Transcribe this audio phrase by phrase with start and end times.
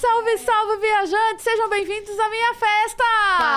[0.00, 1.42] Salve, salve, viajantes!
[1.42, 3.04] Sejam bem-vindos à minha festa!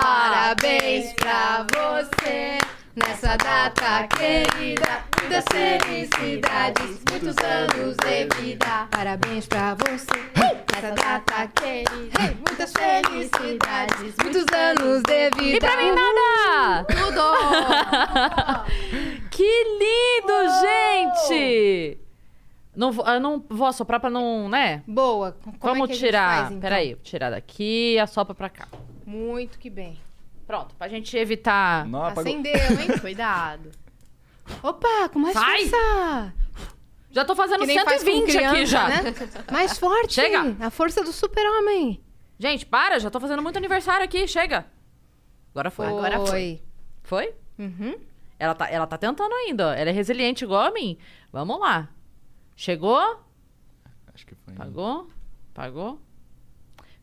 [0.02, 2.58] Parabéns pra você
[2.96, 5.04] nessa data querida.
[5.20, 8.88] Muitas felicidades, muitos anos de vida.
[8.90, 10.32] Parabéns pra você
[10.74, 12.36] nessa data querida.
[12.44, 15.56] Muitas felicidades, muitos anos de vida.
[15.56, 16.84] E pra mim nada!
[16.86, 17.22] Tudo!
[19.30, 22.01] Que lindo, gente!
[22.74, 24.82] Não, vou- eu não vou assoprar pra não, né?
[24.86, 25.36] Boa.
[25.42, 26.36] Como Vamos é que a gente tirar.
[26.36, 26.60] faz, então?
[26.60, 28.66] Peraí, vou tirar daqui e assopra pra cá.
[29.06, 29.98] Muito que bem.
[30.46, 31.86] Pronto, pra gente evitar.
[31.86, 32.22] Não, apagou.
[32.32, 32.96] Acendeu, hein?
[33.00, 33.70] Cuidado.
[34.62, 35.66] Opa, com mais Sai!
[35.68, 36.34] força!
[37.10, 38.88] Já tô fazendo Que nem faz com 120 aqui criança, já.
[38.88, 39.02] né?
[39.52, 40.14] Mais forte!
[40.14, 40.56] Chega.
[40.60, 42.00] A força do super-homem.
[42.38, 44.64] Gente, para, já tô fazendo muito aniversário aqui, chega.
[45.54, 45.86] Agora foi.
[45.86, 46.62] Agora foi.
[47.02, 47.34] Foi?
[47.58, 47.94] Uhum.
[48.38, 49.72] Ela tá, ela tá tentando ainda, ó.
[49.72, 50.96] Ela é resiliente igual a mim.
[51.30, 51.88] Vamos lá.
[52.56, 53.20] Chegou?
[54.14, 54.54] Acho que foi.
[54.54, 55.08] Pagou?
[55.54, 56.00] Pagou?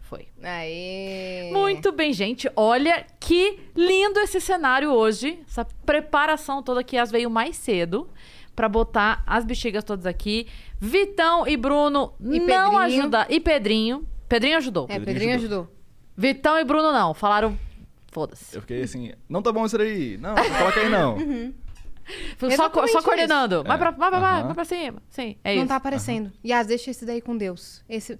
[0.01, 0.27] Foi.
[0.41, 1.51] Aê!
[1.51, 2.49] Muito bem, gente.
[2.55, 5.39] Olha que lindo esse cenário hoje.
[5.47, 8.09] Essa preparação toda que as veio mais cedo
[8.55, 10.47] pra botar as bexigas todas aqui.
[10.79, 12.77] Vitão e Bruno E não Pedrinho.
[12.79, 13.27] ajudar.
[13.31, 14.07] E Pedrinho.
[14.27, 14.83] Pedrinho ajudou.
[14.85, 15.75] É, Pedrinho Pedrinho ajudou.
[16.17, 17.13] Vitão e Bruno não.
[17.13, 17.57] Falaram.
[18.11, 18.55] Foda-se.
[18.55, 20.17] Eu fiquei assim, não tá bom isso daí.
[20.17, 21.17] Não, não coloca aí não.
[21.17, 21.53] Fui
[22.55, 23.63] Só, co- só coordenando.
[23.63, 23.79] Vai, É.
[23.79, 24.45] pra, vai, vai, vai, Aham.
[24.47, 25.01] vai pra cima.
[25.09, 25.67] Sim, é Não isso.
[25.69, 26.31] tá aparecendo.
[26.45, 27.83] Yas, deixa esse daí com Deus.
[27.87, 28.17] Esse...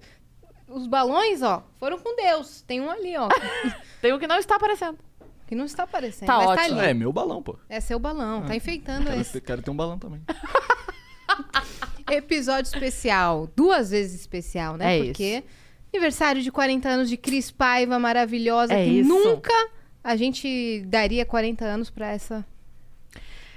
[0.68, 2.62] Os balões, ó, foram com Deus.
[2.62, 3.28] Tem um ali, ó,
[4.00, 4.98] Tem um que não está aparecendo.
[5.46, 6.26] que não está aparecendo.
[6.28, 6.76] Tá mas ótimo.
[6.76, 6.90] tá ali.
[6.90, 7.58] É, meu balão, pô.
[7.68, 9.32] É seu balão, tá enfeitando Quero, esse.
[9.32, 10.22] ter- quero ter um balão também.
[12.10, 13.48] Episódio especial.
[13.56, 14.98] Duas vezes especial, né?
[14.98, 15.44] É Porque
[15.92, 19.08] aniversário de 40 anos de Cris Paiva, maravilhosa, É que isso.
[19.08, 19.52] nunca
[20.02, 22.44] a gente daria 40 anos pra essa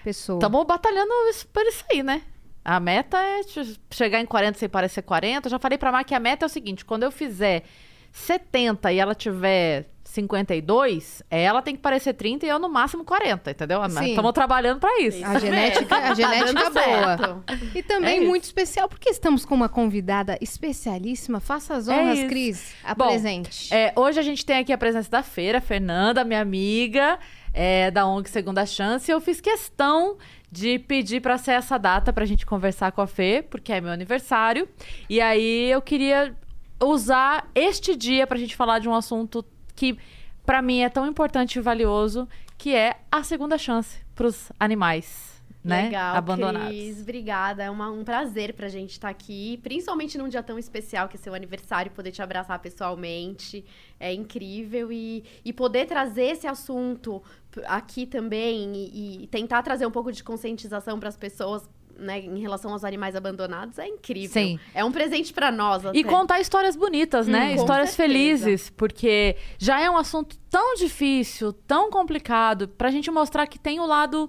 [0.03, 0.37] pessoa.
[0.37, 1.09] Estamos batalhando
[1.51, 2.21] por isso aí, né?
[2.65, 5.47] A meta é che- chegar em 40 sem parecer 40.
[5.47, 7.63] Eu já falei pra Mar que a meta é o seguinte: quando eu fizer
[8.11, 13.51] 70 e ela tiver 52, ela tem que parecer 30 e eu no máximo 40,
[13.51, 13.81] entendeu?
[13.85, 15.25] Estamos trabalhando pra isso.
[15.25, 17.43] A genética, a genética Tá dando boa.
[17.73, 21.39] E também É muito especial, porque estamos com uma convidada especialíssima.
[21.39, 22.27] Faça as É honras, isso.
[22.27, 22.75] Cris.
[22.95, 23.73] Bom, Apresente.
[23.73, 27.17] É, hoje a gente tem aqui a presença da Feira, Fernanda, minha amiga,
[27.53, 29.11] é, da ONG Segunda Chance.
[29.11, 30.17] Eu fiz questão
[30.51, 33.91] de pedir pra ser essa data pra gente conversar com a Fê, porque é meu
[33.91, 34.67] aniversário.
[35.09, 36.35] E aí eu queria
[36.81, 39.97] usar este dia pra gente falar de um assunto que
[40.45, 42.27] pra mim é tão importante e valioso,
[42.57, 45.32] que é a segunda chance pros animais,
[45.63, 45.83] né?
[45.83, 46.67] Legal, abandonados.
[46.69, 47.63] Cris, obrigada.
[47.63, 51.19] É uma- um prazer pra gente estar aqui, principalmente num dia tão especial que é
[51.19, 53.63] seu aniversário, poder te abraçar pessoalmente.
[53.99, 57.21] É incrível e, e poder trazer esse assunto
[57.65, 61.69] aqui também e, e tentar trazer um pouco de conscientização para as pessoas.
[61.95, 64.33] Né, em relação aos animais abandonados, é incrível.
[64.41, 64.59] Sim.
[64.73, 65.83] É um presente pra nós.
[65.83, 66.03] E até.
[66.03, 67.51] contar histórias bonitas, né?
[67.51, 68.13] Hum, histórias certeza.
[68.17, 73.79] felizes, porque já é um assunto tão difícil, tão complicado, pra gente mostrar que tem
[73.79, 74.27] o lado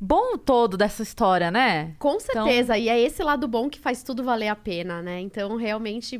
[0.00, 1.94] bom todo dessa história, né?
[1.98, 5.20] Com certeza, e é esse lado bom que faz tudo valer a pena, né?
[5.20, 6.18] Então, realmente,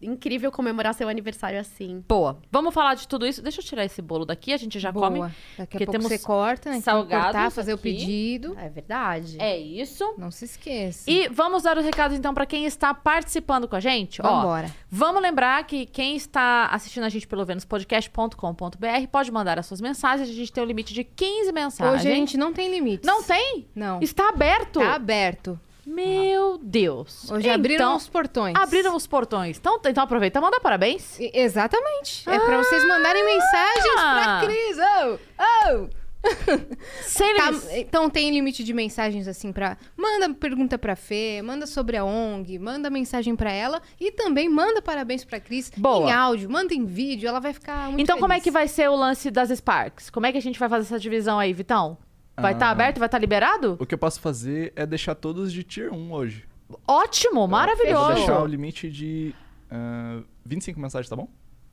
[0.00, 2.04] incrível comemorar seu aniversário assim.
[2.08, 2.38] Boa.
[2.50, 3.42] Vamos falar de tudo isso.
[3.42, 5.08] Deixa eu tirar esse bolo daqui, a gente já Boa.
[5.08, 5.20] come.
[5.20, 6.76] Daqui a porque pouco temos você corta, né?
[6.76, 7.82] Então, salgados cortar, fazer o aqui.
[7.82, 8.56] pedido.
[8.58, 9.36] É verdade.
[9.38, 10.14] É isso.
[10.16, 11.10] Não se esqueça.
[11.10, 14.20] E vamos dar os recados então pra quem está participando com a gente.
[14.22, 14.70] Ó, Vambora.
[14.90, 20.28] Vamos lembrar que quem está assistindo a gente pelo venuspodcast.com.br pode mandar as suas mensagens.
[20.28, 22.00] A gente tem um limite de 15 mensagens.
[22.00, 23.06] Hoje a gente não tem limites.
[23.06, 23.68] Não tem?
[23.74, 24.00] Não.
[24.00, 24.80] Está aberto?
[24.80, 25.58] Tá aberto.
[25.94, 27.30] Meu Deus.
[27.30, 28.54] Hoje abriram Então, os portões.
[28.56, 29.58] Abriram os portões.
[29.58, 31.18] Então, então aproveita e manda parabéns.
[31.18, 32.28] E- Exatamente.
[32.28, 34.38] É pra vocês mandarem mensagens Ah.
[34.38, 34.76] pra Cris.
[34.78, 36.00] Oh, oh.
[37.02, 39.78] Sem Tá, então tem limite de mensagens assim pra.
[39.96, 44.82] Manda pergunta pra Fê, manda sobre a ONG, manda mensagem pra ela e também manda
[44.82, 46.08] parabéns pra Cris Boa.
[46.08, 48.44] em áudio, manda em vídeo, ela vai ficar muito Então, como é feliz.
[48.44, 50.10] que vai ser o lance das Sparks?
[50.10, 51.96] Como é que a gente vai fazer essa divisão aí, Vitão?
[52.40, 52.70] Vai estar Ah.
[52.70, 52.98] aberto?
[52.98, 53.76] Vai estar liberado?
[53.78, 56.44] O que eu posso fazer é deixar todos de tier 1 hoje.
[56.86, 58.14] Ótimo, Eu vou maravilhoso.
[58.14, 59.34] deixar o limite de
[59.70, 61.28] ah, 25 mensagens, tá bom?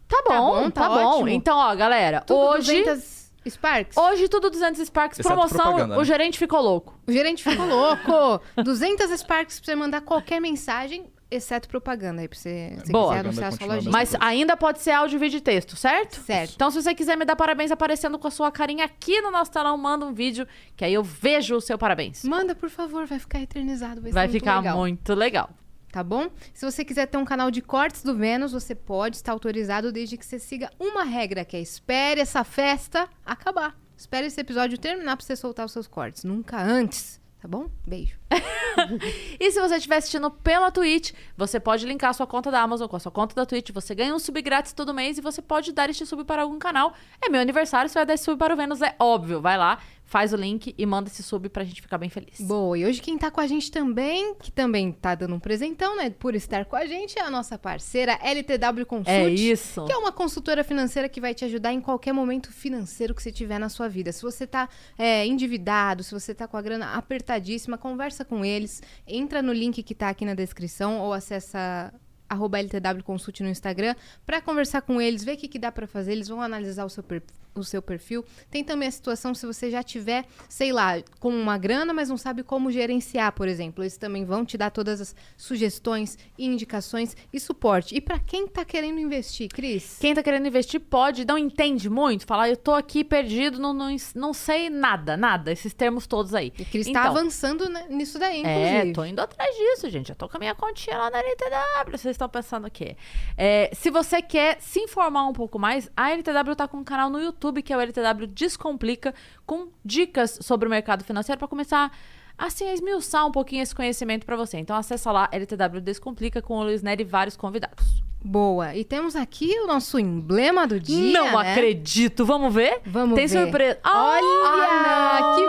[0.07, 1.05] Tá bom, Tá bom, tá, tá bom.
[1.15, 1.29] ótimo.
[1.29, 2.83] Então, ó, galera, Tudo hoje.
[2.83, 3.95] 200 Sparks?
[3.97, 6.03] Hoje tudo 200 Sparks, Exceto promoção, propaganda, o né?
[6.05, 6.99] gerente ficou louco.
[7.07, 8.41] O gerente ficou louco.
[8.61, 11.05] 200 Sparks pra você mandar qualquer mensagem.
[11.29, 13.07] Exceto propaganda aí, pra você, se Boa.
[13.09, 13.91] quiser anunciar a sua lojinha.
[13.91, 16.21] Mas ainda pode ser áudio, vídeo e texto, certo?
[16.21, 16.53] Certo.
[16.55, 19.51] Então, se você quiser me dar parabéns aparecendo com a sua carinha aqui no nosso
[19.51, 22.23] telão, manda um vídeo que aí eu vejo o seu parabéns.
[22.23, 24.01] Manda, por favor, vai ficar eternizado.
[24.01, 24.77] Vai, Vai muito ficar legal.
[24.77, 25.49] muito legal.
[25.91, 26.29] tá bom?
[26.53, 30.15] Se você quiser ter um canal de cortes do Vênus, você pode estar autorizado desde
[30.17, 33.75] que você siga uma regra, que é espere essa festa acabar.
[33.97, 37.69] Espere esse episódio terminar pra você soltar os seus cortes, nunca antes, tá bom?
[37.85, 38.15] Beijo.
[39.39, 42.87] E se você estiver assistindo pela Twitch, você pode linkar a sua conta da Amazon
[42.87, 43.71] com a sua conta da Twitch.
[43.71, 46.59] Você ganha um sub grátis todo mês e você pode dar este sub para algum
[46.59, 46.93] canal.
[47.19, 49.41] É meu aniversário, você vai dar esse sub para o Vênus, é óbvio.
[49.41, 52.39] Vai lá, faz o link e manda esse sub pra gente ficar bem feliz.
[52.39, 55.97] Boa, e hoje quem tá com a gente também, que também tá dando um presentão,
[55.97, 59.09] né, por estar com a gente, é a nossa parceira LTW Consult.
[59.09, 59.83] É isso.
[59.85, 63.33] Que é uma consultora financeira que vai te ajudar em qualquer momento financeiro que você
[63.33, 64.11] tiver na sua vida.
[64.13, 68.81] Se você tá é, endividado, se você tá com a grana apertadíssima, conversa com eles.
[69.05, 71.93] Entra no link que tá aqui na descrição ou acessa
[72.29, 73.95] arroba LTW Consult no Instagram
[74.25, 76.11] para conversar com eles, ver o que, que dá para fazer.
[76.13, 77.23] Eles vão analisar o seu, per-
[77.61, 78.23] o seu perfil.
[78.49, 82.17] Tem também a situação se você já tiver, sei lá, com uma grana, mas não
[82.17, 83.83] sabe como gerenciar, por exemplo.
[83.83, 87.95] Eles também vão te dar todas as sugestões, indicações e suporte.
[87.95, 89.97] E para quem tá querendo investir, Cris?
[89.99, 93.95] Quem tá querendo investir pode, não entende muito, falar, eu tô aqui perdido, não, não,
[94.13, 96.51] não sei nada, nada, esses termos todos aí.
[96.59, 98.93] E Cris tá Então, avançando né, nisso daí, É, inclusive.
[98.93, 100.09] tô indo atrás disso, gente.
[100.09, 101.91] Eu tô com a minha continha lá na LTW.
[101.91, 102.97] Vocês estão pensando o quê?
[103.37, 107.09] É, se você quer se informar um pouco mais, a LTW tá com um canal
[107.09, 109.13] no YouTube que é o LTW Descomplica,
[109.45, 111.91] com dicas sobre o mercado financeiro para começar
[112.37, 114.57] assim a esmiuçar um pouquinho esse conhecimento para você.
[114.57, 118.06] Então acessa lá LTW Descomplica com o Luiz Nery e vários convidados.
[118.23, 118.75] Boa.
[118.75, 121.13] E temos aqui o nosso emblema do dia.
[121.13, 121.51] Não né?
[121.51, 122.25] acredito.
[122.25, 122.81] Vamos ver?
[122.85, 123.41] Vamos Tem ver.
[123.43, 123.79] surpresa.
[123.85, 125.47] Olha, que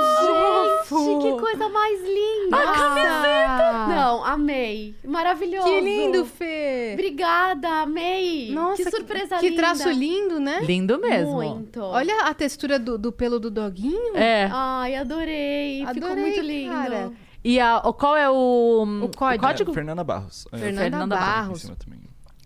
[0.86, 1.04] fofo!
[1.04, 2.56] Gente, que coisa mais linda!
[2.56, 3.86] A camiseta!
[3.88, 4.94] Não, amei.
[5.04, 5.66] Maravilhoso.
[5.68, 6.90] Que lindo, Fê!
[6.94, 8.52] Obrigada, amei.
[8.52, 9.62] Nossa, que surpresa que linda.
[9.62, 10.60] traço lindo, né?
[10.62, 11.32] Lindo mesmo.
[11.34, 11.80] Muito.
[11.80, 14.16] Olha a textura do, do pelo do doguinho.
[14.16, 14.48] É.
[14.52, 15.84] Ai, adorei.
[15.86, 16.72] Ficou Adorei, muito lindo.
[16.72, 17.12] cara.
[17.42, 19.70] E a, o- qual é o, O código.
[19.70, 20.46] É, Fernanda Barros.
[20.52, 21.70] É, Fernanda, Fernanda em Barros.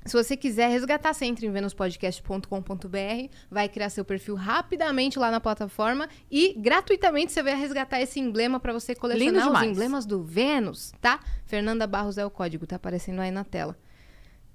[0.05, 5.41] Se você quiser resgatar, você entra em venuspodcast.com.br, vai criar seu perfil rapidamente lá na
[5.41, 10.93] plataforma e gratuitamente você vai resgatar esse emblema para você colecionar os emblemas do Vênus,
[11.01, 11.21] tá?
[11.45, 13.77] Fernanda Barros é o código, tá aparecendo aí na tela.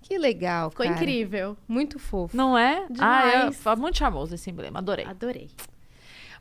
[0.01, 0.95] Que legal, Ficou cara.
[0.97, 1.57] incrível.
[1.67, 2.35] Muito fofo.
[2.35, 2.85] Não é?
[2.89, 3.65] Demais.
[3.65, 5.05] Ah, é, é muito charmoso esse emblema, adorei.
[5.05, 5.49] Adorei.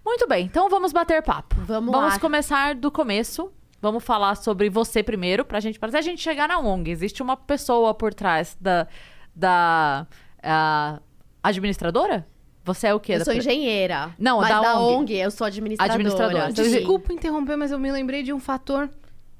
[0.05, 1.56] Muito bem, então vamos bater papo.
[1.61, 2.19] Vamos Vamos lá.
[2.20, 3.50] começar do começo.
[3.81, 6.90] Vamos falar sobre você primeiro, pra gente, pra a gente chegar na ONG.
[6.90, 8.87] Existe uma pessoa por trás da,
[9.34, 10.06] da
[10.43, 11.00] ah,
[11.43, 12.26] administradora?
[12.64, 13.12] Você é o quê?
[13.14, 14.12] Eu Da sou pre- engenheira.
[14.19, 14.96] Não, mas da da ONG.
[14.96, 15.94] ONG, eu sou administradora.
[15.94, 16.52] Administradora.
[16.52, 18.90] Desculpa interromper, mas eu me lembrei de um fator.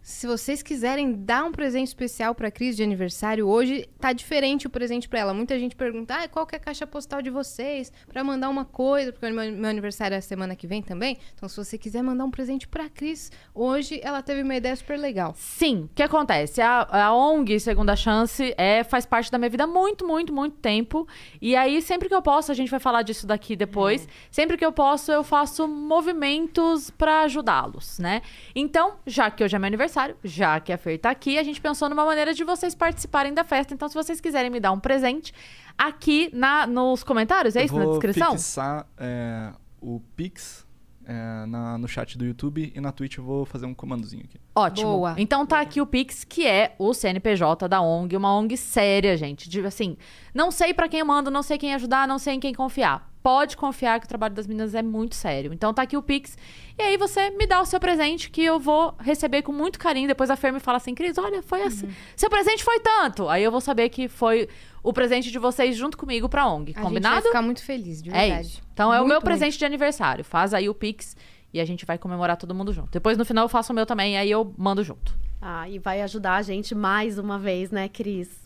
[0.07, 4.71] Se vocês quiserem dar um presente especial pra Cris de aniversário hoje, tá diferente o
[4.71, 5.35] presente pra ela.
[5.35, 7.93] Muita gente pergunta: ah, qual que é a caixa postal de vocês?
[8.07, 11.19] Pra mandar uma coisa, porque meu, aniversário é semana que vem também.
[11.35, 14.97] Então, se você quiser mandar um presente pra Cris, hoje ela teve uma ideia super
[14.97, 15.35] legal.
[15.37, 16.63] Sim, o que acontece?
[16.63, 20.57] A, a ONG Segunda Chance é, faz parte da minha vida há muito, muito, muito
[20.59, 21.05] tempo.
[21.43, 24.07] E aí, sempre que eu posso, a gente vai falar disso daqui depois.
[24.31, 28.23] Sempre que eu posso, eu faço movimentos pra ajudá-los, né?
[28.55, 31.61] Então, já que hoje é meu aniversário, já que a Fer tá aqui, a gente
[31.61, 33.73] pensou numa maneira de vocês participarem da festa.
[33.75, 35.33] Então, se vocês quiserem me dar um presente,
[35.77, 37.75] aqui na, nos comentários, é isso?
[37.75, 38.33] Eu Na vou descrição?
[38.33, 40.67] fixar é, o Pix
[41.09, 44.41] é, na- no chat do YouTube e na Twitch eu vou fazer um comandozinho aqui.
[44.55, 44.91] Ótimo.
[44.93, 45.15] Boa.
[45.19, 49.49] Então tá aqui o Pix, que é o CNPJ da ONG, uma ONG séria, gente.
[49.49, 49.97] De, assim,
[50.35, 53.09] não sei pra quem eu mando, não sei quem ajudar, não sei em quem confiar.
[53.27, 55.53] Pode confiar que o trabalho das meninas é muito sério.
[55.53, 56.39] Então tá aqui o Pix.
[56.79, 60.07] E aí você me dá o seu presente, que eu vou receber com muito carinho.
[60.07, 61.89] Depois a Fer me fala assim, Cris, olha, foi assim.
[62.15, 63.29] Seu presente foi tanto.
[63.29, 64.49] Aí eu vou saber que foi
[64.81, 66.71] o presente de vocês junto comigo pra ONG.
[66.71, 67.15] A gente Combinado?
[67.17, 68.47] vai ficar muito feliz, de É verdade.
[68.47, 68.63] isso.
[68.73, 69.25] Então é o Muito, meu muito.
[69.25, 70.25] presente de aniversário.
[70.25, 71.17] Faz aí o Pix
[71.53, 72.93] e a gente vai comemorar todo mundo junto.
[72.93, 75.13] Depois no final eu faço o meu também, aí eu mando junto.
[75.43, 78.46] Ah, e vai ajudar a gente mais uma vez, né, Cris?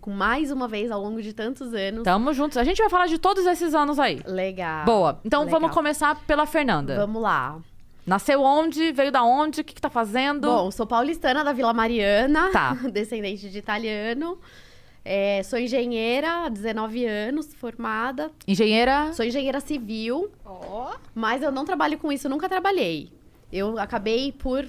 [0.00, 2.02] Com mais uma vez ao longo de tantos anos.
[2.02, 2.56] Tamo juntos.
[2.58, 4.20] A gente vai falar de todos esses anos aí.
[4.26, 4.84] Legal.
[4.84, 5.20] Boa.
[5.24, 5.60] Então Legal.
[5.60, 6.96] vamos começar pela Fernanda.
[6.96, 7.58] Vamos lá.
[8.06, 8.92] Nasceu onde?
[8.92, 9.60] Veio da onde?
[9.60, 10.48] O que, que tá fazendo?
[10.48, 12.50] Bom, sou paulistana da Vila Mariana.
[12.52, 12.74] Tá.
[12.92, 14.38] Descendente de italiano.
[15.04, 18.30] É, sou engenheira há 19 anos, formada.
[18.48, 19.12] Engenheira.
[19.12, 20.94] Sou engenheira civil, Ó.
[21.14, 23.10] mas eu não trabalho com isso, nunca trabalhei.
[23.52, 24.66] Eu acabei por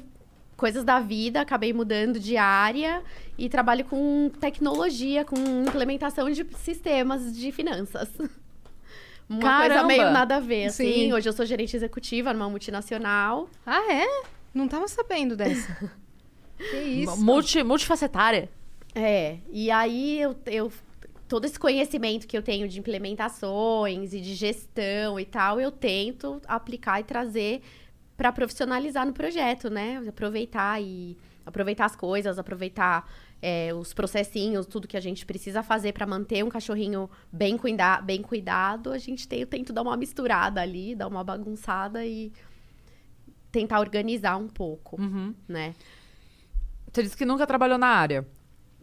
[0.55, 3.03] coisas da vida, acabei mudando de área
[3.37, 5.35] e trabalho com tecnologia, com
[5.67, 8.09] implementação de sistemas de finanças.
[9.27, 9.87] Uma coisa Caramba!
[9.87, 10.93] meio nada a ver, assim.
[10.93, 11.13] Sim.
[11.13, 13.49] Hoje eu sou gerente executiva numa multinacional.
[13.65, 14.05] Ah, é?
[14.53, 15.91] Não tava sabendo dessa.
[16.57, 17.17] que isso.
[17.17, 18.49] Multi, multifacetária.
[18.93, 20.71] É, e aí eu, eu
[21.27, 26.41] todo esse conhecimento que eu tenho de implementações e de gestão e tal, eu tento
[26.47, 27.61] aplicar e trazer
[28.17, 30.01] para profissionalizar no projeto, né?
[30.07, 33.07] Aproveitar e aproveitar as coisas, aproveitar
[33.41, 38.01] é, os processinhos, tudo que a gente precisa fazer para manter um cachorrinho bem, cuida
[38.01, 38.91] bem cuidado.
[38.91, 42.31] A gente tem, eu tento dar uma misturada ali, dar uma bagunçada e
[43.51, 45.33] tentar organizar um pouco, Uhum.
[45.47, 45.75] né?
[46.91, 48.25] Você disse que nunca trabalhou na área.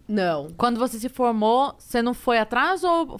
[0.07, 0.51] Não.
[0.57, 3.19] Quando você se formou, você não foi atrás ou.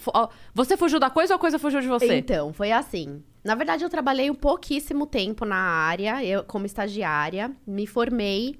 [0.53, 2.17] Você fugiu da coisa ou a coisa fugiu de você?
[2.17, 3.23] Então, foi assim.
[3.43, 8.55] Na verdade, eu trabalhei um pouquíssimo tempo na área, eu como estagiária, me formei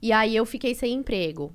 [0.00, 1.52] e aí eu fiquei sem emprego.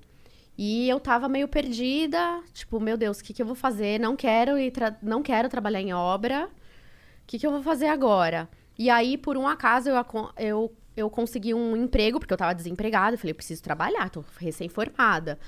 [0.58, 4.00] E eu tava meio perdida, tipo, meu Deus, o que, que eu vou fazer?
[4.00, 6.48] Não quero ir não quero trabalhar em obra.
[6.48, 8.48] O que, que eu vou fazer agora?
[8.78, 10.06] E aí, por um acaso, eu,
[10.38, 13.16] eu, eu consegui um emprego, porque eu tava desempregada.
[13.16, 15.40] Eu falei, eu preciso trabalhar, tô recém-formada.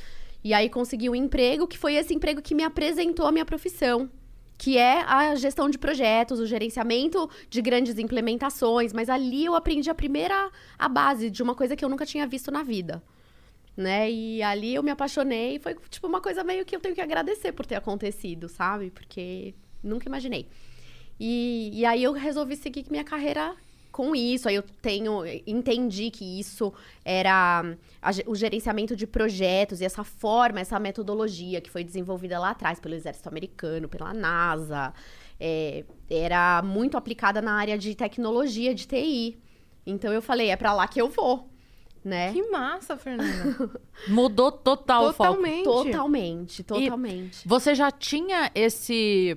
[0.43, 4.09] E aí consegui um emprego, que foi esse emprego que me apresentou a minha profissão
[4.57, 9.89] que é a gestão de projetos, o gerenciamento de grandes implementações, mas ali eu aprendi
[9.89, 13.03] a primeira a base de uma coisa que eu nunca tinha visto na vida.
[13.75, 14.09] Né?
[14.09, 17.51] E ali eu me apaixonei, foi tipo uma coisa meio que eu tenho que agradecer
[17.51, 18.89] por ter acontecido, sabe?
[18.89, 20.47] Porque nunca imaginei.
[21.19, 23.55] E, e aí eu resolvi seguir minha carreira
[23.97, 24.47] com isso.
[24.47, 26.71] Aí eu tenho entendi que isso
[27.03, 27.65] era
[27.99, 32.79] a o gerenciamento de projetos e essa forma, essa metodologia que foi desenvolvida lá atrás
[32.79, 34.93] pelo Exército Americano, pela NASA,
[35.39, 39.39] é, era muito aplicada na área de tecnologia, de TI.
[39.83, 41.49] Então eu falei, é pra lá que eu vou,
[42.05, 42.31] né?
[42.31, 43.81] Que massa, Fernanda.
[44.07, 45.33] Mudou total o foco.
[45.33, 45.63] Totalmente.
[45.63, 47.47] Totalmente, totalmente.
[47.47, 49.35] Você já tinha esse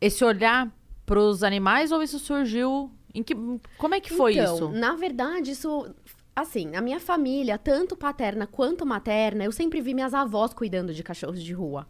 [0.00, 0.72] esse olhar
[1.04, 3.34] pros animais ou isso surgiu em que
[3.78, 4.68] como é que foi então, isso?
[4.70, 5.94] Na verdade, isso.
[6.36, 11.02] Assim, a minha família, tanto paterna quanto materna, eu sempre vi minhas avós cuidando de
[11.02, 11.86] cachorros de rua.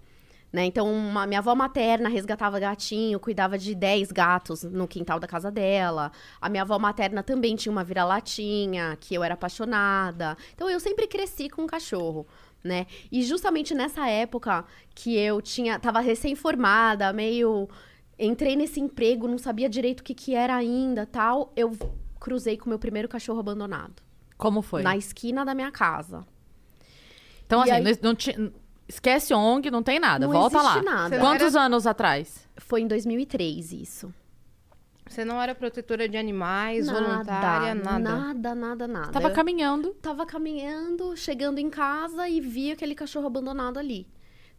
[0.53, 0.67] Né?
[0.67, 5.51] Então, uma- minha avó materna resgatava gatinho, cuidava de 10 gatos no quintal da casa
[5.51, 6.13] dela.
[6.41, 10.37] A minha avó materna também tinha uma vira-latinha, que eu era apaixonada.
[10.55, 12.25] Então, eu sempre cresci com um cachorro,
[12.63, 12.87] né?
[13.11, 14.65] E justamente nessa época
[14.95, 17.69] que eu tinha, tava recém-formada, meio
[18.19, 21.73] entrei nesse emprego, não sabia direito o que que era ainda, tal, eu
[22.21, 24.03] cruzei com o meu primeiro cachorro abandonado
[24.37, 24.83] Como foi?
[24.83, 26.25] na esquina da minha casa.
[27.47, 28.17] Então E assim, aí- não,
[28.89, 30.71] esquece ONG, não tem nada, Não volta lá.
[30.73, 31.19] existe nada.
[31.19, 32.49] Quantos anos atrás?
[32.57, 34.13] Foi em 2003 isso.
[35.07, 37.99] Você não era protetora de animais, voluntária, nada.
[37.99, 39.13] Nada, nada, nada.
[39.13, 39.91] Tava Eu caminhando.
[40.01, 44.07] tava caminhando, chegando em casa e vi aquele cachorro abandonado ali.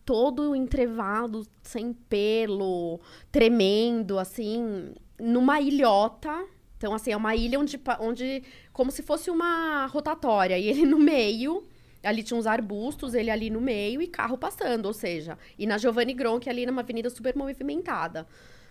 [0.06, 3.00] Todo entrevado, sem pelo,
[3.32, 6.46] tremendo, assim, numa ilhota.
[6.78, 10.58] Então, assim, é uma ilha onde, onde como se fosse uma rotatória.
[10.60, 11.66] E ele no meio,
[12.04, 15.78] ali tinha uns arbustos, ele ali no meio e carro passando, ou seja, e na
[15.78, 18.28] Giovanni Gronchi ali numa avenida super movimentada.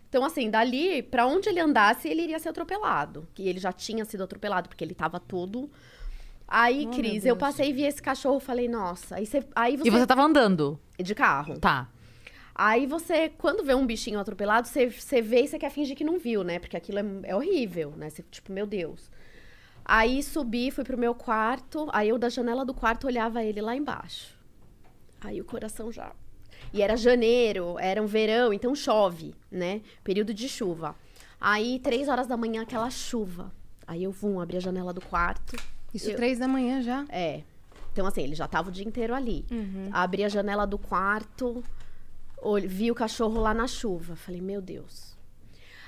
[0.08, 3.26] Então, assim, dali, pra onde ele andasse, ele iria ser atropelado.
[3.34, 5.68] Que ele já tinha sido atropelado, porque ele tava todo.
[6.46, 9.16] Aí, Oh, Cris, eu passei e vi esse cachorro falei, nossa.
[9.16, 9.42] Aí você.
[9.54, 10.78] Aí você, E você tava andando.
[10.98, 11.58] De carro.
[11.58, 11.88] Tá.
[12.54, 16.04] Aí você, quando vê um bichinho atropelado, você, você vê e você quer fingir que
[16.04, 16.58] não viu, né?
[16.60, 18.08] Porque aquilo é, é horrível, né?
[18.10, 19.10] Você, tipo, meu Deus.
[19.84, 21.88] Aí subi, fui pro meu quarto.
[21.92, 24.38] Aí eu da janela do quarto olhava ele lá embaixo.
[25.20, 26.12] Aí o coração já.
[26.72, 29.80] E era janeiro, era um verão, então chove, né?
[30.02, 30.94] Período de chuva.
[31.40, 33.52] Aí, três horas da manhã, aquela chuva.
[33.86, 35.56] Aí eu vum, abri a janela do quarto.
[35.94, 37.04] Isso Eu- três da manhã já.
[37.08, 37.42] É.
[37.92, 39.46] Então, assim, ele já tava o dia inteiro ali.
[39.92, 41.62] Abri a janela do quarto,
[42.66, 44.16] vi o cachorro lá na chuva.
[44.16, 45.14] Falei, meu Deus.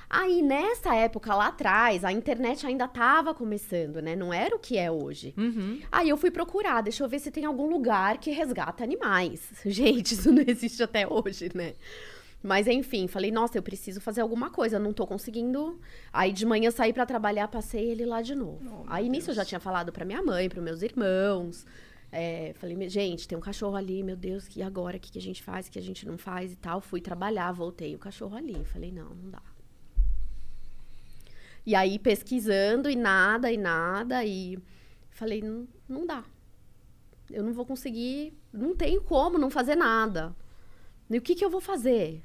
[0.08, 4.14] Aí, nessa época lá atrás, a internet ainda tava começando, né?
[4.14, 5.34] Não era o que é hoje.
[5.36, 5.80] Uhum.
[5.90, 9.50] Aí eu fui procurar, deixa eu ver se tem algum lugar que resgata animais.
[9.66, 11.75] Gente, isso não existe até hoje, né?
[12.43, 15.81] Mas enfim, falei, nossa, eu preciso fazer alguma coisa, não tô conseguindo.
[16.12, 18.85] Aí de manhã saí pra trabalhar, passei ele lá de novo.
[18.87, 21.66] Aí nisso eu já tinha falado pra minha mãe, pros meus irmãos.
[22.12, 24.97] É, falei, "Me- gente, tem um cachorro ali, meu Deus, e agora?
[24.97, 26.81] O que, que a gente faz, o que a gente não faz e tal.
[26.81, 28.64] Fui trabalhar, voltei o cachorro ali.
[28.64, 29.43] Falei, não, não dá.
[31.64, 34.57] E aí pesquisando e nada, e nada, e
[35.11, 36.23] falei, não, não dá.
[37.28, 40.35] Eu não vou conseguir, não tenho como não fazer nada.
[41.10, 42.22] E o que, que eu vou fazer?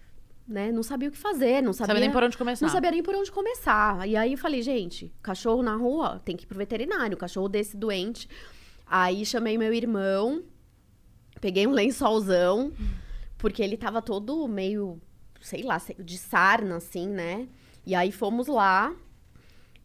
[0.48, 0.72] Né?
[0.72, 2.66] Não sabia o que fazer, não sabia, Sabia nem por onde começar.
[2.66, 4.08] não sabia nem por onde começar.
[4.08, 7.78] E aí eu falei, gente, cachorro na rua tem que ir pro veterinário, cachorro desse
[7.78, 8.28] doente.
[8.86, 10.44] Aí chamei meu irmão,
[11.40, 12.74] peguei um lençolzão,
[13.38, 15.00] porque ele tava todo meio,
[15.40, 17.48] sei lá, de sarna, assim, né?
[17.86, 18.94] E aí fomos lá.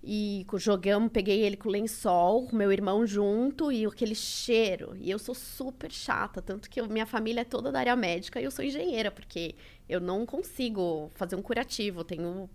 [0.09, 4.95] E jogamos, peguei ele com o lençol, meu irmão junto e aquele cheiro.
[4.97, 8.41] E eu sou super chata, tanto que eu- minha família é toda da área médica
[8.41, 9.57] e eu sou engenheira, porque
[9.89, 12.49] eu não consigo fazer um curativo, tenho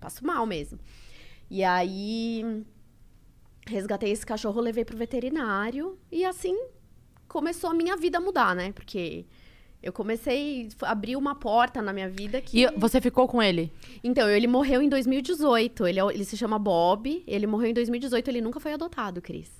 [0.00, 0.78] passo mal mesmo.
[1.50, 2.64] E aí
[3.66, 6.58] resgatei esse cachorro, levei pro veterinário e assim
[7.28, 8.72] começou a minha vida a mudar, né?
[8.72, 9.26] Porque
[9.86, 13.72] eu comecei a abrir uma porta na minha vida que E você ficou com ele?
[14.02, 15.86] então, ele morreu em 2018.
[15.86, 17.22] Ele, é ele se chama Bob.
[17.26, 18.28] Ele morreu em 2018.
[18.28, 19.50] Ele nunca foi adotado, Cris.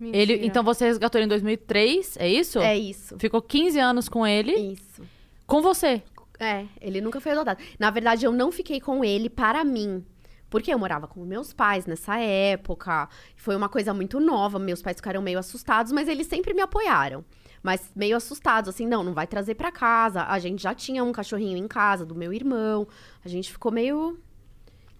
[0.00, 2.58] Ele, então você resgatou ele em 2003, é isso?
[2.58, 3.18] É isso.
[3.18, 5.02] Ficou 15 anos com ele, Isso.
[5.46, 6.02] com você.
[6.38, 7.62] É, ele nunca foi adotado.
[7.78, 10.02] Na verdade, eu não fiquei com ele para mim.
[10.48, 13.08] Porque eu morava com meus pais nessa época.
[13.36, 14.58] Foi uma coisa muito nova.
[14.58, 17.24] Meus pais ficaram meio assustados, mas eles sempre me apoiaram.
[17.62, 20.24] Mas meio assustados, assim, não, não vai trazer pra casa.
[20.24, 22.86] A gente já tinha um cachorrinho em casa do meu irmão.
[23.24, 24.18] A gente ficou meio.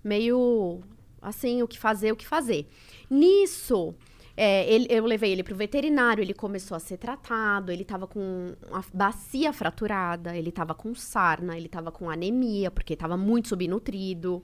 [0.02, 0.80] meio.
[1.22, 2.66] assim, o que fazer, o que fazer.
[3.10, 3.94] Nisso.
[4.36, 8.54] é, ele- eu levei ele pro veterinário, ele começou a ser tratado, ele tava com
[8.72, 14.42] a bacia fraturada, ele tava com sarna, ele tava com anemia, porque tava muito subnutrido.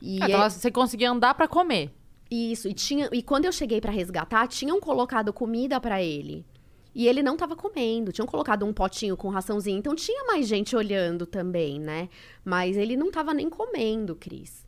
[0.00, 1.90] E Ah, então você conseguia andar pra comer.
[2.30, 6.46] isso, e, tinha, e quando eu cheguei pra resgatar, tinham colocado comida pra ele.
[6.94, 10.76] E ele não tava comendo, tinham colocado um potinho com raçãozinho, então tinha mais gente
[10.76, 12.08] olhando também, né?
[12.44, 14.64] Mas ele não tava nem comendo, Cris.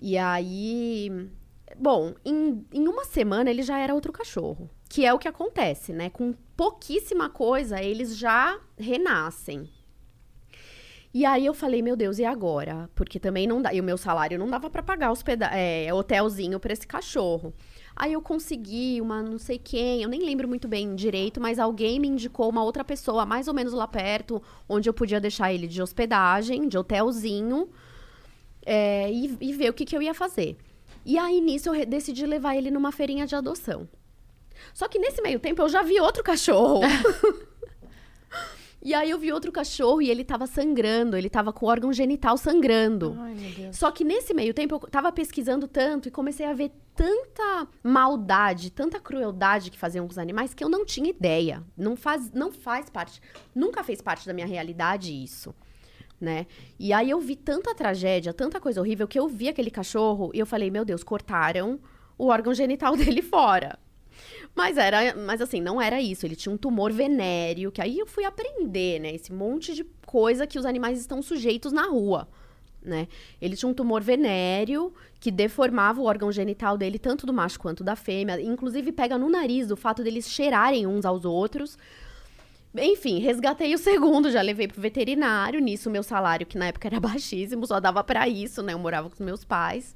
[0.00, 1.10] E aí.
[1.76, 4.70] Bom, em, em uma semana ele já era outro cachorro.
[4.88, 6.10] Que é o que acontece, né?
[6.10, 9.68] Com pouquíssima coisa, eles já renascem.
[11.14, 12.88] E aí eu falei, meu Deus, e agora?
[12.94, 13.72] Porque também não dá.
[13.72, 17.52] E o meu salário não dava pra pagar hospeda é, hotelzinho pra esse cachorro.
[17.94, 22.00] Aí eu consegui uma não sei quem, eu nem lembro muito bem direito, mas alguém
[22.00, 25.66] me indicou uma outra pessoa, mais ou menos lá perto, onde eu podia deixar ele
[25.66, 27.68] de hospedagem, de hotelzinho,
[28.64, 30.56] é, e, e ver o que, que eu ia fazer.
[31.04, 33.88] E aí, nisso, eu decidi levar ele numa feirinha de adoção.
[34.72, 36.80] Só que nesse meio tempo eu já vi outro cachorro.
[38.84, 41.92] e aí eu vi outro cachorro e ele tava sangrando, ele tava com o órgão
[41.92, 43.16] genital sangrando.
[43.20, 43.76] Ai, meu Deus.
[43.76, 48.70] Só que nesse meio tempo eu tava pesquisando tanto e comecei a ver tanta maldade,
[48.70, 51.62] tanta crueldade que faziam com os animais que eu não tinha ideia.
[51.76, 53.20] Não faz, não faz parte,
[53.54, 55.54] nunca fez parte da minha realidade isso,
[56.20, 56.46] né?
[56.76, 60.40] E aí eu vi tanta tragédia, tanta coisa horrível que eu vi aquele cachorro e
[60.40, 61.78] eu falei, meu Deus, cortaram
[62.18, 63.78] o órgão genital dele fora.
[64.54, 66.26] Mas era, mas assim, não era isso.
[66.26, 69.14] Ele tinha um tumor venéreo, que aí eu fui aprender, né?
[69.14, 72.28] Esse monte de coisa que os animais estão sujeitos na rua,
[72.82, 73.08] né?
[73.40, 77.84] Ele tinha um tumor venéreo que deformava o órgão genital dele, tanto do macho quanto
[77.84, 78.40] da fêmea.
[78.40, 81.78] Inclusive pega no nariz o fato deles cheirarem uns aos outros.
[82.74, 85.60] Enfim, resgatei o segundo, já levei pro veterinário.
[85.60, 88.72] Nisso, meu salário, que na época era baixíssimo, só dava pra isso, né?
[88.72, 89.94] Eu morava com os meus pais.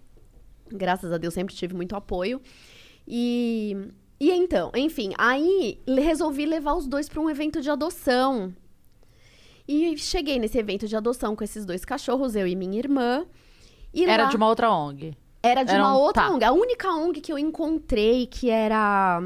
[0.70, 2.40] Graças a Deus, sempre tive muito apoio.
[3.06, 3.76] E,
[4.18, 8.54] e então, enfim, aí resolvi levar os dois para um evento de adoção.
[9.68, 13.26] E cheguei nesse evento de adoção com esses dois cachorros, eu e minha irmã.
[13.92, 15.16] E Era lá- de uma outra ONG.
[15.42, 16.30] era de era uma um- outra tá.
[16.30, 16.44] ONG.
[16.44, 19.20] A única ONG que eu encontrei que era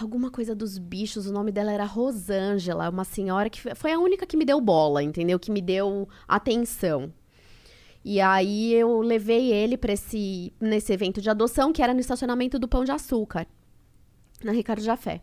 [0.00, 3.98] alguma coisa dos bichos, o nome dela era Rosângela, uma senhora que foi- foi a
[3.98, 5.38] única que me deu bola, entendeu?
[5.38, 7.12] Que me deu atenção.
[8.04, 12.58] E aí eu levei ele para esse nesse evento de adoção que era no estacionamento
[12.58, 13.46] do Pão de Açúcar,
[14.42, 15.20] na Ricardo Jafé.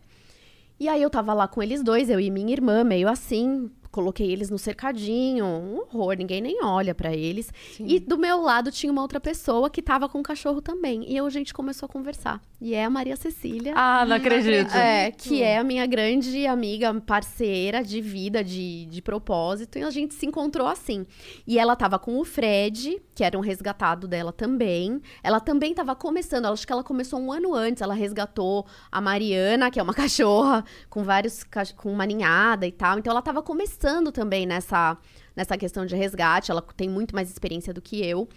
[0.80, 4.30] E aí eu tava lá com eles dois, eu e minha irmã, meio assim, coloquei
[4.30, 7.52] eles no cercadinho, um horror, ninguém nem olha pra eles.
[7.80, 11.10] E do meu lado tinha uma outra pessoa que tava com o cachorro também.
[11.10, 12.40] E a gente começou a conversar.
[12.60, 13.72] E é a Maria Cecília.
[13.76, 14.74] Ah, não acredito.
[14.74, 19.90] É, que é a minha grande amiga, parceira de vida, de, de propósito, e a
[19.90, 21.06] gente se encontrou assim.
[21.46, 25.00] E ela tava com o Fred, que era um resgatado dela também.
[25.22, 29.70] Ela também tava começando, acho que ela começou um ano antes, ela resgatou a Mariana,
[29.70, 31.44] que é uma cachorra, com vários,
[31.76, 32.98] com uma ninhada e tal.
[32.98, 33.77] Então ela tava começando
[34.12, 34.96] também nessa,
[35.34, 38.28] nessa questão de resgate, ela tem muito mais experiência do que eu.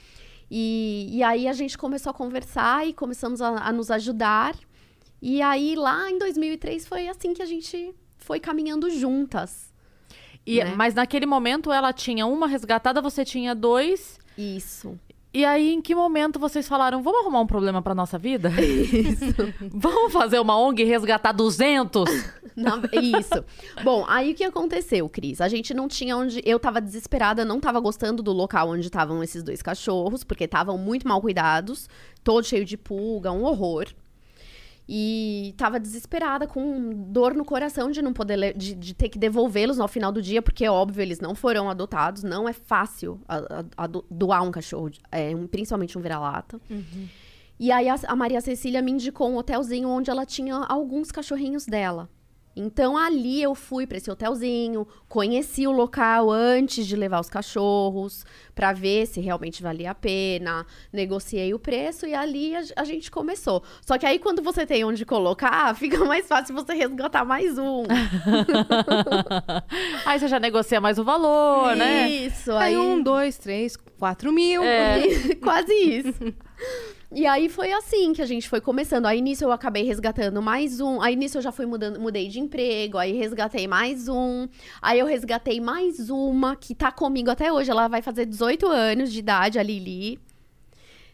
[0.49, 4.55] E, e aí a gente começou a conversar e começamos a, a nos ajudar.
[5.21, 9.71] E aí, lá em 2003, foi assim que a gente foi caminhando juntas.
[10.45, 10.73] E- né?
[10.75, 14.19] Mas naquele momento ela tinha uma resgatada, você tinha dois.
[14.37, 14.99] Isso.
[15.33, 18.51] E aí, em que momento vocês falaram, vamos arrumar um problema pra nossa vida?
[19.71, 22.03] vamos fazer uma ONG e resgatar 200?
[22.55, 23.43] Na- Isso.
[23.83, 25.39] Bom, aí o que aconteceu, Cris?
[25.39, 26.41] A gente não tinha onde.
[26.45, 30.77] Eu tava desesperada, não tava gostando do local onde estavam esses dois cachorros, porque estavam
[30.77, 31.87] muito mal cuidados,
[32.23, 33.85] todo cheio de pulga, um horror.
[34.93, 39.77] E tava desesperada, com dor no coração de não poder de, de ter que devolvê-los
[39.77, 43.37] no final do dia, porque óbvio, eles não foram adotados, não é fácil a-
[43.77, 46.59] a- ado- doar um cachorro, é, um- principalmente um vira-lata.
[47.57, 51.65] E aí a, a Maria Cecília me indicou um hotelzinho onde ela tinha alguns cachorrinhos
[51.65, 52.09] dela.
[52.55, 58.25] Então ali eu fui para esse hotelzinho, conheci o local antes de levar os cachorros
[58.55, 63.11] para ver se realmente valia a pena, negociei o preço e ali a, a gente
[63.11, 63.63] começou.
[63.81, 67.83] Só que aí quando você tem onde colocar, fica mais fácil você resgatar mais um.
[70.05, 72.09] aí você já negocia mais o valor, né?
[72.09, 74.63] Isso, Aí aí um, dois, três, quatro mil.
[74.63, 75.35] É.
[75.41, 76.13] Quase isso.
[77.13, 79.05] E aí foi assim que a gente foi começando.
[79.05, 81.01] Aí nisso eu acabei resgatando mais um.
[81.01, 82.97] Aí nisso eu já fui mudando, mudei de emprego.
[82.97, 84.47] Aí resgatei mais um.
[84.81, 87.69] Aí eu resgatei mais uma que tá comigo até hoje.
[87.69, 90.19] Ela vai fazer 18 anos de idade, a Lili.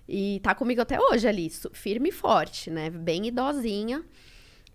[0.08, 2.92] E tá comigo até hoje ali, firme e forte, né?
[2.92, 4.06] Bem idosinha.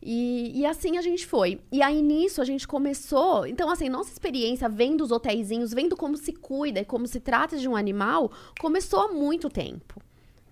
[0.03, 1.61] E, e assim a gente foi.
[1.71, 3.47] E aí nisso a gente começou.
[3.47, 7.57] Então, assim, nossa experiência vendo os hotéisinhos, vendo como se cuida e como se trata
[7.57, 10.03] de um animal, começou há muito tempo.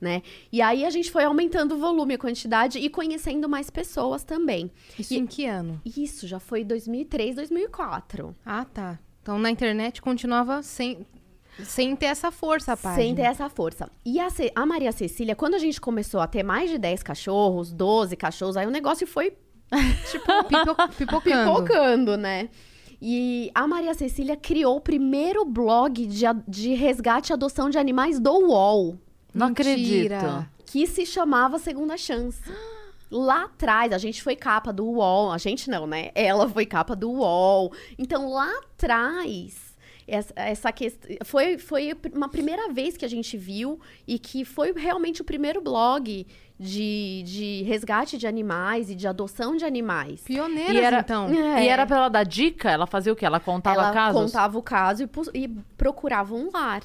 [0.01, 0.23] Né?
[0.51, 4.71] E aí a gente foi aumentando o volume, a quantidade e conhecendo mais pessoas também.
[4.99, 5.79] Isso E- em que ano?
[5.85, 8.35] Isso já foi 2003, 2004.
[8.47, 8.99] Ah, tá.
[9.21, 11.07] Então na internet continuava sem,
[11.63, 13.03] sem ter essa força página.
[13.03, 13.91] Sem ter essa força.
[14.03, 17.03] E a, Ce- a Maria Cecília, quando a gente começou a ter mais de 10
[17.03, 19.35] cachorros, 12 cachorros, aí o negócio foi
[20.11, 21.53] Tipo, pipo- pipocando.
[21.53, 22.49] pipocando, né?
[23.03, 28.19] E a Maria Cecília criou o primeiro blog de, de resgate e adoção de animais
[28.19, 28.99] do UOL,
[29.35, 30.19] Não Mentira.
[30.19, 30.49] acredito.
[30.67, 32.41] que se chamava Segunda Chance.
[33.11, 35.33] Lá atrás, a gente foi capa do UOL.
[35.33, 36.11] A gente não, né?
[36.15, 37.73] Ela foi capa do UOL.
[37.99, 39.75] Então, lá atrás,
[40.07, 41.11] essa, essa questão.
[41.25, 45.61] Foi, foi uma primeira vez que a gente viu e que foi realmente o primeiro
[45.61, 46.25] blog
[46.59, 50.21] de, de resgate de animais e de adoção de animais.
[50.23, 51.27] Pioneiras, E era- então.
[51.29, 51.65] É.
[51.65, 52.71] E era pra ela dar dica?
[52.71, 53.25] Ela fazia o quê?
[53.27, 54.21] Ela contava Ela casos?
[54.23, 55.03] contava o caso
[55.35, 56.83] e, e procurava um lar.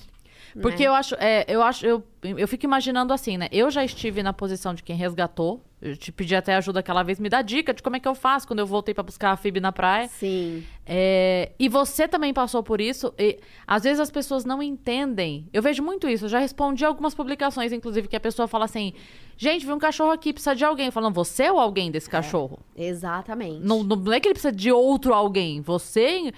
[0.61, 0.89] Porque né?
[0.89, 3.49] eu acho, é, eu acho, eu, eu fico imaginando assim, né?
[3.51, 5.61] Eu já estive na posição de quem resgatou.
[5.85, 8.15] Eu te pedi até ajuda aquela vez, me dá dica de como é que eu
[8.15, 10.07] faço quando eu voltei pra buscar a Fib na praia.
[10.07, 10.65] Sim.
[10.83, 13.13] É, e você também passou por isso.
[13.19, 15.47] E às vezes as pessoas não entendem.
[15.53, 16.25] Eu vejo muito isso.
[16.25, 18.93] Eu já respondi algumas publicações, inclusive, que a pessoa fala assim:
[19.37, 20.89] gente, vi um cachorro aqui, precisa de alguém.
[20.89, 22.59] Falando, você é o alguém desse cachorro.
[22.75, 23.63] Exatamente.
[23.63, 25.61] Não, não é que ele precisa de outro alguém.
[25.61, 26.33] Você.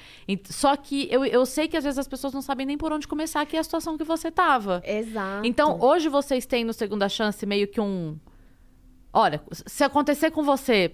[0.45, 3.07] Só que eu, eu sei que às vezes as pessoas não sabem nem por onde
[3.07, 4.81] começar, que é a situação que você tava.
[4.85, 5.47] Exato.
[5.47, 8.17] Então, hoje vocês têm no Segunda Chance meio que um.
[9.17, 10.91] Olha, se acontecer com você,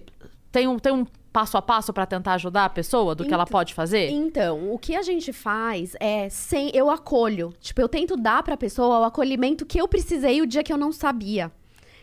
[0.50, 3.42] tem um, tem um passo a passo pra tentar ajudar a pessoa do que ela
[3.42, 4.08] Então- pode fazer?
[4.10, 7.52] Então, o que a gente faz é sem eu acolho.
[7.60, 10.76] Tipo, eu tento dar pra pessoa o acolhimento que eu precisei o dia que eu
[10.78, 11.50] não sabia.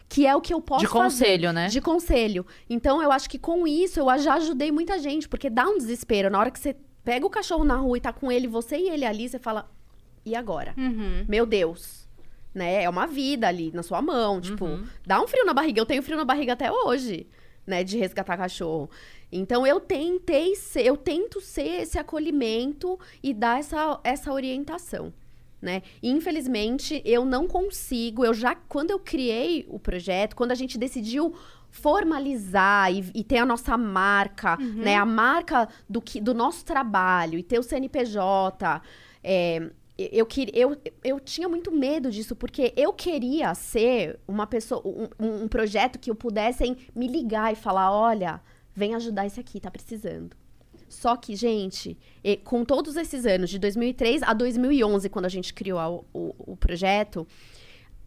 [0.10, 1.04] Que é o que eu posso De fazer.
[1.06, 1.68] conselho, né?
[1.70, 2.46] De conselho.
[2.70, 6.30] Então, eu acho que com isso eu já ajudei muita gente, porque dá um desespero.
[6.30, 8.90] Na hora que você pega o cachorro na rua e tá com ele, você e
[8.90, 9.72] ele ali, você fala:
[10.26, 10.74] e agora?
[10.78, 11.24] Uhum.
[11.30, 12.01] Meu Deus.
[12.54, 12.84] Né?
[12.84, 14.42] É uma vida ali na sua mão.
[14.42, 14.84] Tipo, Uhum.
[15.06, 15.80] dá um frio na barriga.
[15.80, 17.28] Eu tenho frio na barriga até hoje,
[17.66, 17.84] né?
[17.84, 18.90] De resgatar cachorro.
[19.32, 25.14] Então eu tentei ser, eu tento ser esse acolhimento e dar essa, essa orientação.
[25.62, 25.84] Né?
[26.02, 28.26] E, infelizmente, eu não consigo.
[28.26, 31.36] Eu já, quando eu criei o projeto, quando a gente decidiu
[31.70, 34.96] formalizar e, e ter a nossa marca, né?
[34.96, 38.82] A marca do, que, do nosso trabalho e ter o CNPJ.
[39.24, 44.82] é, eu, eu, eu tinha muito medo disso, porque eu queria ser uma pessoa,
[45.20, 48.42] um, um projeto que eu pudessem me ligar e falar: olha,
[48.74, 50.36] vem ajudar esse aqui, tá precisando.
[50.90, 51.98] Só que, gente,
[52.44, 56.58] com todos esses anos, de 2003 a 2011, quando a gente criou a- o, o
[56.58, 57.26] projeto,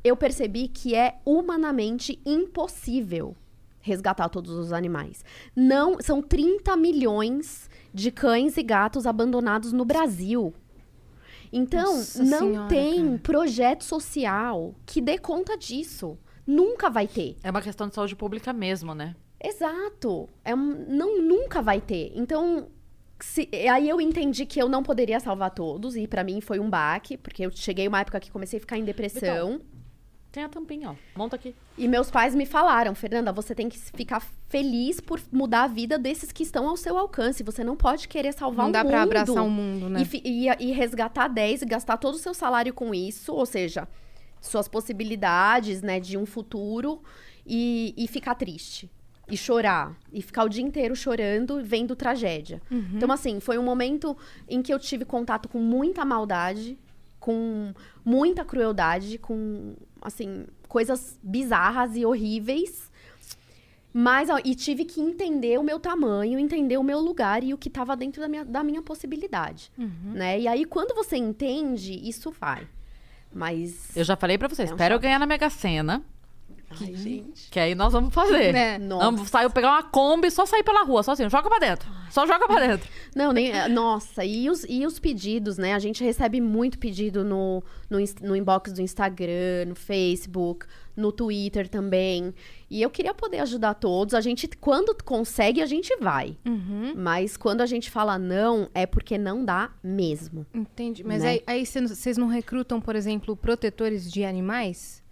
[0.02, 3.34] eu percebi que é humanamente impossível
[3.80, 5.24] resgatar todos os animais.
[5.56, 10.52] Não, são 30 milhões de cães e gatos abandonados no Brasil.
[11.56, 13.18] Então, Nossa não Senhora, tem cara.
[13.22, 16.18] projeto social que dê conta disso.
[16.46, 17.36] Nunca vai ter.
[17.44, 19.14] É uma questão de saúde pública mesmo, né?
[19.42, 20.28] Exato.
[20.44, 22.12] É um- não, nunca vai ter.
[22.14, 22.66] Então,
[23.20, 26.68] se- aí eu entendi que eu não poderia salvar todos, e pra mim foi um
[26.68, 29.60] baque, porque eu cheguei uma época que comecei a ficar em depressão.
[30.34, 30.94] Tem a tampinha, ó.
[31.16, 31.54] Monta aqui.
[31.78, 34.18] E meus pais me falaram, Fernanda, você tem que ficar
[34.48, 37.44] feliz por mudar a vida desses que estão ao seu alcance.
[37.44, 38.90] Você não pode querer salvar Não o dá mundo.
[38.90, 40.04] pra abraçar o mundo, né?
[40.12, 43.86] E, e, e resgatar 10 e gastar todo o seu salário com isso, ou seja,
[44.40, 47.00] suas possibilidades, né, de um futuro
[47.46, 48.90] e, e ficar triste.
[49.30, 49.96] E chorar.
[50.12, 52.60] E ficar o dia inteiro chorando, vendo tragédia.
[52.68, 52.94] Uhum.
[52.94, 54.16] Então, assim, foi um momento
[54.48, 56.76] em que eu tive contato com muita maldade,
[57.24, 57.72] com
[58.04, 62.92] muita crueldade, com, assim, coisas bizarras e horríveis.
[63.96, 67.58] Mas, ó, e tive que entender o meu tamanho, entender o meu lugar e o
[67.58, 69.70] que estava dentro da minha, da minha possibilidade,
[70.12, 70.40] né?
[70.40, 72.66] E aí, quando você entende, isso vai.
[73.32, 73.96] Mas...
[73.96, 76.02] Eu já falei pra vocês, É um espera eu ganhar na Mega Sena,
[76.80, 77.50] Ai, gente.
[77.50, 78.54] que aí nós vamos fazer.
[78.54, 78.78] É.
[78.78, 79.04] Nossa.
[79.04, 81.88] Vamos sair, pegar uma Kombi e só sair pela rua, só assim, joga pra dentro.
[82.10, 82.88] Só joga pra dentro.
[83.14, 83.50] Não, nem.
[83.50, 85.74] é, Nossa, e os, e os pedidos, né?
[85.74, 91.68] A gente recebe muito pedido no, no, no inbox do Instagram, no Facebook, no Twitter
[91.68, 92.32] também.
[92.70, 94.14] E eu queria poder ajudar todos.
[94.14, 96.36] A gente, quando consegue, a gente vai.
[96.46, 96.94] Uhum.
[96.96, 100.46] Mas quando a gente fala não, é porque não dá mesmo.
[100.54, 101.02] Entendi.
[101.04, 101.30] Mas Né?
[101.30, 105.02] aí, aí cê- vocês não recrutam, por exemplo, protetores de animais?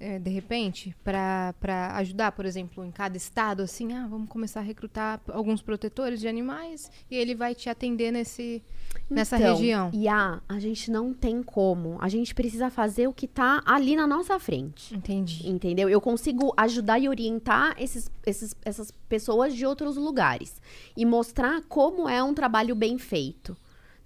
[0.00, 1.54] É, de repente, pra
[1.96, 6.26] ajudar, por exemplo, em cada estado, assim, ah, vamos começar a recrutar alguns protetores de
[6.26, 8.62] animais e ele vai te atender nesse,
[9.10, 9.90] nessa Então, região.
[9.92, 11.98] E a, a gente não tem como.
[12.00, 14.94] A gente precisa fazer o que tá ali na nossa frente.
[14.96, 15.46] Entendi.
[15.48, 15.88] Entendeu?
[15.88, 20.60] Eu consigo ajudar e orientar esses, esses- essas pessoas de outros lugares.
[20.96, 23.56] E mostrar como é um trabalho bem feito.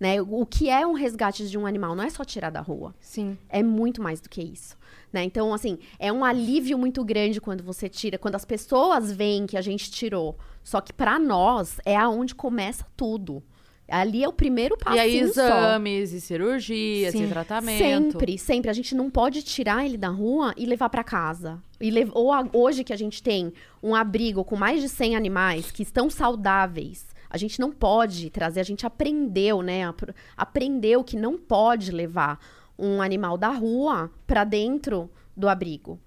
[0.00, 0.20] Né?
[0.20, 1.94] O que é um resgate de um animal?
[1.94, 2.92] Não é só tirar da rua.
[3.00, 3.38] Sim.
[3.48, 4.76] É muito mais do que isso.
[5.14, 5.22] Né?
[5.22, 9.57] Então, assim, é um alívio muito grande quando você tira, quando as pessoas veem que
[9.57, 10.37] a gente tirou.
[10.64, 13.40] Só que pra nós é aonde começa tudo.
[13.87, 14.96] Ali é o primeiro passo.
[14.96, 17.27] e aí, exames, e cirurgias, Sim.
[17.27, 17.79] e tratamento.
[17.79, 18.70] Sempre, sempre.
[18.70, 21.62] A gente não pode tirar ele da rua e levar pra casa.
[21.81, 25.14] E lev- Ou a- hoje que a gente tem um abrigo com mais de 100
[25.14, 28.61] animais que estão saudáveis, a gente não pode trazer.
[28.61, 29.85] A gente aprendeu, né?
[29.87, 32.38] Apr- Aprendeu que não pode levar
[32.78, 35.98] um animal da rua pra dentro do abrigo.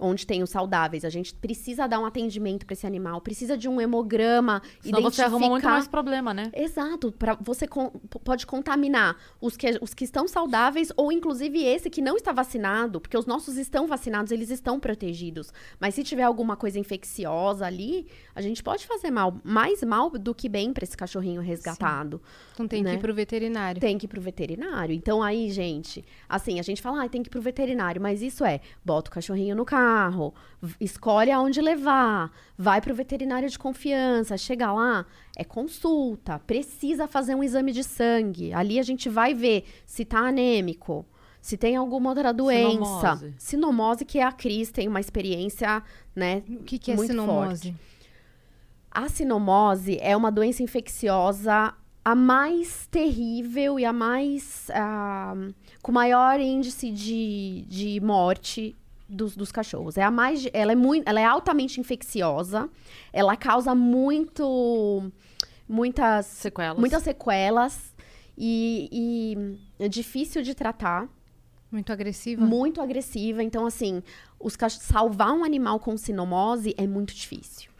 [0.00, 1.04] Onde tem os saudáveis.
[1.04, 5.22] A gente precisa dar um atendimento pra esse animal, precisa de um hemograma, Senão você
[5.22, 6.50] arruma muito identificar- mais problema, né?
[6.54, 7.90] Exato, para você con-
[8.24, 13.00] pode contaminar os que, os que estão saudáveis ou inclusive esse que não está vacinado,
[13.00, 15.52] porque os nossos estão vacinados, eles estão protegidos.
[15.78, 20.34] Mas se tiver alguma coisa infecciosa ali, a gente pode fazer mal, mais mal do
[20.34, 22.20] que bem para esse cachorrinho resgatado.
[22.54, 22.94] Então tem que Né?
[22.94, 23.80] ir pro veterinário.
[23.80, 24.94] Tem que ir pro veterinário.
[24.94, 28.44] Então aí, gente, assim, a gente fala, ah, tem que ir pro veterinário, mas isso
[28.44, 29.89] é, bota o cachorrinho no carro,
[30.62, 35.04] v- escolhe aonde levar, vai pro veterinário de confiança, chega lá,
[35.36, 38.52] é consulta, precisa fazer um exame de sangue.
[38.52, 41.04] Ali a gente vai ver se tá anêmico,
[41.40, 42.70] se tem alguma outra doença.
[43.16, 43.34] Sinomose.
[43.38, 45.82] Sinomose, que é a Cris, tem uma experiência,
[46.14, 47.74] né, O que, que é muito sinomose?
[48.90, 51.72] a sinomose é uma doença infecciosa
[52.04, 54.68] a mais terrível e a mais.
[54.74, 55.34] ah,
[55.82, 58.74] com maior índice de, de morte
[59.10, 59.96] dos, dos cachorros.
[59.98, 60.46] É a mais.
[60.52, 62.68] Ela é, muito, ela é altamente infecciosa,
[63.12, 65.10] ela causa muito.
[65.68, 66.26] muitas.
[66.26, 66.78] Sequelas.
[66.78, 67.94] muitas sequelas
[68.36, 68.88] e,
[69.78, 71.08] e é difícil de tratar
[71.70, 72.44] Muito agressiva?
[72.44, 73.42] muito agressiva.
[73.42, 74.02] Então, assim,
[74.38, 77.70] os salvar um animal com sinomose é muito difícil.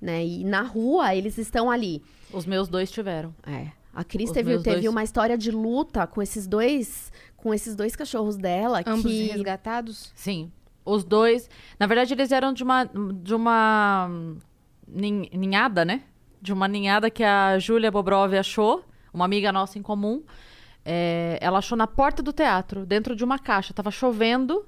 [0.00, 0.24] Né?
[0.24, 2.02] E na rua, eles estão ali.
[2.32, 3.34] Os meus dois tiveram.
[3.46, 3.68] É.
[3.92, 7.96] A Cris teve, teve dois- uma história de luta com esses dois, com esses dois
[7.96, 8.82] cachorros dela.
[8.86, 9.28] Ambos que...
[9.28, 10.12] resgatados?
[10.14, 10.50] Sim.
[10.84, 11.48] Os dois.
[11.78, 12.84] Na verdade, eles eram de uma.
[13.22, 14.08] De uma.
[14.86, 16.02] nin- ninhada, né?
[16.40, 20.22] De uma ninhada que a Júlia Bobrov achou, uma amiga nossa em comum.
[20.84, 23.74] É, ela achou na porta do teatro, dentro de uma caixa.
[23.74, 24.64] Tava chovendo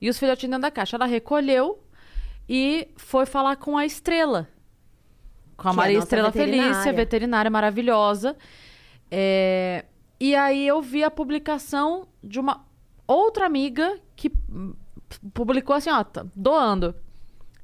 [0.00, 0.96] e os filhotinhos dentro da caixa.
[0.96, 1.82] Ela recolheu
[2.48, 4.48] e foi falar com a Estrela.
[5.56, 6.92] Com a Que é a Maria nossa Estrela Felícia, veterinária.
[6.92, 8.36] veterinária maravilhosa.
[9.10, 9.84] É,
[10.18, 12.64] e aí eu vi a publicação de uma
[13.06, 14.74] outra amiga que hum,
[15.34, 16.94] publicou assim, ó, tá doando.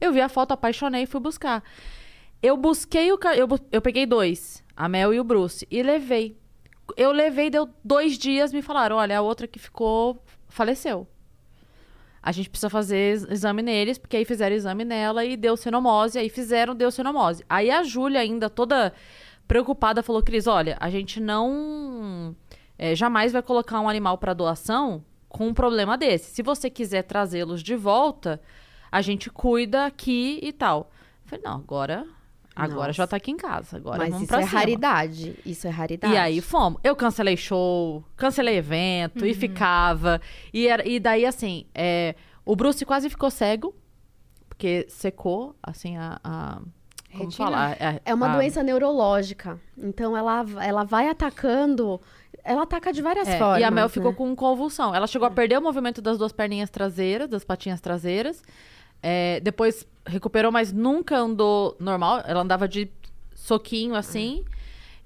[0.01, 1.63] Eu vi a foto, apaixonei e fui buscar.
[2.43, 3.19] Eu busquei o.
[3.37, 6.37] Eu, eu peguei dois, a Mel e o Bruce, e levei.
[6.97, 11.07] Eu levei, deu dois dias, me falaram: olha, a outra que ficou faleceu.
[12.23, 16.19] A gente precisa fazer ex- exame neles, porque aí fizeram exame nela e deu cenomose,
[16.19, 17.45] aí fizeram, deu cenomose.
[17.49, 18.93] Aí a Júlia, ainda toda
[19.53, 22.35] preocupada, falou: Cris, olha, a gente não.
[22.79, 26.31] é, jamais vai colocar um animal para doação com um problema desse.
[26.35, 28.41] Se você quiser trazê-los de volta,
[28.91, 30.91] a gente cuida aqui e tal.
[31.25, 32.07] Eu falei, não, agora.
[32.55, 32.93] Agora Nossa.
[32.93, 33.79] já tá aqui em casa.
[33.79, 34.59] Agora Mas vamos isso pra é cima.
[34.61, 35.39] raridade.
[35.45, 36.13] Isso é raridade.
[36.13, 36.79] E aí fomos.
[36.85, 40.21] Eu cancelei show, cancelei evento e ficava.
[40.53, 43.75] E, era, e daí, assim, é, o Bruce quase ficou cego,
[44.49, 46.19] porque secou, assim, a.
[46.23, 46.61] a-
[47.13, 47.45] como Retina.
[47.47, 47.73] falar?
[47.81, 49.61] A- É uma a- doença neurológica.
[49.79, 52.01] Então, ela, ela vai atacando.
[52.45, 53.61] Ela ataca de várias É, formas.
[53.61, 53.89] e a Mel né?
[53.89, 54.95] ficou com convulsão.
[54.95, 58.43] Ela chegou a perder o movimento das duas perninhas traseiras, das patinhas traseiras.
[59.03, 62.23] É, depois recuperou, mas nunca andou normal.
[62.27, 62.91] Ela andava de
[63.35, 64.45] soquinho assim.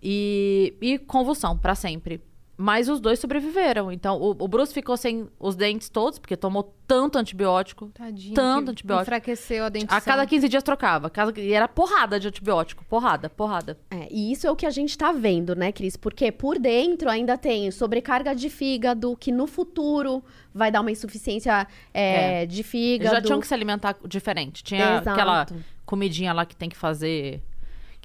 [0.02, 2.20] E, e convulsão pra sempre.
[2.56, 3.92] Mas os dois sobreviveram.
[3.92, 7.88] Então, o, o Bruce ficou sem os dentes todos, porque tomou tanto antibiótico.
[7.92, 8.34] Tadinho.
[8.34, 9.02] Tanto antibiótico.
[9.02, 9.96] Enfraqueceu a dentição.
[9.98, 11.10] A cada 15 dias trocava.
[11.10, 12.84] Cada- E era porrada de antibiótico.
[12.86, 13.76] Porrada, porrada.
[13.90, 15.96] É, e isso é o que a gente tá vendo, né, Cris?
[15.96, 20.22] Porque por dentro ainda tem sobrecarga de fígado, que no futuro
[20.54, 23.14] vai dar uma insuficiência é, de Eles fígado.
[23.16, 24.64] já tinham que se alimentar diferente.
[24.64, 25.10] Tinha Exato.
[25.10, 25.46] aquela
[25.84, 27.42] comidinha lá que tem que fazer.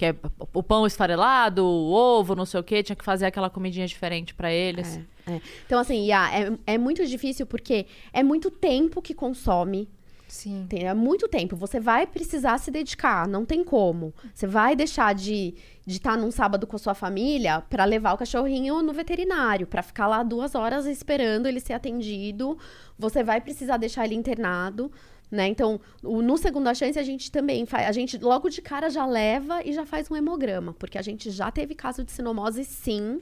[0.01, 0.15] Que é
[0.51, 2.81] o pão esfarelado, o ovo, não sei o quê.
[2.81, 4.99] Tinha que fazer aquela comidinha diferente pra eles.
[5.27, 5.41] É, é.
[5.63, 9.87] Então, assim, Iá, é, é muito difícil porque é muito tempo que consome.
[10.27, 10.65] Sim.
[10.67, 11.55] Tem, é muito tempo.
[11.55, 14.11] Você vai precisar se dedicar, não tem como.
[14.33, 15.53] Você vai deixar de
[15.85, 20.07] estar num sábado com a sua família pra levar o cachorrinho no veterinário, pra ficar
[20.07, 22.57] lá duas horas esperando ele ser atendido.
[22.97, 24.91] Você vai precisar deixar ele internado.
[25.31, 25.47] Né?
[25.47, 27.87] Então, o- no Segunda Chance, a gente também faz.
[27.87, 31.31] A gente logo de cara já leva e já faz um hemograma, porque a gente
[31.31, 33.21] já teve caso de sinomose, sim.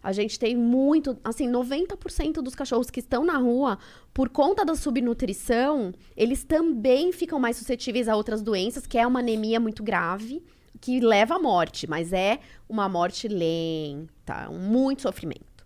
[0.00, 3.78] A gente tem muito, assim, 90% dos cachorros que estão na rua,
[4.14, 9.18] por conta da subnutrição, eles também ficam mais suscetíveis a outras doenças, que é uma
[9.20, 10.44] anemia muito grave,
[10.80, 15.64] que leva à morte, mas é uma morte lenta, muito sofrimento,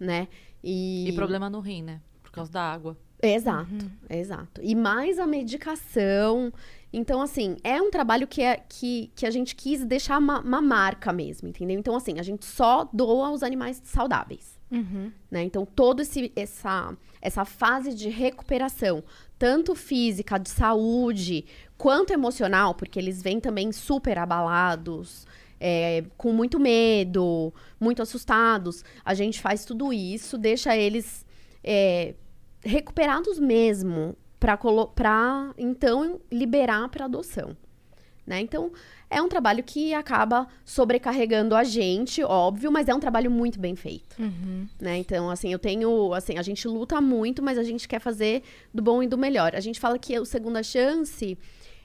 [0.00, 0.28] né?
[0.64, 2.00] E problema no rim, né?
[2.22, 2.96] Por causa da água.
[3.22, 4.60] Exato, exato.
[4.62, 6.52] E mais a medicação.
[6.92, 10.62] Então, assim, é um trabalho que, é, que, que a gente quis deixar uma, uma
[10.62, 11.78] marca mesmo, entendeu?
[11.78, 14.58] Então, assim, a gente só doa os animais saudáveis.
[14.70, 15.12] Uhum.
[15.30, 15.42] Né?
[15.44, 16.02] Então, toda
[16.34, 19.02] essa, essa fase de recuperação,
[19.38, 21.44] tanto física, de saúde,
[21.76, 25.26] quanto emocional, porque eles vêm também super abalados,
[25.60, 28.84] é, com muito medo, muito assustados.
[29.04, 31.24] A gente faz tudo isso, deixa eles
[31.62, 32.14] é,
[32.64, 37.56] recuperados mesmo, para então liberar para adoção.
[38.26, 38.40] Né?
[38.40, 38.72] Então,
[39.08, 43.76] é um trabalho que acaba sobrecarregando a gente, óbvio, mas é um trabalho muito bem
[43.76, 44.20] feito.
[44.20, 44.66] Uhum.
[44.80, 44.98] Né?
[44.98, 46.12] Então, assim, eu tenho.
[46.12, 48.42] Assim, a gente luta muito, mas a gente quer fazer
[48.74, 49.54] do bom e do melhor.
[49.54, 51.38] A gente fala que o Segunda Chance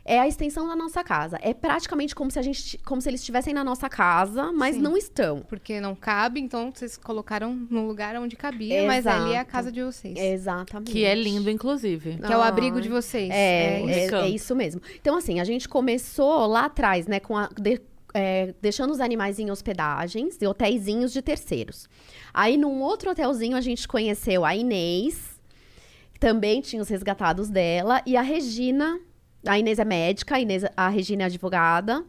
[0.03, 1.37] é a extensão da nossa casa.
[1.41, 4.81] É praticamente como se, a gente, como se eles estivessem na nossa casa, mas Sim.
[4.81, 5.41] não estão.
[5.41, 9.51] Porque não cabe, então vocês colocaram no lugar onde cabia, mas ali é a Exato.
[9.51, 10.17] casa de vocês.
[10.17, 10.91] Exatamente.
[10.91, 12.17] Que é lindo, inclusive.
[12.17, 13.29] Que é o abrigo de vocês.
[13.31, 13.89] É, isso.
[13.89, 14.23] é, Campo.
[14.25, 14.81] é isso mesmo.
[14.99, 17.47] Então, assim, a gente começou lá atrás, né, com a.
[17.59, 17.81] de-
[18.13, 21.87] é, deixando os animais em hospedagens, em hotéisinhos de terceiros.
[22.33, 25.39] Aí, num outro hotelzinho, a gente conheceu a Inês,
[26.13, 28.99] que também tinha os resgatados dela, e a Regina.
[29.45, 32.03] A Inês é médica, a, Inês, a Regina é advogada.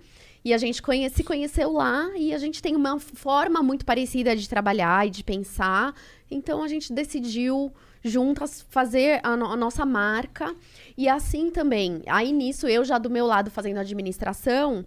[0.44, 4.34] E a gente conhe- se conheceu lá e a gente tem uma forma muito parecida
[4.34, 5.94] de trabalhar e de pensar.
[6.30, 10.52] Então a gente decidiu juntas fazer a, no- a nossa marca.
[10.98, 12.02] E assim também.
[12.06, 14.84] Aí nisso, eu já do meu lado fazendo administração,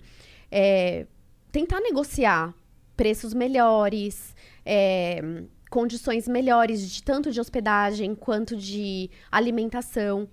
[0.52, 1.08] é,
[1.54, 2.54] tentar negociar
[2.98, 5.22] preços melhores, é,
[5.70, 10.28] condições melhores, de tanto de hospedagem quanto de alimentação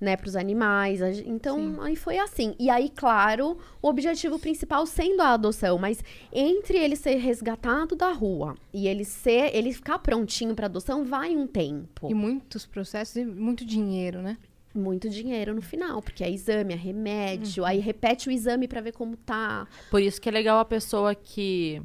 [0.00, 1.00] né, para os animais.
[1.24, 2.54] Então, aí foi assim.
[2.58, 8.12] E aí, claro, o objetivo principal sendo a adoção, mas entre ele ser resgatado da
[8.12, 12.08] rua e ele ser, ele ficar prontinho para adoção, vai um tempo.
[12.10, 14.36] E muitos processos e muito dinheiro, né?
[14.74, 18.92] Muito dinheiro no final, porque é exame, é remédio, aí repete o exame para ver
[18.92, 19.66] como tá.
[19.90, 21.80] Por isso que é legal a pessoa que,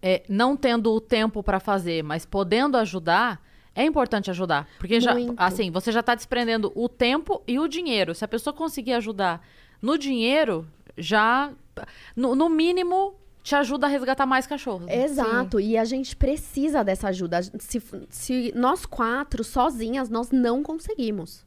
[0.00, 3.42] é, não tendo o tempo pra fazer, mas podendo ajudar,
[3.74, 4.68] é importante ajudar.
[4.78, 5.34] Porque já, Muito.
[5.36, 8.14] assim, você já tá desprendendo o tempo e o dinheiro.
[8.14, 9.46] Se a pessoa conseguir ajudar
[9.80, 11.52] no dinheiro, já,
[12.14, 14.86] no, no mínimo, te ajuda a resgatar mais cachorros.
[14.86, 15.04] né?
[15.04, 17.40] Exato, e a gente precisa dessa ajuda.
[17.58, 21.44] Se, se nós quatro sozinhas, nós não conseguimos.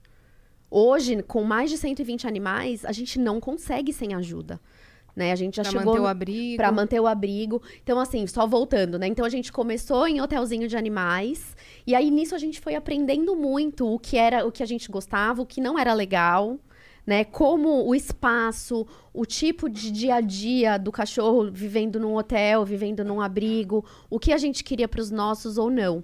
[0.70, 4.60] Hoje, com mais de 120 animais, a gente não consegue sem ajuda.
[5.16, 5.32] Né?
[5.32, 6.58] A gente já Pra chegou manter o abrigo.
[6.58, 7.62] Pra manter o abrigo.
[7.84, 9.08] Então, assim, só voltando, né?
[9.08, 11.56] Então, a gente começou em hotelzinho de animais.
[11.86, 14.90] E aí, nisso, a gente foi aprendendo muito o que era, o que a gente
[14.90, 16.58] gostava, o que não era legal.
[17.06, 17.24] Né?
[17.26, 23.04] Como o espaço, o tipo de dia a dia do cachorro vivendo num hotel, vivendo
[23.04, 26.04] num abrigo, o que a gente queria para os nossos ou não.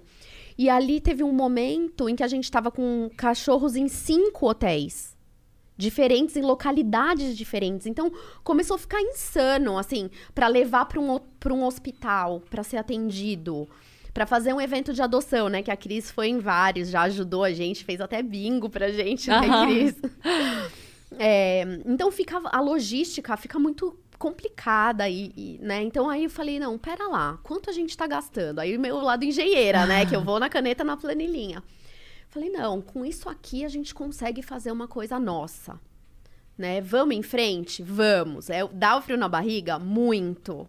[0.58, 5.18] E ali teve um momento em que a gente estava com cachorros em cinco hotéis
[5.80, 7.86] diferentes em localidades diferentes.
[7.86, 8.12] Então,
[8.44, 13.66] começou a ficar insano, assim, para levar para um, pra um hospital, para ser atendido,
[14.12, 15.62] para fazer um evento de adoção, né?
[15.62, 19.30] Que a Cris foi em vários, já ajudou a gente, fez até bingo pra gente,
[19.30, 19.66] né, Aham.
[19.66, 19.96] Cris?
[21.18, 25.82] É, então, fica, a logística fica muito complicada e, e, né?
[25.82, 28.60] Então aí eu falei, não, pera lá, quanto a gente tá gastando?
[28.60, 30.06] Aí o meu lado engenheira, né?
[30.06, 31.64] Que eu vou na caneta na planilhinha.
[32.30, 35.80] Falei, não, com isso aqui a gente consegue fazer uma coisa nossa.
[36.56, 36.80] Né?
[36.80, 37.82] Vamos em frente?
[37.82, 38.48] Vamos.
[38.48, 39.78] É, dá o frio na barriga?
[39.80, 40.68] Muito.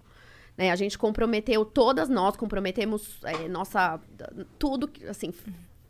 [0.57, 0.71] né?
[0.71, 3.99] A gente comprometeu, todas nós comprometemos é, nossa.
[4.57, 5.31] Tudo, assim.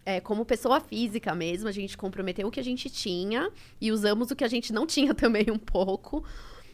[0.05, 3.49] É, como pessoa física mesmo, a gente comprometeu o que a gente tinha
[3.80, 6.24] e usamos o que a gente não tinha também um pouco.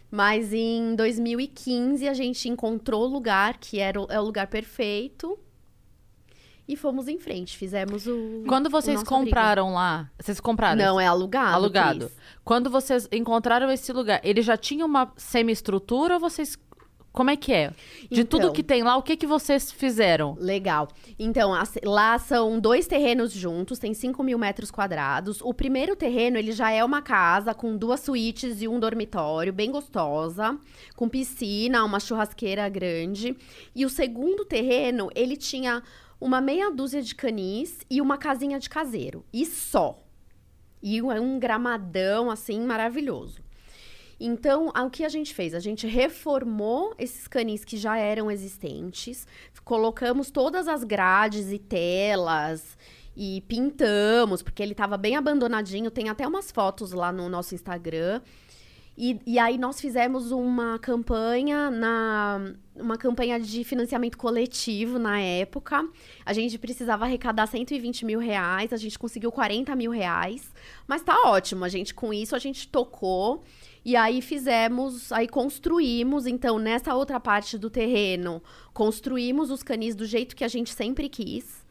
[0.09, 5.37] Mas em 2015 a gente encontrou o lugar que era o, é o lugar perfeito
[6.67, 7.57] e fomos em frente.
[7.57, 8.43] Fizemos o.
[8.47, 9.15] Quando o vocês abrigo.
[9.15, 10.75] compraram lá, vocês compraram?
[10.83, 11.55] Não, é alugado.
[11.55, 11.99] alugado.
[12.07, 12.17] Cris.
[12.43, 16.57] Quando vocês encontraram esse lugar, ele já tinha uma semi-estrutura ou vocês.
[17.13, 17.71] Como é que é?
[18.11, 18.53] De tudo Então.
[18.53, 20.37] que tem lá, o que, que vocês fizeram?
[20.39, 20.87] Legal.
[21.17, 25.41] Então, as- lá são dois terrenos juntos, tem 5 mil metros quadrados.
[25.41, 29.71] O primeiro terreno, ele já é uma casa com duas suítes e um dormitório, bem
[29.71, 30.59] gostosa,
[30.95, 33.35] com piscina, uma churrasqueira grande.
[33.75, 35.81] E o segundo terreno, ele tinha
[36.19, 39.25] uma meia dúzia de canis e uma casinha de caseiro.
[39.31, 39.99] E só.
[40.81, 43.41] E um, um gramadão, assim, maravilhoso.
[44.19, 45.53] Então, o que a gente fez?
[45.53, 49.27] A gente reformou esses canis que já eram existentes,
[49.63, 52.77] colocamos todas as grades e telas
[53.15, 55.91] e pintamos, porque ele estava bem abandonadinho.
[55.91, 58.21] Tem até umas fotos lá no nosso Instagram.
[58.97, 62.41] E, e aí nós fizemos uma campanha na
[62.75, 65.87] uma campanha de financiamento coletivo na época.
[66.25, 70.51] A gente precisava arrecadar 120 mil reais, a gente conseguiu 40 mil reais.
[70.87, 73.43] Mas tá ótimo, a gente com isso a gente tocou.
[73.85, 78.41] E aí fizemos, aí construímos, então nessa outra parte do terreno,
[78.73, 81.66] construímos os canis do jeito que a gente sempre quis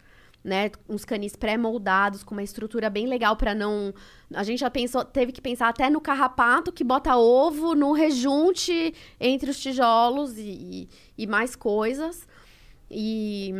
[0.47, 3.93] né, uns canis pré-moldados com uma estrutura bem legal para não,
[4.33, 8.95] a gente já pensou, teve que pensar até no carrapato que bota ovo no rejunte
[9.19, 10.89] entre os tijolos e,
[11.19, 12.29] e mais coisas.
[12.89, 13.53] E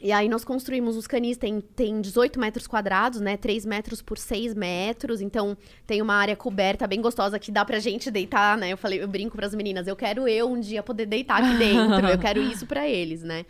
[0.00, 3.36] e aí nós construímos os canis, tem, tem 18 metros quadrados, né?
[3.36, 5.20] 3 metros por 6 metros.
[5.20, 8.72] Então tem uma área coberta bem gostosa que dá pra gente deitar, né?
[8.72, 12.06] Eu falei, eu brinco pras meninas, eu quero eu um dia poder deitar aqui dentro.
[12.06, 13.44] eu quero isso pra eles, né?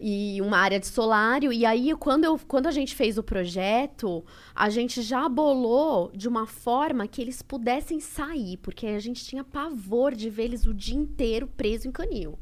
[0.00, 1.52] E uma área de solário.
[1.52, 4.24] E aí, quando, eu, quando a gente fez o projeto,
[4.54, 9.44] a gente já bolou de uma forma que eles pudessem sair, porque a gente tinha
[9.44, 12.38] pavor de ver eles o dia inteiro preso em canil.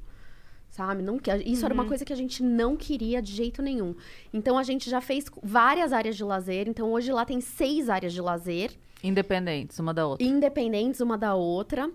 [0.68, 1.02] Sabe?
[1.02, 3.94] Não, isso era uma coisa que a gente não queria de jeito nenhum.
[4.30, 6.68] Então a gente já fez várias áreas de lazer.
[6.68, 8.72] Então hoje lá tem seis áreas de lazer
[9.02, 10.26] Independentes, uma da outra.
[10.26, 11.90] independentes uma da outra.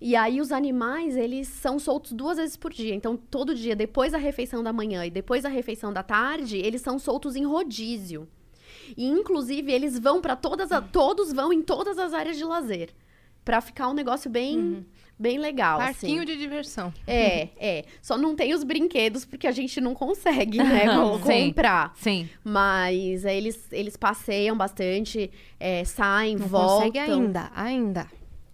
[0.00, 2.94] E aí os animais, eles são soltos duas vezes por dia.
[2.94, 6.82] Então, todo dia, depois da refeição da manhã e depois da refeição da tarde, eles
[6.82, 8.28] são soltos em rodízio.
[8.96, 12.90] E inclusive eles vão para todas a, todos vão em todas as áreas de lazer,
[13.44, 14.86] Pra ficar um negócio bem
[15.18, 16.24] bem legal Parquinho assim.
[16.32, 16.92] de diversão.
[17.06, 17.84] É, é.
[18.02, 20.86] Só não tem os brinquedos porque a gente não consegue, né,
[21.24, 21.46] Sim.
[21.46, 21.92] comprar.
[21.96, 22.28] Sim.
[22.42, 25.30] Mas é, eles, eles passeiam bastante,
[25.60, 26.76] é, saem, Não voltam.
[26.78, 28.08] consegue ainda, ainda.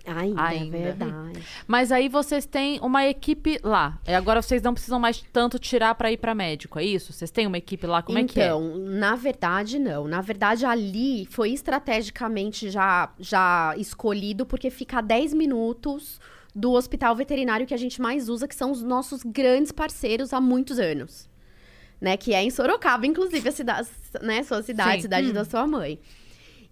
[0.06, 0.76] Ainda, Ainda.
[0.76, 1.42] é verdade.
[1.66, 3.98] Mas aí vocês têm uma equipe lá.
[4.06, 7.12] E agora vocês não precisam mais tanto tirar pra ir pra médico, é isso?
[7.12, 8.02] Vocês têm uma equipe lá?
[8.02, 8.46] Como é que é?
[8.46, 10.06] então, na verdade, não.
[10.08, 16.18] Na verdade, ali foi estrategicamente já, já escolhido, porque fica a 10 minutos
[16.54, 20.40] do hospital veterinário que a gente mais usa, que são os nossos grandes parceiros há
[20.40, 21.28] muitos anos.
[22.00, 22.16] Né?
[22.16, 23.88] Que é em Sorocaba, inclusive, a cidade,
[24.22, 24.42] né?
[24.42, 25.02] Sua cidade, Sim.
[25.02, 26.00] cidade da sua mãe.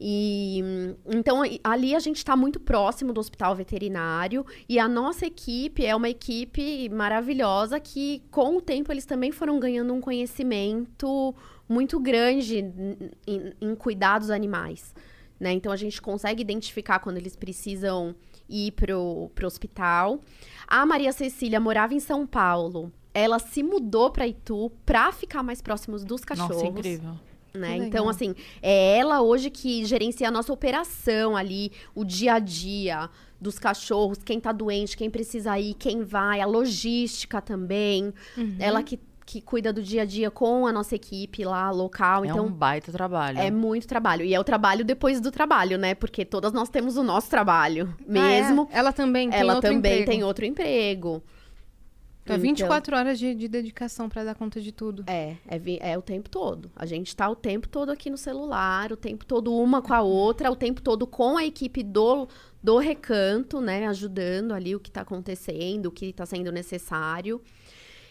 [0.01, 0.63] E
[1.07, 5.95] então ali a gente está muito próximo do hospital veterinário e a nossa equipe é
[5.97, 11.35] uma equipe maravilhosa que com o tempo eles também foram ganhando um conhecimento
[11.69, 14.95] muito grande em, em- em cuidar dos animais.
[15.39, 15.53] Né?
[15.53, 18.15] Então a gente consegue identificar quando eles precisam
[18.49, 20.21] ir pro, pro hospital.
[20.67, 22.93] A Maria Cecília morava em São Paulo.
[23.15, 27.15] Ela se mudou para Itu para ficar mais próximos dos cachorros Nossa, incrível.
[27.59, 27.77] Né?
[27.77, 33.11] Então, assim, é ela hoje que gerencia a nossa operação ali, o dia a dia
[33.41, 38.13] dos cachorros, quem tá doente, quem precisa ir, quem vai, a logística também.
[38.37, 38.57] Uhum.
[38.59, 42.25] Ela que, que cuida do dia a dia com a nossa equipe lá, local.
[42.25, 43.39] é então, um baita trabalho.
[43.39, 44.25] é muito trabalho.
[44.25, 45.95] E é o trabalho depois do trabalho, né?
[45.95, 48.69] Porque todas nós temos o nosso trabalho mesmo.
[48.71, 48.79] Ah, é?
[48.79, 50.11] Ela também tem Ela outro também emprego.
[50.11, 51.23] tem outro emprego.
[52.29, 55.05] Então, é 24 horas de, de dedicação pra dar conta de tudo.
[55.07, 56.71] É, é, é o tempo todo.
[56.77, 60.03] A gente tá o tempo todo aqui no celular, o tempo todo uma com a
[60.03, 62.29] outra, o tempo todo com a equipe do,
[62.63, 63.87] do recanto, né?
[63.87, 67.41] Ajudando ali o que tá acontecendo, o que tá sendo necessário.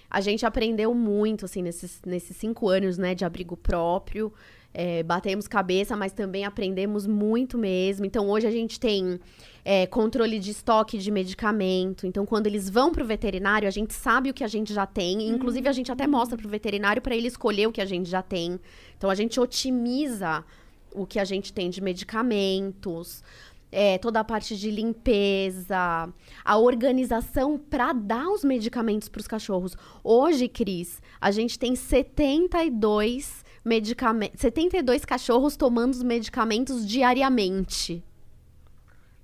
[0.10, 4.34] A gente aprendeu muito, assim, nesses, nesses cinco anos, né, de abrigo próprio.
[4.80, 8.06] É, batemos cabeça, mas também aprendemos muito mesmo.
[8.06, 9.20] Então, hoje a gente tem
[9.66, 12.06] é, controle de estoque de medicamento.
[12.06, 15.30] Então, quando eles vão pro veterinário, a gente sabe o que a gente já tem.
[15.30, 18.22] Inclusive, a gente até mostra pro veterinário para ele escolher o que a gente já
[18.22, 18.60] tem.
[18.96, 20.46] Então, a gente otimiza
[20.94, 23.24] o que a gente tem de medicamentos.
[23.72, 26.10] é, toda a parte de limpeza,
[26.46, 29.76] a organização para dar os medicamentos para os cachorros.
[30.04, 38.04] Hoje, Cris, a gente tem 72 medicamentos, 72 cachorros tomando os medicamentos diariamente.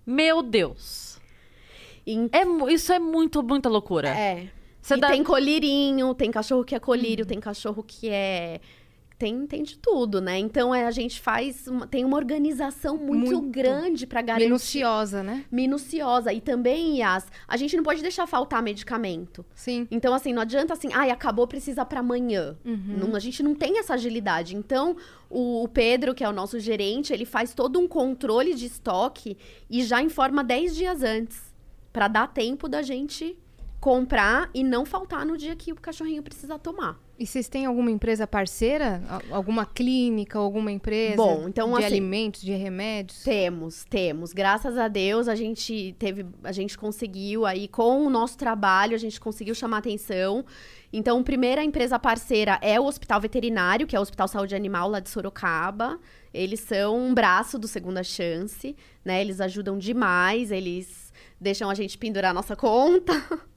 [0.05, 1.17] Meu Deus.
[2.31, 4.09] É, isso é muito, muita loucura.
[4.09, 4.49] É.
[4.99, 8.59] Dá- tem colírio, tem cachorro que é colírio, tem cachorro que é.
[9.18, 10.38] Tem, tem de tudo, né?
[10.38, 11.68] Então é, a gente faz.
[11.68, 13.49] uma- tem uma organização muito, Muito.
[13.49, 14.45] grande para garantir.
[14.45, 15.45] Minuciosa, né?
[15.51, 16.34] Minuciosa.
[16.34, 19.45] E também, Yas, a gente não pode deixar faltar medicamento.
[19.55, 19.88] Sim.
[19.91, 22.57] Então, assim, não adianta assim, ai, acabou, precisa para amanhã.
[22.66, 24.55] Não- a gente não tem essa agilidade.
[24.55, 24.95] Então,
[25.30, 29.38] o, o Pedro, que é o nosso gerente, ele faz todo um controle de estoque
[29.70, 31.53] e já informa 10 dias antes.
[31.93, 33.38] para dar tempo da gente
[33.80, 36.97] comprar e não faltar no dia que o cachorrinho precisa tomar.
[37.18, 39.01] E vocês têm alguma empresa parceira?
[39.07, 41.16] Al- Alguma clínica, alguma empresa?
[41.16, 43.22] Bom, então, de assim, alimentos, de remédios?
[43.24, 44.34] Temos, temos.
[44.34, 48.97] Graças a Deus a gente teve, a gente conseguiu aí com o nosso trabalho, a
[48.99, 50.43] gente conseguiu chamar atenção.
[50.91, 54.89] Então, a primeira empresa parceira é o Hospital Veterinário, que é o Hospital Saúde Animal
[54.89, 55.99] lá de Sorocaba.
[56.34, 59.22] Eles são um braço do Segunda Chance, né?
[59.22, 63.14] Eles ajudam demais, eles deixam a gente pendurar a nossa conta.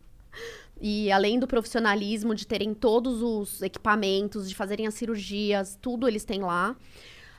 [0.81, 6.25] E além do profissionalismo, de terem todos os equipamentos, de fazerem as cirurgias, tudo eles
[6.25, 6.77] têm lá.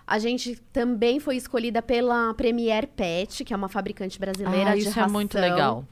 [0.07, 4.79] A gente também foi escolhida pela Premier Pet, que é uma fabricante brasileira Ah, de
[4.81, 5.03] isso ração.
[5.03, 5.85] é muito legal.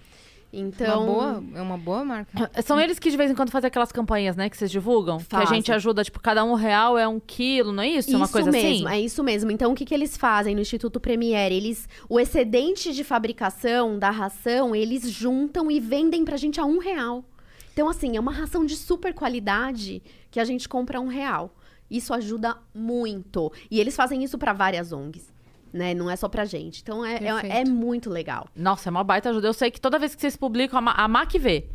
[0.57, 2.49] Então, Uma boa, é uma boa marca.
[2.63, 5.17] São eles que de vez em quando fazem aquelas campanhas, né, que vocês divulgam?
[5.17, 5.57] Que a Fazem.
[5.57, 8.13] gente ajuda, tipo, cada um real é um quilo, não é isso?
[8.13, 8.95] É uma coisa mesmo, assim?
[8.97, 9.51] é isso mesmo.
[9.51, 11.51] Então, o que, que eles fazem no Instituto Premier?
[11.51, 16.77] Eles, o excedente de fabricação da ração, eles juntam e vendem pra gente a um
[16.79, 17.21] real.
[17.75, 20.01] Então, assim, é uma ração de super qualidade
[20.31, 21.53] que a gente compra a um real.
[21.91, 23.51] Isso ajuda muito.
[23.69, 25.27] E eles fazem isso pra várias ONGs,
[25.73, 25.93] né?
[25.93, 26.81] Não é só pra gente.
[26.81, 28.47] Então, é, é, é muito legal.
[28.55, 29.45] Nossa, é uma baita ajuda.
[29.49, 31.65] Eu sei que toda vez que vocês publicam, a, Ma a Mac vê.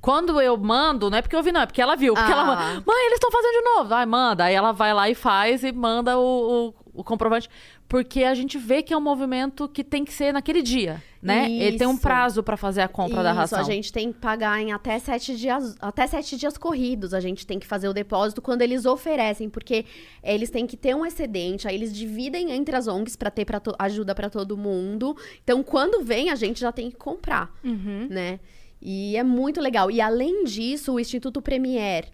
[0.00, 2.14] Quando eu mando, não é porque eu vi, não, é porque ela viu.
[2.14, 2.34] Porque Ah.
[2.34, 3.94] ela manda, mãe, eles estão fazendo de novo.
[3.94, 4.44] Ai, manda.
[4.44, 7.48] Aí ela vai lá e faz e manda o, o, o comprovante.
[7.88, 11.50] Porque a gente vê que é um movimento que tem que ser naquele dia, né?
[11.50, 12.02] Ele tem um Isso.
[12.02, 13.58] prazo pra fazer a compra da Isso, ração.
[13.58, 17.14] a gente tem que pagar em até sete dias, até sete dias corridos.
[17.14, 19.86] A gente tem que fazer o depósito quando eles oferecem, porque
[20.22, 23.60] eles têm que ter um excedente, aí eles dividem entre as ONGs para ter pra
[23.78, 25.16] ajuda para todo mundo.
[25.42, 28.06] Então, quando vem, a gente já tem que comprar, Uhum.
[28.10, 28.38] né?
[28.82, 29.90] E é muito legal.
[29.90, 32.04] E além disso, o Instituto Premier,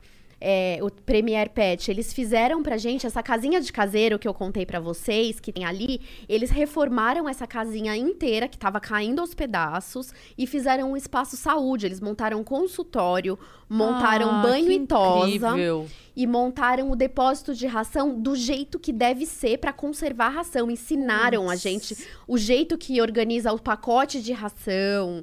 [0.41, 4.65] é, o Premier Pet, eles fizeram pra gente essa casinha de caseiro que eu contei
[4.65, 10.13] pra vocês, que tem ali, eles reformaram essa casinha inteira que tava caindo aos pedaços
[10.39, 11.85] e fizeram um espaço saúde.
[11.87, 13.39] Eles montaram um consultório,
[13.69, 15.87] montaram Ah, banho e tosa incrível.
[16.17, 20.71] e montaram o depósito de ração do jeito que deve ser pra conservar a ração.
[20.71, 25.23] Ensinaram a gente o jeito que organiza o pacote de ração.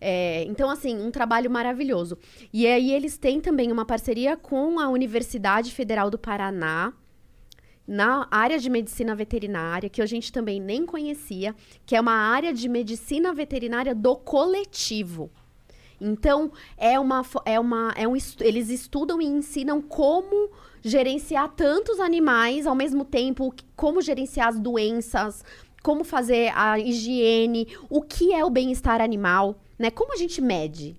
[0.00, 2.16] É, então, assim, um trabalho maravilhoso.
[2.52, 6.92] E aí, eles têm também uma parceria com a Universidade Federal do Paraná,
[7.86, 11.54] na área de medicina veterinária, que a gente também nem conhecia,
[11.86, 15.30] que é uma área de medicina veterinária do coletivo.
[15.98, 20.50] Então, é uma, é uma, é um, eles estudam e ensinam como
[20.82, 25.42] gerenciar tantos animais ao mesmo tempo, como gerenciar as doenças,
[25.82, 29.90] como fazer a higiene, o que é o bem-estar animal, né?
[29.90, 30.96] Como a gente mede?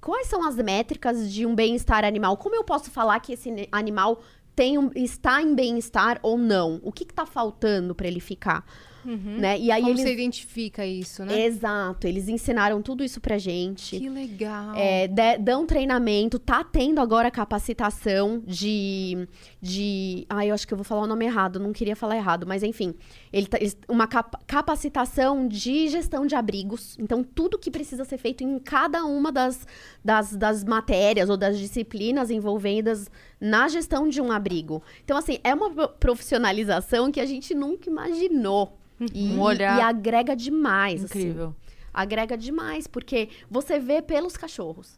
[0.00, 2.36] Quais são as métricas de um bem-estar animal?
[2.36, 4.20] Como eu posso falar que esse animal
[4.54, 6.80] tem um- está em bem-estar ou não?
[6.82, 8.64] O que está faltando para ele ficar?
[9.04, 9.58] Né?
[9.58, 11.46] E aí Como eles você identifica isso, né?
[11.46, 13.98] Exato, eles ensinaram tudo isso pra gente.
[13.98, 14.74] Que legal.
[14.76, 19.26] É, de- dão treinamento, tá tendo agora capacitação de.
[19.64, 22.44] De ai, eu acho que eu vou falar o nome errado, não queria falar errado,
[22.44, 22.94] mas enfim.
[23.32, 23.58] Ele tá-
[23.88, 26.96] uma cap- capacitação de gestão de abrigos.
[26.98, 29.64] Então, tudo que precisa ser feito em cada uma das,
[30.04, 33.08] das, das matérias ou das disciplinas envolvidas
[33.40, 34.82] na gestão de um abrigo.
[35.04, 38.76] Então, assim, é uma pro- profissionalização que a gente nunca imaginou.
[39.14, 41.04] E, Um olhar- e agrega demais.
[41.04, 41.54] assim Incrível.
[41.94, 44.96] agrega demais, porque você vê pelos cachorros.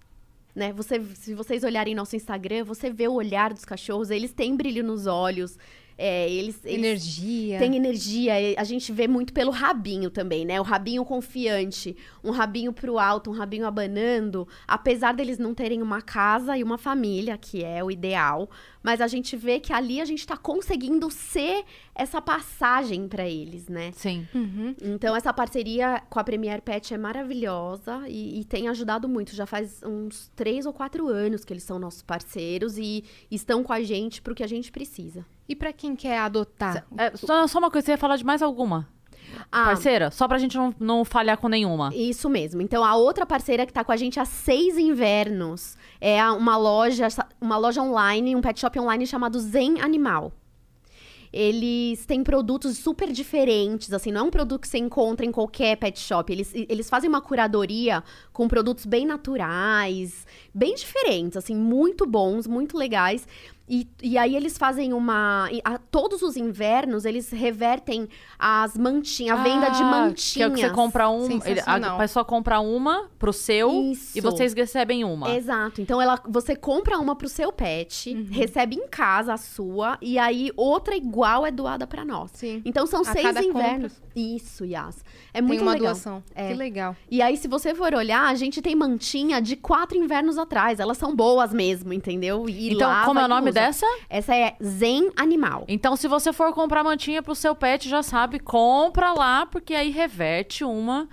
[0.54, 0.72] Né?
[0.72, 4.84] Você, se vocês olharem nosso Instagram, você vê o olhar dos cachorros, eles têm brilho
[4.84, 5.58] nos olhos,
[5.96, 7.58] é, eles, eles Energia.
[7.58, 8.34] têm energia.
[8.56, 10.60] A gente vê muito pelo rabinho também, né?
[10.60, 14.46] O rabinho confiante, um rabinho pro alto, um rabinho abanando.
[14.66, 18.50] Apesar deles não terem uma casa e uma família, que é o ideal,
[18.82, 21.64] mas a gente vê que ali a gente tá conseguindo ser
[21.94, 23.92] essa passagem para eles, né?
[23.92, 24.26] Sim.
[24.34, 24.74] Uhum.
[24.82, 29.34] Então, essa parceria com a Premier Pet é maravilhosa e, e tem ajudado muito.
[29.34, 33.72] Já faz uns três ou quatro anos que eles são nossos parceiros e estão com
[33.72, 35.24] a gente pro que a gente precisa.
[35.48, 36.86] E pra quem quer adotar?
[36.96, 38.88] É, só, só uma coisa, você ia falar de mais alguma?
[39.50, 41.90] Ah, Parceira, só pra gente não, não falhar com nenhuma.
[41.94, 42.62] Isso mesmo.
[42.62, 47.08] Então, a outra parceira que tá com a gente há seis invernos é uma loja,
[47.40, 50.32] uma loja online, um pet shop online chamado Zen Animal.
[51.36, 55.76] Eles têm produtos super diferentes, assim, não é um produto que você encontra em qualquer
[55.76, 56.32] pet shop.
[56.32, 60.24] Eles, eles fazem uma curadoria com produtos bem naturais,
[60.54, 63.26] bem diferentes, assim, muito bons, muito legais.
[63.66, 65.48] E, e aí eles fazem uma.
[65.64, 68.06] a- todos os invernos, eles revertem
[68.38, 70.32] as mantinhas, a venda de Ah, mantinhas.
[70.32, 71.24] Que é que você compra um.
[71.44, 74.18] ele- a pessoa compra uma pro seu Isso.
[74.18, 75.34] e vocês recebem uma.
[75.34, 75.80] Exato.
[75.80, 78.26] Então ela, você compra uma pro seu pet, Uhum.
[78.30, 82.32] recebe em casa a sua e aí outra igual é doada pra nós.
[82.34, 82.60] Sim.
[82.66, 83.94] Então são A seis cada invernos.
[84.14, 85.02] Isso, Yas.
[85.32, 85.86] É muito Tem uma legal.
[85.94, 86.22] doação.
[86.34, 86.48] É.
[86.48, 86.94] Que legal.
[87.10, 90.78] E aí se você for olhar, a gente tem mantinha de quatro invernos atrás.
[90.80, 92.46] Elas são boas mesmo, entendeu?
[92.46, 93.53] E Então, lava como é o nome.
[93.54, 93.86] Dessa?
[94.10, 95.64] Essa é Zen Animal.
[95.68, 99.90] Então, se você for comprar mantinha pro seu pet, já sabe, compra lá, porque aí
[99.90, 101.08] reverte uma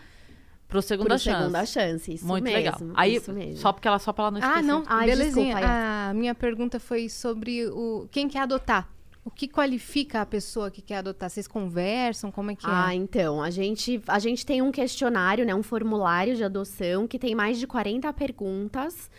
[0.68, 1.38] pro segunda Pro chance.
[1.39, 2.14] segunda chance.
[2.14, 2.58] Isso Muito mesmo.
[2.58, 2.78] legal.
[2.96, 3.58] Aí, isso mesmo.
[3.58, 4.60] só porque ela só pra ela não esquecer.
[4.60, 4.84] Ah, não.
[4.88, 5.56] Ai, Belezinha.
[5.56, 5.68] desculpa,
[6.10, 8.88] a minha pergunta foi sobre o quem quer adotar.
[9.24, 11.30] O que qualifica a pessoa que quer adotar?
[11.30, 12.32] Vocês conversam?
[12.32, 12.96] Como é que Ah, é?
[12.96, 17.36] então, a gente, a gente tem um questionário, né, um formulário de adoção que tem
[17.36, 19.12] mais de 40 perguntas.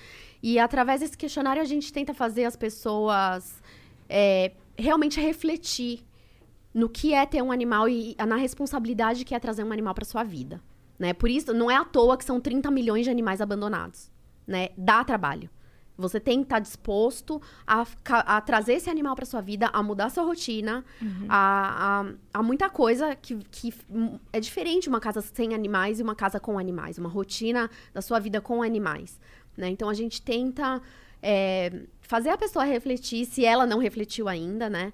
[0.43, 3.63] E através desse questionário a gente tenta fazer as pessoas
[4.09, 6.05] é, realmente refletir
[6.75, 10.05] no que é ter um animal e na responsabilidade que é trazer um animal para
[10.05, 10.61] sua vida.
[10.99, 11.13] Né?
[11.13, 14.11] Por isso, não é à toa que são 30 milhões de animais abandonados.
[14.47, 14.71] Né?
[14.77, 15.51] Dá trabalho.
[15.97, 20.11] Você tem que estar disposto a, a trazer esse animal para sua vida, a mudar
[20.11, 20.85] sua rotina,
[21.29, 23.75] a, a, a muita coisa que, que
[24.33, 28.19] é diferente uma casa sem animais e uma casa com animais, uma rotina da sua
[28.19, 29.21] vida com animais.
[29.57, 29.69] Né?
[29.69, 30.81] Então a gente tenta
[31.23, 34.93] é, fazer a pessoa refletir, se ela não refletiu ainda, né?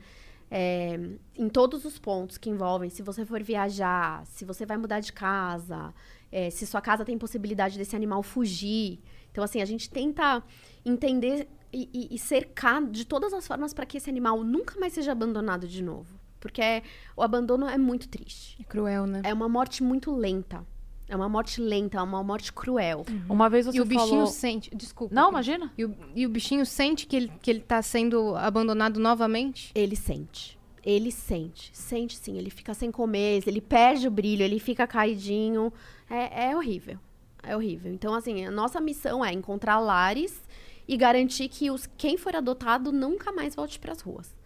[0.50, 0.98] É,
[1.36, 5.12] em todos os pontos que envolvem, se você for viajar, se você vai mudar de
[5.12, 5.92] casa,
[6.32, 8.98] é, se sua casa tem possibilidade desse animal fugir.
[9.30, 10.42] Então, assim, a gente tenta
[10.84, 14.94] entender e, e- e cercar de todas as formas para que esse animal nunca mais
[14.94, 16.18] seja abandonado de novo.
[16.40, 16.82] Porque é-
[17.14, 18.56] o abandono é muito triste.
[18.58, 19.20] É cruel, né?
[19.24, 20.64] É uma morte muito lenta.
[21.08, 23.06] É uma morte lenta, é uma morte cruel.
[23.28, 24.26] Uma vez você E o bichinho falou...
[24.26, 24.70] sente.
[24.74, 25.14] Desculpa.
[25.14, 25.72] Não, imagina.
[25.76, 29.72] E o, e o bichinho sente que ele, que ele tá sendo abandonado novamente?
[29.74, 30.58] Ele sente.
[30.84, 31.70] Ele sente.
[31.72, 32.36] Sente sim.
[32.36, 35.72] Ele fica sem comer, ele perde o brilho, ele fica caidinho.
[36.10, 36.98] É, é horrível.
[37.42, 37.90] É horrível.
[37.90, 40.42] Então, assim, a nossa missão é encontrar lares
[40.86, 44.36] e garantir que os, quem for adotado nunca mais volte para as ruas.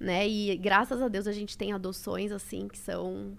[0.00, 0.28] Né?
[0.28, 3.36] E graças a Deus a gente tem adoções, assim, que são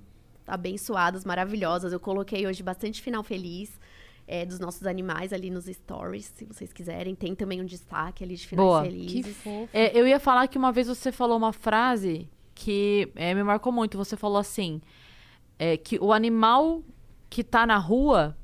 [0.50, 1.94] abençoadas, maravilhosas.
[1.94, 3.80] Eu coloquei hoje bastante final feliz.
[4.30, 7.16] é, dos nossos animais ali nos stories, se vocês quiserem.
[7.16, 8.84] Tem também um destaque ali de finais Boa.
[8.84, 9.26] felizes.
[9.26, 9.70] Que fofo.
[9.74, 13.74] É, eu ia falar que uma vez você falou uma frase que é, me marcou
[13.74, 13.98] muito.
[13.98, 14.82] Você falou assim:
[15.58, 16.84] é, que o animal
[17.28, 18.38] que tá na rua,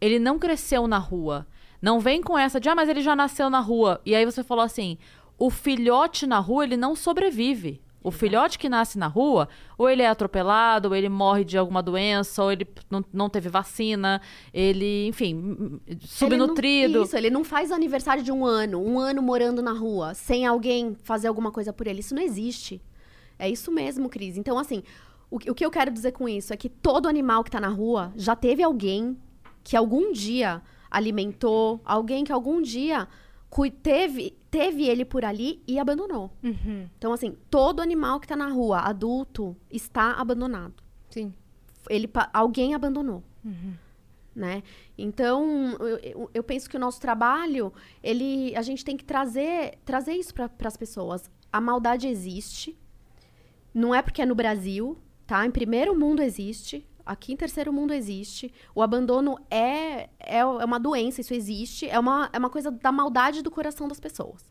[0.00, 1.46] ele não cresceu na rua.
[1.82, 4.00] Não vem com essa de, ah, mas ele já nasceu na rua.
[4.06, 4.96] E aí você falou assim:
[5.38, 7.82] o filhote na rua, ele não sobrevive.
[8.06, 11.82] O filhote que nasce na rua, ou ele é atropelado, ou ele morre de alguma
[11.82, 14.20] doença, ou ele não, não teve vacina,
[14.54, 16.84] ele, enfim, subnutrido.
[16.84, 20.14] Ele não, isso, ele não faz aniversário de um ano, um ano morando na rua,
[20.14, 22.00] sem alguém fazer alguma coisa por ele.
[22.00, 22.80] Isso não existe.
[23.38, 24.36] É isso mesmo, Cris.
[24.36, 24.82] Então, assim,
[25.30, 27.60] o, que- o que eu quero dizer com isso é que todo animal que tá
[27.60, 29.16] na rua já teve alguém
[29.64, 33.08] que algum dia alimentou, alguém que algum dia
[33.70, 36.30] teve, teve ele por ali e abandonou.
[36.42, 36.88] Uhum.
[36.98, 40.74] Então, assim, todo animal que tá na rua, adulto, está abandonado.
[41.10, 41.32] Sim.
[41.88, 43.22] ele alguém abandonou.
[44.34, 44.62] Né?
[44.98, 47.72] Então eu, eu- eu penso que o nosso trabalho
[48.02, 51.30] ele a gente tem que trazer trazer isso para as pessoas.
[51.50, 52.76] A maldade existe.
[53.72, 55.46] Não é porque é no Brasil tá?
[55.46, 60.78] Em primeiro mundo existe aqui em terceiro mundo existe o abandono é é, é uma
[60.78, 64.44] doença isso existe é uma, é uma coisa da maldade do coração das pessoas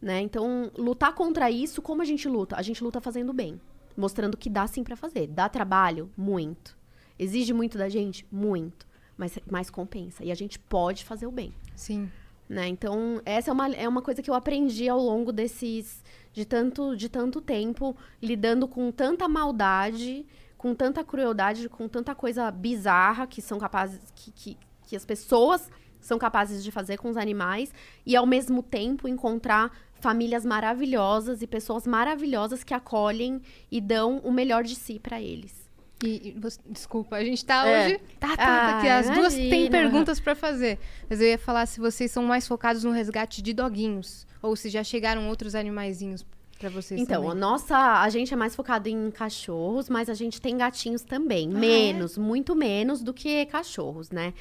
[0.00, 3.60] né então lutar contra isso como a gente luta a gente luta fazendo bem
[3.96, 6.82] mostrando que dá sim para fazer dá trabalho muito
[7.22, 8.26] Exige muito da gente?
[8.32, 8.86] Muito.
[9.16, 10.24] Mas, mas compensa.
[10.24, 11.54] E a gente pode fazer o bem.
[11.74, 12.10] Sim.
[12.48, 12.66] Né?
[12.66, 16.02] Então, essa é uma, é uma coisa que eu aprendi ao longo desses.
[16.32, 20.26] de tanto, de tanto tempo, lidando com tanta maldade,
[20.62, 23.98] com tanta crueldade, com tanta coisa bizarra que são capazes.
[24.14, 24.56] que, que,
[24.86, 25.68] que as pessoas
[26.00, 27.72] são capazes de fazer com os animais,
[28.06, 33.40] e ao mesmo tempo encontrar famílias maravilhosas e pessoas maravilhosas que acolhem
[33.70, 35.68] e dão o melhor de si para eles.
[36.04, 37.86] E, e você- desculpa, a gente tá É.
[37.86, 37.98] hoje.
[38.18, 40.78] Tá, tá, Ah, que as duas têm perguntas pra fazer.
[41.08, 44.26] Mas eu ia falar se vocês são mais focados no resgate de doguinhos.
[44.42, 46.24] Ou se já chegaram outros animaizinhos.
[46.62, 47.40] Pra vocês Então, a também?
[47.40, 51.50] nossa, a gente é mais focado em cachorros, mas a gente tem gatinhos também.
[51.52, 54.32] Ah, menos, muito menos do que cachorros, né?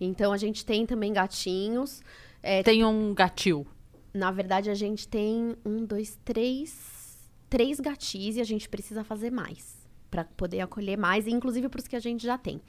[0.00, 2.02] Então, a gente tem também gatinhos.
[2.42, 3.66] É, Tem um gatil.
[4.12, 9.30] Na verdade, a gente tem um, dois, três, três gatis e a gente precisa fazer
[9.30, 9.76] mais
[10.10, 12.60] para poder acolher mais, inclusive para os que a gente já tem.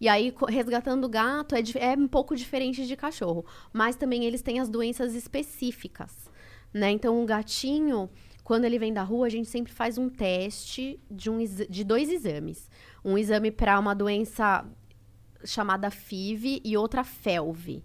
[0.00, 4.60] E aí, resgatando gato é, é um pouco diferente de cachorro, mas também eles têm
[4.60, 6.30] as doenças específicas,
[6.72, 6.90] né?
[6.90, 8.08] Então, o gatinho,
[8.44, 12.10] quando ele vem da rua, a gente sempre faz um teste de, um, de dois
[12.10, 12.70] exames.
[13.04, 14.64] Um exame para uma doença
[15.44, 17.82] chamada FIV e outra FeLV.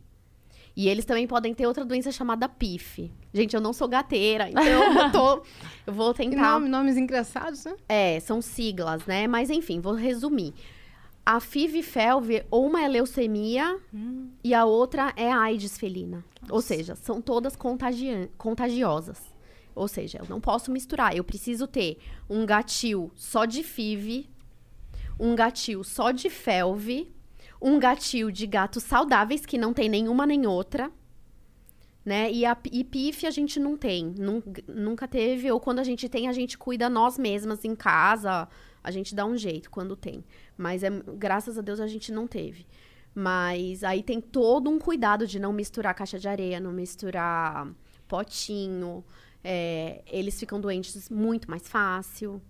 [0.75, 3.11] E eles também podem ter outra doença chamada PIF.
[3.33, 5.43] Gente, eu não sou gateira, então eu, tô,
[5.87, 6.53] eu vou tentar.
[6.53, 7.75] nome- nomes engraçados, né?
[7.89, 9.27] É, são siglas, né?
[9.27, 10.53] Mas enfim, vou resumir.
[11.25, 13.77] A FIV e FeLV, ou uma é leucemia
[14.43, 16.23] e a outra é a AIDS felina.
[16.49, 17.55] Ou seja, são todas
[18.37, 19.21] contagiosas.
[19.75, 21.15] Ou seja, eu não posso misturar.
[21.15, 21.99] Eu preciso ter
[22.29, 24.29] um gatil só de FIV,
[25.19, 27.11] um gatil só de FeLV,
[27.61, 30.91] um gatil de gatos saudáveis, que não tem nenhuma nem outra.
[32.05, 32.31] Né?
[32.31, 36.07] E a e PIF a gente não tem, nun- nunca teve, ou quando a gente
[36.07, 38.47] tem, a gente cuida nós mesmas em casa,
[38.81, 40.23] a gente dá um jeito quando tem.
[40.57, 42.65] Mas é, graças a Deus a gente não teve.
[43.13, 47.67] Mas aí tem todo um cuidado de não misturar caixa de areia, não misturar
[48.07, 49.03] potinho.
[49.43, 52.41] É, eles ficam doentes muito mais fácil.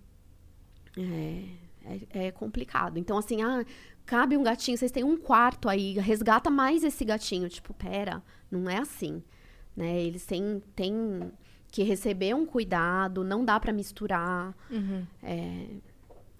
[0.96, 1.44] É,
[1.84, 2.98] é, é complicado.
[2.98, 3.64] Então, assim, ah,
[4.04, 7.48] cabe um gatinho, vocês têm um quarto aí, resgata mais esse gatinho.
[7.48, 9.22] Tipo, pera, não é assim.
[9.76, 10.02] Né?
[10.02, 11.30] Eles têm, têm
[11.70, 14.54] que receber um cuidado, não dá pra misturar.
[15.22, 15.66] É,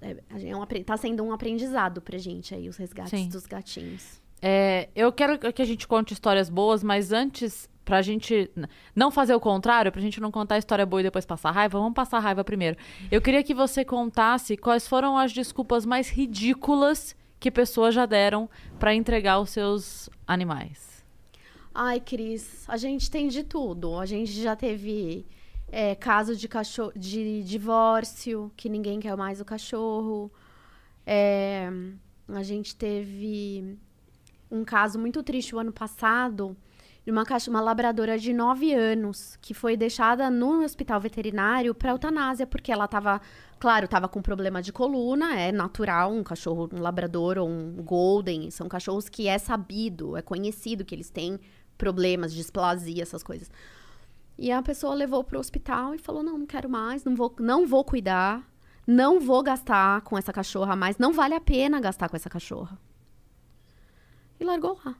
[0.00, 0.16] é,
[0.48, 3.28] é um, tá sendo um aprendizado pra gente aí, os resgates Sim.
[3.28, 4.20] dos gatinhos.
[4.42, 8.50] É, eu quero que a gente conte histórias boas, mas antes, pra gente
[8.94, 11.78] não fazer o contrário, pra gente não contar a história boa e depois passar raiva,
[11.78, 12.76] vamos passar raiva primeiro.
[13.10, 18.48] Eu queria que você contasse quais foram as desculpas mais ridículas que pessoas já deram
[18.78, 21.04] pra entregar os seus animais.
[21.74, 23.98] Ai, Cris, a gente tem de tudo.
[23.98, 25.24] A gente já teve
[25.68, 30.30] é, caso de, cachorro, de divórcio, que ninguém quer mais o cachorro.
[31.06, 31.70] É,
[32.28, 33.78] a gente teve
[34.50, 36.56] um caso muito triste o ano passado
[37.10, 41.90] de uma, cacho- uma labradora de 9 anos que foi deixada no hospital veterinário para
[41.90, 43.20] eutanásia, porque ela estava,
[43.58, 48.48] claro, estava com problema de coluna, é natural, um cachorro, um labrador ou um golden,
[48.52, 51.40] são cachorros que é sabido, é conhecido que eles têm
[51.76, 53.50] problemas, displasia, essas coisas.
[54.38, 57.34] E a pessoa levou para o hospital e falou: "Não, não quero mais, não vou,
[57.40, 58.48] não vou cuidar,
[58.86, 62.78] não vou gastar com essa cachorra mais, não vale a pena gastar com essa cachorra".
[64.38, 64.94] E largou lá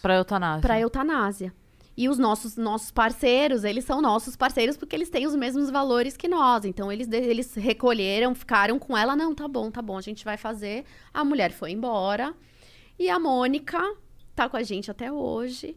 [0.00, 0.62] Pra eutanásia.
[0.62, 1.52] para eutanásia.
[1.96, 6.14] E os nossos, nossos parceiros, eles são nossos parceiros porque eles têm os mesmos valores
[6.14, 6.66] que nós.
[6.66, 9.16] Então, eles, eles recolheram, ficaram com ela.
[9.16, 10.84] Não, tá bom, tá bom, a gente vai fazer.
[11.12, 12.34] A mulher foi embora.
[12.98, 13.80] E a Mônica
[14.34, 15.74] tá com a gente até hoje.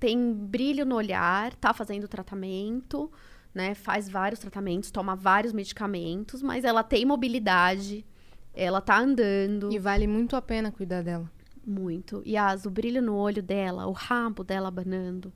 [0.00, 3.08] Tem brilho no olhar, tá fazendo tratamento,
[3.54, 3.72] né?
[3.72, 8.04] Faz vários tratamentos, toma vários medicamentos, mas ela tem mobilidade.
[8.52, 9.72] Ela tá andando.
[9.72, 11.30] E vale muito a pena cuidar dela.
[11.66, 12.22] Muito.
[12.24, 15.32] E as, o brilho no olho dela, o rabo dela abanando.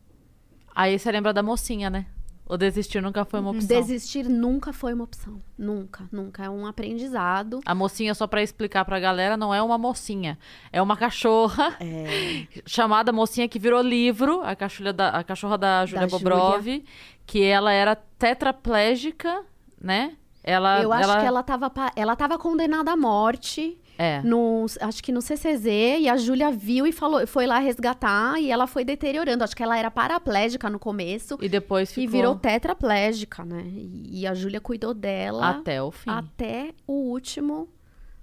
[0.74, 2.07] Aí você lembra da mocinha, né?
[2.49, 3.66] O desistir nunca foi uma opção.
[3.66, 5.43] Desistir nunca foi uma opção.
[5.59, 6.45] Nunca, nunca.
[6.45, 7.61] É um aprendizado.
[7.66, 10.39] A mocinha, só pra explicar pra galera, não é uma mocinha.
[10.72, 15.87] É uma cachorra É, chamada mocinha que virou livro, a cachorra da, a cachorra da
[15.87, 16.24] Júlia Júlia.
[16.24, 16.85] Bobrov,
[17.27, 19.45] que ela era tetraplégica,
[19.81, 20.16] né?
[20.45, 24.21] Ela, eu acho que ela tava, ela tava condenada à morte, É.
[24.23, 25.67] no, acho que no CCZ,
[26.01, 29.43] e a Júlia viu e falou, foi lá resgatar e ela foi deteriorando.
[29.45, 33.65] Acho que ela era paraplégica no começo E depois ficou e virou tetraplégica, né?
[33.67, 36.11] E, e a Júlia cuidou dela até o fim.
[36.11, 37.69] até o último.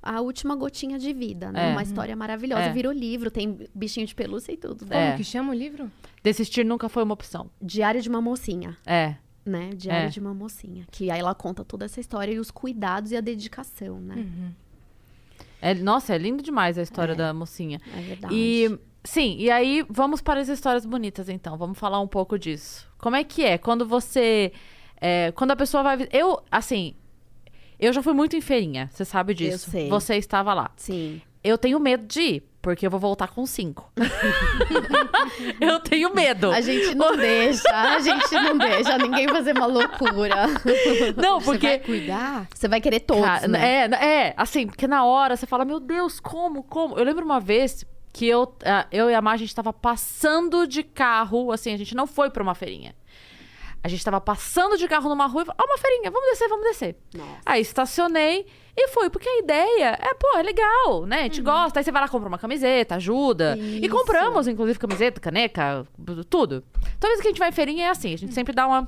[0.06, 1.70] A última gotinha de vida, né?
[1.70, 1.72] É.
[1.72, 2.64] Uma história maravilhosa.
[2.64, 2.72] É.
[2.74, 4.86] Virou livro, tem bichinho de pelúcia e tudo.
[4.90, 5.06] É.
[5.06, 5.90] Como que chama o livro?
[6.22, 7.50] Desistir nunca foi uma opção.
[7.62, 8.78] Diário de uma mocinha.
[8.86, 9.16] É.
[9.46, 9.70] né?
[9.76, 10.10] Diário É.
[10.10, 10.86] de uma mocinha.
[10.92, 14.26] Que aí ela conta toda essa história e os cuidados e a dedicação, né?
[15.72, 15.74] É.
[15.76, 17.80] Nossa, é lindo demais a história da mocinha.
[17.98, 18.36] É verdade.
[18.36, 21.58] E sim, e aí vamos para as histórias bonitas então.
[21.58, 22.88] Vamos falar um pouco disso.
[22.98, 24.52] Como é que é quando você
[25.00, 26.96] é, quando a pessoa vai eu assim
[27.80, 29.70] eu já fui muito em feirinha, você sabe disso.
[29.72, 29.90] sei.
[29.90, 30.72] Você estava lá.
[30.76, 31.22] Sim.
[31.44, 33.92] Eu tenho medo de ir, porque eu vou voltar com cinco.
[35.60, 36.50] eu tenho medo.
[36.50, 40.48] A gente não deixa, a gente não deixa ninguém fazer uma loucura.
[41.18, 42.48] Não, Você porque vai cuidar?
[42.56, 43.82] Você vai querer todos, Cara, né?
[43.82, 46.98] É, é, assim, porque na hora você fala, meu Deus, como, como?
[46.98, 50.66] Eu lembro uma vez que eu, ah, eu e a Mar, a gente tava passando
[50.66, 52.96] de carro, assim, a gente não foi pra uma feirinha.
[53.84, 56.48] A gente tava passando de carro numa rua e falou, ó, uma feirinha, vamos descer,
[56.48, 56.96] vamos descer.
[57.14, 57.42] Nossa.
[57.46, 61.20] Aí estacionei e fui, porque a ideia é, pô, é legal, né?
[61.20, 61.80] A gente gosta.
[61.80, 63.58] Aí você vai lá, compra uma camiseta, ajuda.
[63.58, 63.90] E Isso.
[63.90, 65.86] compramos, inclusive, camiseta, caneca,
[66.30, 66.64] tudo.
[66.98, 68.88] Toda vez que a gente vai em feirinha é assim, a gente sempre dá uma.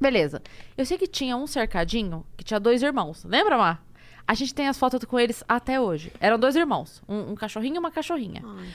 [0.00, 0.40] Beleza.
[0.78, 3.24] Eu sei que tinha um cercadinho que tinha dois irmãos.
[3.24, 3.84] Lembra, Mar?
[4.26, 6.12] A gente tem as fotos com eles até hoje.
[6.20, 7.02] Eram dois irmãos.
[7.08, 8.42] Um, um cachorrinho e uma cachorrinha.
[8.44, 8.68] Ai.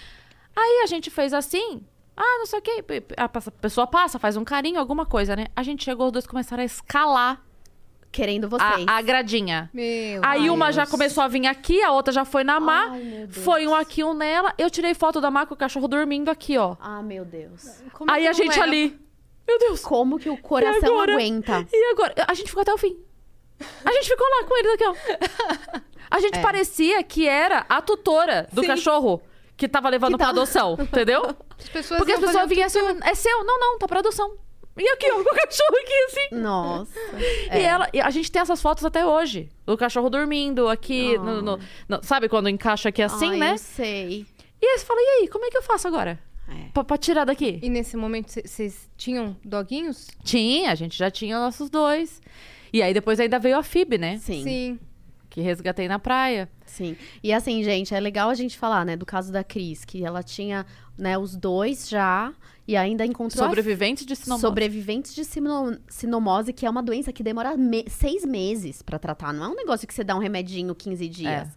[0.56, 1.86] Aí a gente fez assim.
[2.18, 2.84] Ah, não sei o quê.
[3.16, 5.46] A pessoa passa, faz um carinho, alguma coisa, né?
[5.56, 7.44] A gente chegou, os dois começaram a escalar
[8.12, 8.86] Querendo a, vocês.
[8.88, 9.70] a gradinha.
[9.72, 10.76] Meu Aí uma Deus.
[10.78, 12.88] já começou a vir aqui, a outra já foi na Má.
[12.90, 13.28] Ai.
[13.30, 14.54] Foi um aqui, um nela.
[14.58, 16.76] Eu tirei foto da Má com o cachorro dormindo aqui, ó.
[16.80, 17.84] Ah, meu Deus.
[17.94, 18.64] Como Aí que a gente é?
[18.64, 19.00] ali.
[19.48, 19.82] Meu Deus.
[19.82, 21.14] Como que o coração agora?
[21.14, 21.68] aguenta?
[21.72, 22.16] E agora?
[22.28, 22.98] A gente ficou até o fim.
[23.86, 25.80] A gente ficou lá com eles aqui, ó.
[26.10, 28.68] A gente parecia que era a tutora do Sim.
[28.68, 29.22] cachorro
[29.58, 31.24] que tava levando Que pra adoção, entendeu?
[31.60, 33.44] As pessoas Porque as pessoas vinham assim, é seu?
[33.44, 34.38] Não, não, tá pra adoção.
[34.78, 36.36] E aqui, ó, o cachorro aqui, assim.
[36.40, 37.00] Nossa.
[37.52, 39.50] E, ela, e a gente tem essas fotos até hoje.
[39.66, 43.54] O cachorro dormindo aqui, no- no- no- sabe quando encaixa aqui assim, né?
[43.54, 44.26] Eu sei.
[44.62, 46.20] E aí você fala, e aí, como é que eu faço agora?
[46.48, 46.70] É.
[46.74, 47.60] Pra, pra tirar daqui?
[47.64, 50.08] E nesse momento cê- vocês tinham doguinhos?
[50.24, 52.22] Tinha, a gente já tinha nossos dois.
[52.72, 54.18] E aí depois ainda veio a Fib, né?
[54.20, 54.44] Sim.
[54.44, 54.80] Sim.
[55.38, 56.50] Que resgatei na praia.
[56.66, 56.98] Sim.
[57.24, 60.24] E assim, gente, é legal a gente falar, né, do caso da Cris, que ela
[60.24, 60.66] tinha,
[60.98, 62.34] né, os dois já
[62.68, 64.42] e ainda encontrou Sobrevivente de sinomose.
[64.42, 69.32] sobreviventes de sino- sinomose, que é uma doença que demora me- seis meses pra tratar.
[69.32, 71.48] Não é um negócio que você dá um remedinho 15 dias.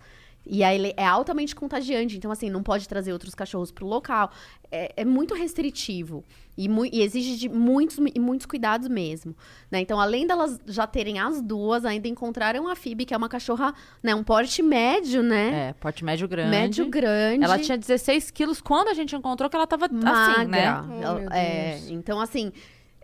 [0.46, 2.16] E aí ele é altamente contagiante.
[2.16, 4.30] Então, assim, não pode trazer outros cachorros pro local.
[4.70, 6.24] É, é muito restritivo.
[6.56, 9.34] E, mui- e exige de muitos, e muitos cuidados mesmo.
[9.70, 9.80] Né?
[9.80, 13.72] Então, além delas já terem as duas, ainda encontraram a Phoebe, que é uma cachorra,
[14.02, 14.14] né?
[14.14, 15.68] Um porte médio, né?
[15.68, 16.50] É, porte médio grande.
[16.50, 17.44] Médio grande.
[17.44, 20.10] Ela tinha 16 quilos quando a gente encontrou que ela tava magra.
[20.42, 20.80] assim, né?
[20.80, 22.52] Oh, Ela- meu é, então, assim,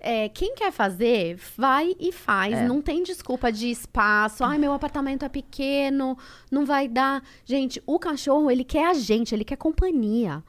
[0.06, 2.54] é, quem quer fazer, vai e faz.
[2.54, 2.66] É.
[2.66, 4.44] Não tem desculpa de espaço.
[4.44, 6.16] Ai, meu apartamento é pequeno,
[6.50, 7.22] não vai dar.
[7.44, 10.42] Gente, o cachorro, ele quer a gente, ele quer companhia.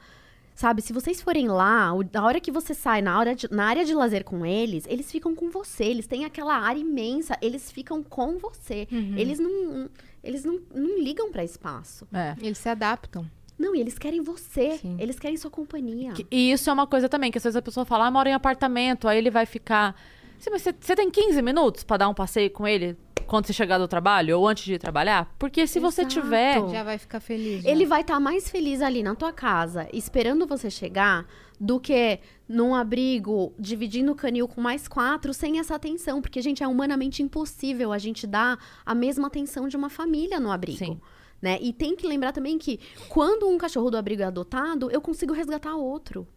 [0.55, 3.65] Sabe, se vocês forem lá, o- na hora que você sai na, hora de- na
[3.67, 5.83] área de lazer com eles, eles ficam com você.
[5.83, 8.87] Eles têm aquela área imensa, eles ficam com você.
[9.15, 9.87] Eles não.
[10.23, 12.07] Eles não, não ligam pra espaço.
[12.11, 12.35] É.
[12.41, 13.29] Eles se adaptam.
[13.57, 14.77] Não, e eles querem você.
[14.77, 14.95] Sim.
[14.99, 16.11] Eles querem sua companhia.
[16.13, 18.29] Que- E isso é uma coisa também, que às vezes a pessoa fala, ah, mora
[18.29, 19.95] em apartamento, aí ele vai ficar.
[20.39, 22.95] Sim, mas você, você tem 15 minutos pra dar um passeio com ele
[23.25, 25.33] quando você chegar do trabalho ou antes de ir trabalhar?
[25.39, 26.13] Porque se você Exato.
[26.21, 26.69] tiver.
[26.69, 27.63] Já vai ficar feliz.
[27.63, 27.69] já.
[27.69, 31.25] Ele vai estar mais feliz ali na tua casa, esperando você chegar,
[31.59, 36.21] do que num abrigo, dividindo o canil com mais quatro, sem essa atenção.
[36.21, 40.51] Porque, gente, é humanamente impossível a gente dar a mesma atenção de uma família no
[40.51, 40.77] abrigo.
[40.77, 41.01] Sim.
[41.41, 41.59] Né?
[41.61, 42.79] E tem que lembrar também que
[43.09, 46.27] quando um cachorro do abrigo é adotado, eu consigo resgatar outro.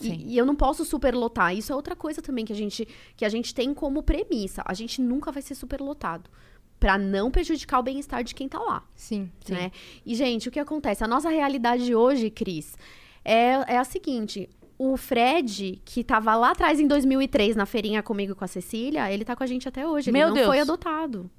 [0.00, 1.54] E, e eu não posso superlotar.
[1.54, 2.86] Isso é outra coisa também que a gente,
[3.16, 4.62] que a gente tem como premissa.
[4.64, 6.30] A gente nunca vai ser superlotado.
[6.78, 9.30] Pra não prejudicar o bem-estar de quem tá lá Sim.
[9.44, 9.52] Sim.
[9.52, 9.70] né?
[10.04, 11.04] E, gente, o que acontece?
[11.04, 12.74] A nossa realidade hoje, Cris,
[13.22, 14.48] é, é a seguinte.
[14.78, 19.12] O Fred, que tava lá atrás em 2003 na feirinha comigo e com a Cecília,
[19.12, 20.08] ele tá com a gente até hoje.
[20.08, 20.46] Ele Meu não Deus.
[20.46, 21.30] foi adotado.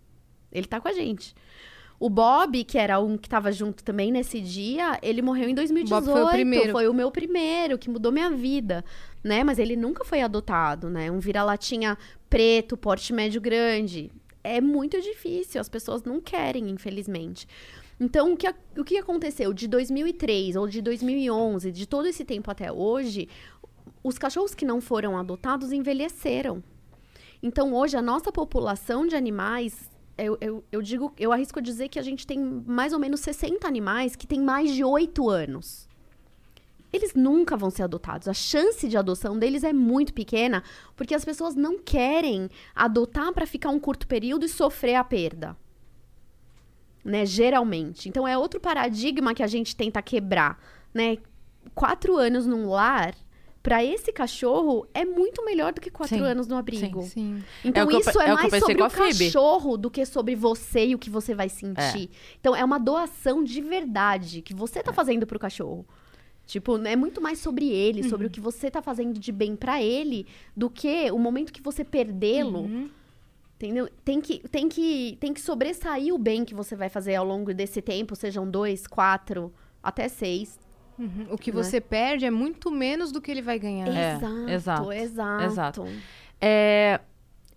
[0.51, 1.33] Ele tá com a gente.
[2.01, 6.03] O Bob, que era um que tava junto também nesse dia, ele morreu em 2018.
[6.03, 6.71] Bob foi o primeiro.
[6.71, 8.83] Foi o meu primeiro, que mudou minha vida,
[9.23, 9.43] né?
[9.43, 11.11] Mas ele nunca foi adotado, né?
[11.11, 11.95] Um vira-latinha
[12.27, 14.09] preto, porte médio grande.
[14.43, 17.47] É muito difícil, as pessoas não querem, infelizmente.
[17.99, 22.49] Então, o que, o que aconteceu de 2003 ou de 2011, de todo esse tempo
[22.49, 23.29] até hoje,
[24.03, 26.63] os cachorros que não foram adotados envelheceram.
[27.43, 29.90] Então, hoje, a nossa população de animais,
[30.21, 33.67] eu, eu, eu digo, eu arrisco dizer que a gente tem mais ou menos 60
[33.67, 35.87] animais que têm mais de 8 anos.
[36.93, 38.27] Eles nunca vão ser adotados.
[38.27, 40.61] A chance de adoção deles é muito pequena,
[40.95, 45.55] porque as pessoas não querem adotar para ficar um curto período e sofrer a perda.
[47.03, 48.09] Né, geralmente.
[48.09, 50.59] Então é outro paradigma que a gente tenta quebrar,
[50.93, 51.17] né?
[51.73, 53.15] Quatro anos num lar,
[53.63, 57.03] para esse cachorro, é muito melhor do que quatro Sim, anos no abrigo.
[57.03, 57.43] Sim.
[57.63, 60.35] Então É eu isso pe- é, é eu mais sobre o cachorro do que sobre
[60.35, 62.09] você e o que você vai sentir.
[62.39, 64.83] Então é uma doação de verdade que você É.
[64.83, 65.85] tá fazendo pro cachorro.
[66.47, 68.31] Tipo, é muito mais sobre ele, sobre o Uhum.
[68.33, 70.25] que você tá fazendo de bem pra ele,
[70.57, 72.61] do que o momento que você perdê-lo.
[72.61, 72.89] Uhum.
[73.57, 73.87] Entendeu?
[74.03, 77.53] Tem que, tem, que, tem que sobressair o bem que você vai fazer ao longo
[77.53, 79.53] desse tempo, sejam dois, quatro,
[79.83, 80.59] até seis.
[80.99, 81.27] Uhum.
[81.31, 81.63] O que Né?
[81.63, 83.87] você perde é muito menos do que ele vai ganhar.
[83.87, 85.87] É, exato, exato, exato, exato.
[86.39, 86.99] É,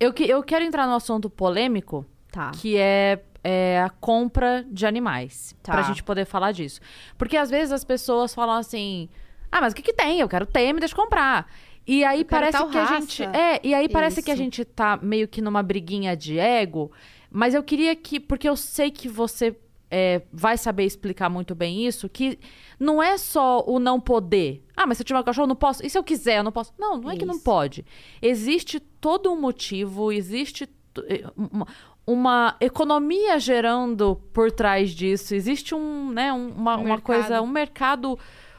[0.00, 2.50] eu, que- eu quero entrar no assunto polêmico, Tá.
[2.52, 5.54] que é, é a compra de animais.
[5.62, 5.72] Tá.
[5.72, 6.80] Pra gente poder falar disso.
[7.16, 9.08] Porque às vezes as pessoas falam assim:
[9.52, 10.20] ah, mas o que, que tem?
[10.20, 11.46] Eu quero ter, me deixa comprar.
[11.86, 13.00] E aí Eu parece que a raça.
[13.00, 13.22] gente.
[13.24, 14.42] É, e aí parece que a Isso.
[14.42, 16.90] gente tá meio que numa briguinha de ego.
[17.30, 18.18] Mas eu queria que.
[18.18, 19.54] Porque eu sei que você
[19.96, 22.38] é, vai saber explicar muito bem isso, que
[22.80, 24.64] não é só o não poder.
[24.76, 25.86] Ah, mas se eu tiver um cachorro, eu não posso.
[25.86, 26.72] E se eu quiser, eu não posso.
[26.78, 27.84] Não, não é que não pode.
[28.20, 30.68] Existe todo um motivo, existe
[31.08, 31.66] eh, uma,
[32.06, 35.34] uma economia gerando por trás disso.
[35.34, 38.18] Existe um, né, um- uma, Um uma coisa, um mercado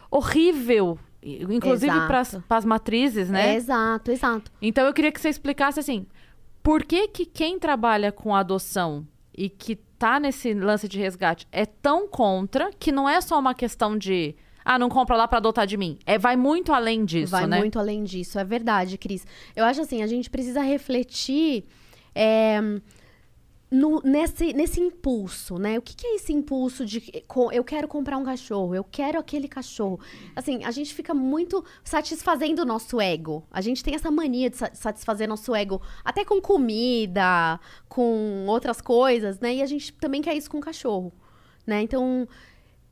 [0.09, 0.97] horrível.
[1.21, 3.55] Inclusive para as matrizes, né?
[3.55, 4.51] Exato, exato.
[4.61, 6.05] Então eu queria que você explicasse assim,
[6.61, 11.65] por que que quem trabalha com adoção e que tá nesse lance de resgate é
[11.65, 15.67] tão contra que não é só uma questão de ah, não compra lá pra adotar
[15.67, 15.99] de mim.
[16.05, 17.59] É vai muito além disso, Vai né?
[17.59, 19.25] muito além disso, é verdade, Cris.
[19.55, 21.65] Eu acho assim, a gente precisa refletir
[22.15, 22.59] é,
[23.69, 25.77] no- nesse, nesse impulso, né?
[25.77, 27.01] O que, que é esse impulso de
[27.51, 29.99] eu quero comprar um cachorro, eu quero aquele cachorro?
[30.35, 33.43] Assim, a gente fica muito satisfazendo o nosso ego.
[33.51, 37.59] A gente tem essa mania de sa- satisfazer nosso ego até com comida,
[37.89, 39.55] com outras coisas, né?
[39.55, 41.11] E a gente também quer isso com o cachorro,
[41.65, 41.81] né?
[41.81, 42.27] Então,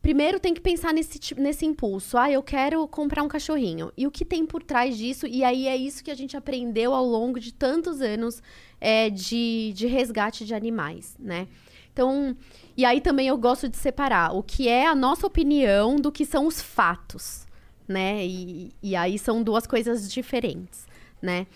[0.03, 2.17] primeiro tem que pensar nesse, nesse impulso.
[2.17, 3.91] Ah, eu quero comprar um cachorrinho.
[3.97, 5.25] E o que tem por trás disso?
[5.25, 8.43] E aí é isso que a gente aprendeu ao longo de tantos anos
[8.79, 11.47] é, de, de resgate de animais, né?
[11.91, 12.35] Então,
[12.75, 16.25] e aí também eu gosto de separar o que é a nossa opinião do que
[16.25, 17.45] são os fatos,
[17.87, 18.25] né?
[18.25, 20.85] E, e aí são duas coisas diferentes,
[21.21, 21.47] né?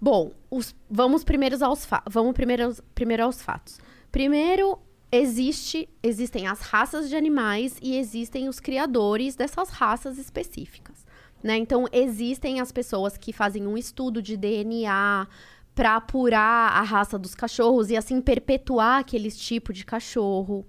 [0.00, 3.80] Bom, os- vamos, primeiros aos vamos primeiro, primeiro aos fatos.
[4.12, 4.78] Primeiro,
[5.10, 11.06] existe, existem as raças de animais e existem os criadores dessas raças específicas.
[11.42, 11.56] Né?
[11.56, 15.26] Então, existem as pessoas que fazem um estudo de DNA
[15.74, 20.66] para apurar a raça dos cachorros e assim perpetuar aquele tipo de cachorro.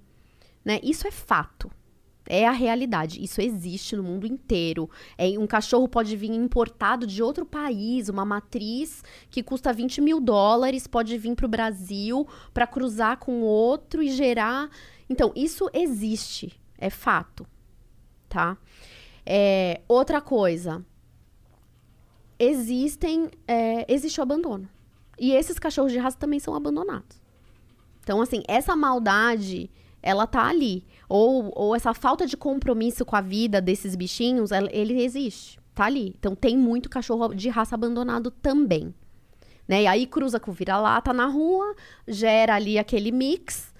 [0.63, 0.79] Né?
[0.83, 1.71] Isso é fato.
[2.31, 3.23] É a realidade.
[3.23, 4.87] Isso existe no mundo inteiro.
[5.17, 10.21] É, um cachorro pode vir importado de outro país, uma matriz que custa 20 mil
[10.21, 14.69] dólares, pode vir para o Brasil para cruzar com outro e gerar.
[15.09, 16.53] Então, isso existe.
[16.77, 17.47] É fato.
[18.29, 18.55] Tá?
[19.25, 20.85] É, outra coisa.
[22.37, 23.31] Existem.
[23.47, 24.69] é, existe o abandono.
[25.17, 27.19] E esses cachorros de raça também são abandonados.
[28.01, 29.69] Então, assim, essa maldade,
[30.01, 30.85] ela tá ali.
[31.09, 35.59] Ou, ou essa falta de compromisso com a vida desses bichinhos, ele existe.
[35.73, 36.13] Tá ali.
[36.19, 38.93] Então, tem muito cachorro de raça abandonado também.
[39.67, 39.83] Né?
[39.83, 41.75] E aí cruza com vira-lata na rua,
[42.07, 43.73] gera ali aquele mix.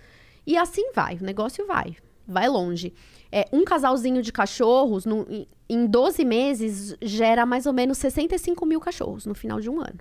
[0.45, 1.95] E assim vai, o negócio vai.
[2.27, 2.93] Vai longe.
[3.31, 5.27] É, um casalzinho de cachorros, no-
[5.69, 9.99] em 12 meses, gera mais ou menos 65 mil cachorros no final de um ano.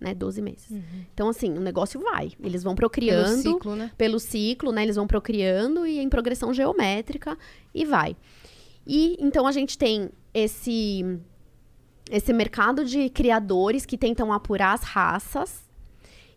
[0.00, 0.14] Né?
[0.14, 0.72] 12 meses.
[1.12, 2.32] Então, assim, o negócio vai.
[2.42, 3.92] Eles vão Pelo procriando ciclo, né?
[3.98, 4.82] pelo ciclo, né?
[4.82, 7.36] Eles vão procriando e em progressão geométrica
[7.74, 8.16] e vai.
[8.86, 11.04] E então a gente tem esse
[12.10, 15.68] esse mercado de criadores que tentam apurar as raças.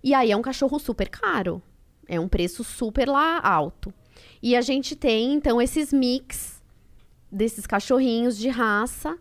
[0.03, 1.61] E aí é um cachorro super caro.
[2.07, 3.93] É um preço super lá alto.
[4.41, 6.61] E a gente tem então esses mix
[7.31, 9.17] desses cachorrinhos de raça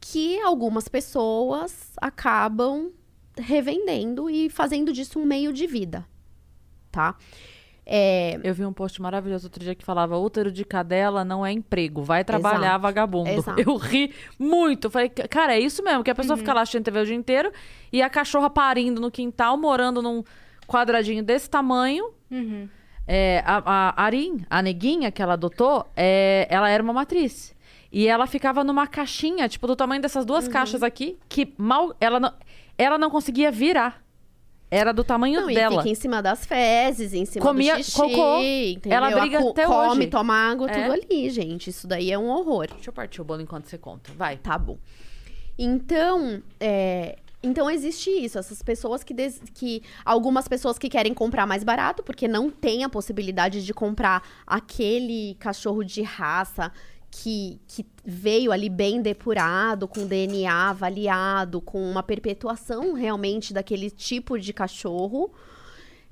[0.00, 2.90] que algumas pessoas acabam
[3.40, 6.06] revendendo e fazendo disso um meio de vida,
[6.90, 7.16] tá?
[7.92, 11.50] É, Eu vi um post maravilhoso outro dia que falava: útero de cadela não é
[11.50, 12.82] emprego, vai trabalhar Exato.
[12.82, 13.30] vagabundo.
[13.30, 13.60] Exato.
[13.60, 14.88] Eu ri muito.
[14.90, 17.50] Falei, cara, é isso mesmo, que a pessoa fica lá assistindo TV o dia inteiro
[17.92, 20.22] e a cachorra parindo no quintal, morando num
[20.68, 22.12] quadradinho desse tamanho.
[22.30, 22.68] Uhum.
[23.08, 23.60] É, a,
[23.96, 27.56] a Arin, a neguinha que ela adotou, é, ela era uma matriz.
[27.90, 30.52] E ela ficava numa caixinha, tipo, do tamanho dessas duas Uhum.
[30.52, 31.92] caixas aqui, que mal.
[32.00, 32.32] Ela não,
[32.82, 34.02] ela não conseguia virar.
[34.70, 35.78] Era do tamanho Não, e dela.
[35.78, 38.38] fica em cima das fezes, em cima Comia do xixi, cocô.
[38.40, 38.96] entendeu?
[38.98, 40.06] Ela briga até come, hoje.
[40.06, 40.74] toma água, É.
[40.82, 41.70] tudo ali, gente.
[41.70, 42.68] Isso daí é um horror.
[42.72, 44.12] Deixa eu partir o bolo enquanto você conta.
[44.16, 44.36] Vai.
[44.36, 44.78] Tá bom.
[45.58, 51.46] Então, é, então existe isso, essas pessoas que, des- que algumas pessoas que querem comprar
[51.46, 56.72] mais barato porque não tem a possibilidade de comprar aquele cachorro de raça
[57.10, 64.38] que, que veio ali bem depurado, com DNA avaliado, com uma perpetuação realmente daquele tipo
[64.38, 65.32] de cachorro.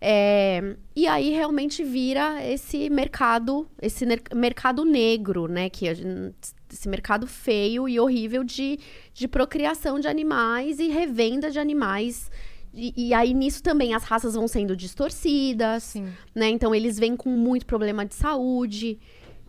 [0.01, 5.68] É, e aí realmente vira esse mercado, esse mercado negro, né?
[5.68, 8.78] Que esse mercado feio e horrível de,
[9.12, 12.30] de procriação de animais e revenda de animais.
[12.72, 16.09] E, e aí nisso também as raças vão sendo distorcidas, Sim.
[16.34, 16.49] né?
[16.49, 18.99] Então eles vêm com muito problema de saúde,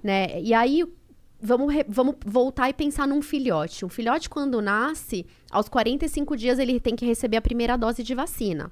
[0.01, 0.41] né?
[0.41, 0.83] E aí
[1.41, 3.85] vamos, re- vamos voltar e pensar num filhote.
[3.85, 8.13] Um filhote quando nasce, aos 45 dias ele tem que receber a primeira dose de
[8.15, 8.71] vacina.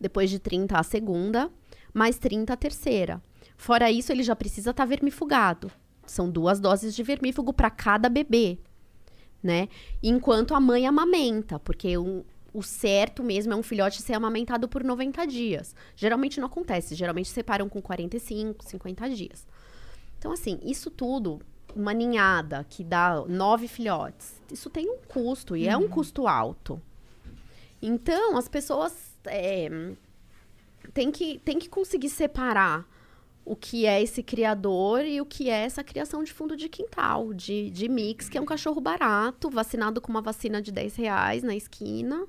[0.00, 1.50] Depois de 30 a segunda,
[1.92, 3.22] mais 30 a terceira.
[3.56, 5.70] Fora isso, ele já precisa estar vermifugado.
[6.06, 8.58] São duas doses de vermífugo para cada bebê.
[9.40, 9.68] né?
[10.02, 14.82] Enquanto a mãe amamenta, porque um- o certo mesmo é um filhote ser amamentado por
[14.82, 15.76] 90 dias.
[15.94, 19.46] Geralmente não acontece, geralmente separam com 45, 50 dias.
[20.18, 21.40] Então, assim, isso tudo,
[21.74, 26.80] uma ninhada que dá nove filhotes, isso tem um custo e é um custo alto.
[27.80, 29.68] Então, as pessoas é,
[30.92, 32.86] têm que, têm que conseguir separar
[33.44, 37.32] o que é esse criador e o que é essa criação de fundo de quintal,
[37.32, 41.42] de, de mix, que é um cachorro barato, vacinado com uma vacina de 10 reais
[41.42, 42.26] na esquina.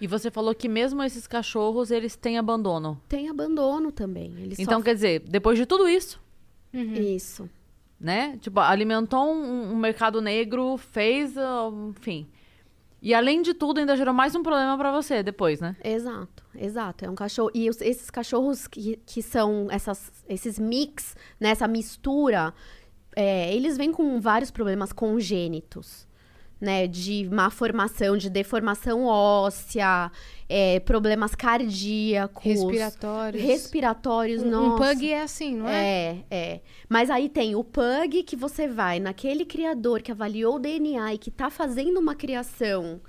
[0.00, 3.00] E você falou que mesmo esses cachorros, eles têm abandono.
[3.08, 4.34] Tem abandono também.
[4.58, 6.20] Então, quer dizer, depois de tudo isso,
[6.72, 7.48] Isso.
[7.98, 8.38] né?
[8.40, 12.26] Tipo, alimentou um, um mercado negro, fez, ah, enfim.
[13.02, 15.74] E além de tudo, ainda gerou mais um problema pra você depois, né?
[15.82, 17.04] Exato, exato.
[17.04, 17.50] É um cachorro.
[17.54, 22.52] E os- esses cachorros que, que são essas, esses mix, né, essa mistura,
[23.16, 26.06] é, eles vêm com vários problemas congênitos.
[26.60, 30.12] Né, de má formação, de deformação óssea,
[30.46, 33.42] é, problemas cardíacos, Respiratórios.
[33.42, 35.82] respiratórios, Um, um pug é assim, não é?
[35.82, 36.60] É, é.
[36.86, 41.18] Mas aí tem o pug que você vai naquele criador que avaliou o DNA e
[41.18, 43.00] que tá fazendo uma criação,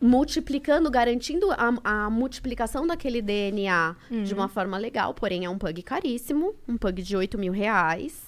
[0.00, 3.94] multiplicando, garantindo a, a multiplicação daquele DNA
[4.24, 8.25] de uma forma legal, porém é um pug caríssimo, um pug de 8 mil reais.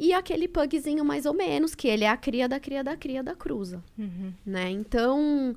[0.00, 3.22] E aquele pugzinho mais ou menos, que ele é a cria da cria da cria
[3.22, 3.84] da cruza,
[4.46, 4.70] né?
[4.70, 5.54] Então,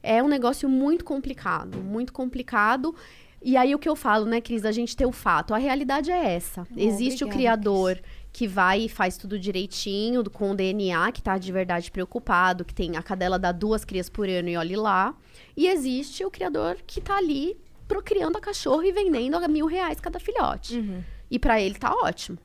[0.00, 2.94] é um negócio muito complicado, muito complicado.
[3.42, 5.52] E aí o que eu falo, né, Cris, a gente ter o fato.
[5.52, 6.64] A realidade é essa.
[6.76, 8.00] Existe o obrigada, criador
[8.32, 12.72] que vai e faz tudo direitinho, com o DNA, que tá de verdade preocupado, que
[12.72, 15.12] tem a cadela dá duas crias por ano e olhe lá.
[15.56, 17.56] E existe o criador que tá ali
[17.88, 20.78] procriando a cachorro e vendendo a mil reais cada filhote.
[20.78, 21.02] Uhum.
[21.28, 22.38] E pra ele tá ótimo.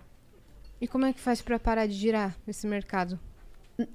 [0.80, 3.20] E como é que faz pra parar de girar esse mercado?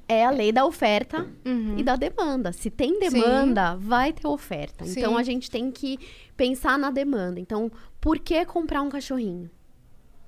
[0.09, 1.77] É a lei da oferta Uhum.
[1.79, 2.53] e da demanda.
[2.53, 4.85] Se tem demanda, vai ter oferta.
[4.87, 5.19] Então Sim.
[5.19, 5.99] a gente tem que
[6.37, 7.41] pensar na demanda.
[7.41, 7.71] Então,
[8.01, 9.51] por que comprar um cachorrinho?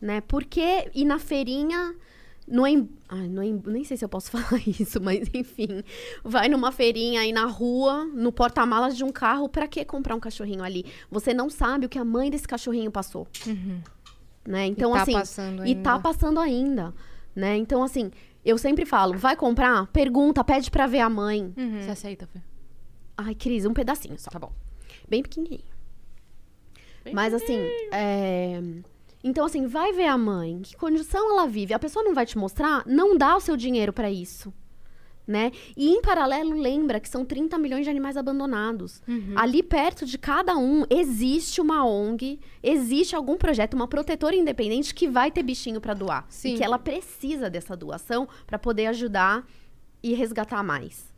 [0.00, 0.20] Né?
[0.20, 1.94] Por que ir na feirinha
[2.48, 2.90] no em...
[3.09, 5.82] Ai, no em- nem sei se eu posso falar isso, mas enfim,
[6.22, 10.20] vai numa feirinha aí na rua, no porta-malas de um carro, pra que comprar um
[10.20, 10.84] cachorrinho ali?
[11.11, 13.26] Você não sabe o que a mãe desse cachorrinho passou.
[14.47, 14.66] Né?
[14.66, 16.03] Então tá assim, passando e tá ainda.
[16.03, 16.95] passando ainda,
[17.34, 17.57] né?
[17.57, 18.11] Então assim,
[18.45, 19.86] eu sempre falo, vai comprar?
[19.86, 21.53] Pergunta, pede pra ver a mãe.
[21.57, 21.80] Uhum.
[21.80, 22.40] Você aceita, Fê?
[23.16, 24.30] Ai, Cris, um pedacinho só.
[24.30, 24.53] Tá bom.
[25.09, 25.62] Bem pequenininho.
[27.03, 27.59] Bem Mas assim,
[27.92, 28.61] é...
[29.22, 30.61] Então, assim, vai ver a mãe.
[30.61, 31.72] Que condição ela vive?
[31.72, 32.82] A pessoa não vai te mostrar?
[32.86, 34.53] Não dá o seu dinheiro pra isso.
[35.27, 35.53] Né?
[35.75, 39.01] E em paralelo, lembra que são 30 milhões de animais abandonados.
[39.09, 39.33] Uhum.
[39.37, 45.09] Ali perto de cada um existe uma ONG, existe algum projeto, uma protetora independente que
[45.09, 46.27] vai ter bichinho pra doar.
[46.29, 46.53] Sim.
[46.53, 49.47] E que ela precisa dessa doação pra poder ajudar
[50.03, 51.11] e resgatar mais.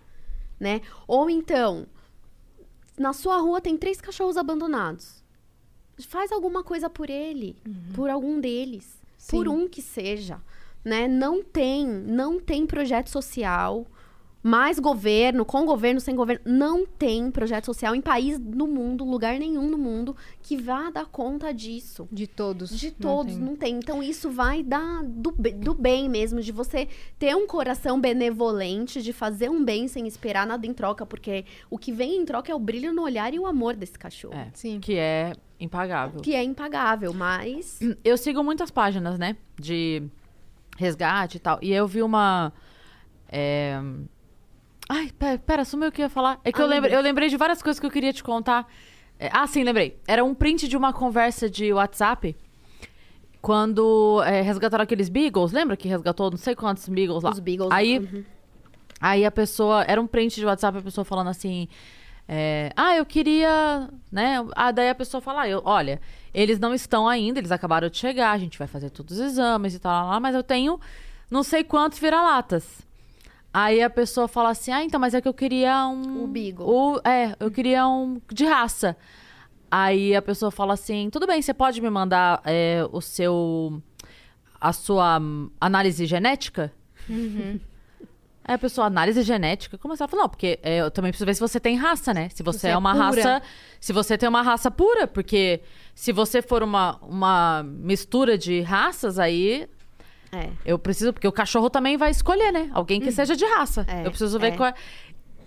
[0.61, 0.83] Né?
[1.09, 1.87] Ou então,
[2.97, 5.23] na sua rua tem três cachorros abandonados.
[6.09, 7.57] Faz alguma coisa por ele,
[7.95, 9.53] por algum deles, por Sim.
[9.53, 10.41] um que seja,
[10.85, 11.09] né?
[11.09, 13.87] Não tem, não tem projeto social,
[14.47, 19.37] mais governo, com governo, sem governo, não tem projeto social em país no mundo, lugar
[19.41, 22.09] nenhum no mundo que vá dar conta disso.
[22.13, 22.71] De todos.
[22.71, 23.43] De não todos, tem.
[23.43, 23.75] não tem.
[23.75, 26.87] Então, isso vai dar do, do bem mesmo, de você
[27.19, 31.77] ter um coração benevolente, de fazer um bem sem esperar nada em troca, porque o
[31.77, 34.35] que vem em troca é o brilho no olhar e o amor desse cachorro.
[34.35, 34.51] É.
[34.55, 34.79] Sim.
[34.79, 36.21] Que é impagável.
[36.21, 37.81] Que é impagável, mas.
[38.05, 39.37] Eu sigo muitas páginas, né?
[39.59, 40.05] De
[40.77, 41.59] resgate e tal.
[41.61, 42.53] E eu vi uma.
[43.29, 43.83] é,
[44.89, 46.41] Ai, pera, pera, sumiu o que eu ia falar.
[46.45, 48.67] É que Ah, eu, lembrei, eu lembrei de várias coisas que eu queria te contar.
[49.19, 49.99] É, ah, sim, lembrei.
[50.07, 52.37] Era um print de uma conversa de WhatsApp.
[53.41, 57.31] Quando é, resgataram aqueles Beagles, lembra que resgatou não sei quantos Beagles lá?
[57.31, 57.71] Os Beagles.
[57.71, 58.25] Aí, Uhum.
[59.01, 59.85] Aí a pessoa.
[59.87, 61.69] Era um print de WhatsApp, a pessoa falando assim.
[62.27, 63.89] é, ah, eu queria.
[64.11, 64.37] Né?
[64.57, 66.01] Ah, daí a pessoa fala: ah, eu, olha,
[66.33, 69.75] eles não estão ainda, eles acabaram de chegar, a gente vai fazer todos os exames
[69.75, 70.81] e tal, lá, lá, mas eu tenho
[71.31, 72.86] não sei quantos vira-latas.
[73.59, 76.25] Aí a pessoa fala assim: ah, então, mas é que eu queria um.
[76.25, 76.67] O Beagle.
[76.69, 78.95] o- é, eu queria um de raça.
[79.71, 83.83] Aí a pessoa fala assim: tudo bem, você pode me mandar é, o seu.
[84.61, 85.19] a sua
[85.59, 86.71] análise genética?
[88.49, 89.77] Aí a pessoa, análise genética?
[89.79, 90.03] Como assim?
[90.05, 92.29] Ela falou, não, porque é, eu também preciso ver se você tem raça, né?
[92.29, 93.05] Se você Você é é uma pura.
[93.23, 93.43] raça.
[93.81, 95.63] Se você tem uma raça pura, porque
[95.95, 99.67] se você for uma, uma mistura de raças, aí
[100.37, 100.51] É.
[100.65, 101.13] eu preciso.
[101.13, 102.71] Porque o cachorro também vai escolher, né?
[102.73, 103.87] Alguém que seja de raça.
[103.89, 104.57] É, eu preciso ver é.
[104.57, 104.75] qual é.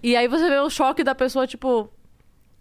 [0.02, 1.90] E aí você vê o choque da pessoa, tipo.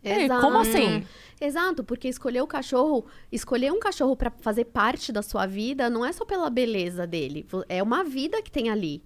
[0.03, 0.41] Ei, Exato.
[0.41, 1.05] como assim?
[1.41, 6.05] Exato, porque escolher o cachorro, escolher um cachorro pra fazer parte da sua vida não
[6.05, 9.03] é só pela beleza dele, é uma vida que tem ali,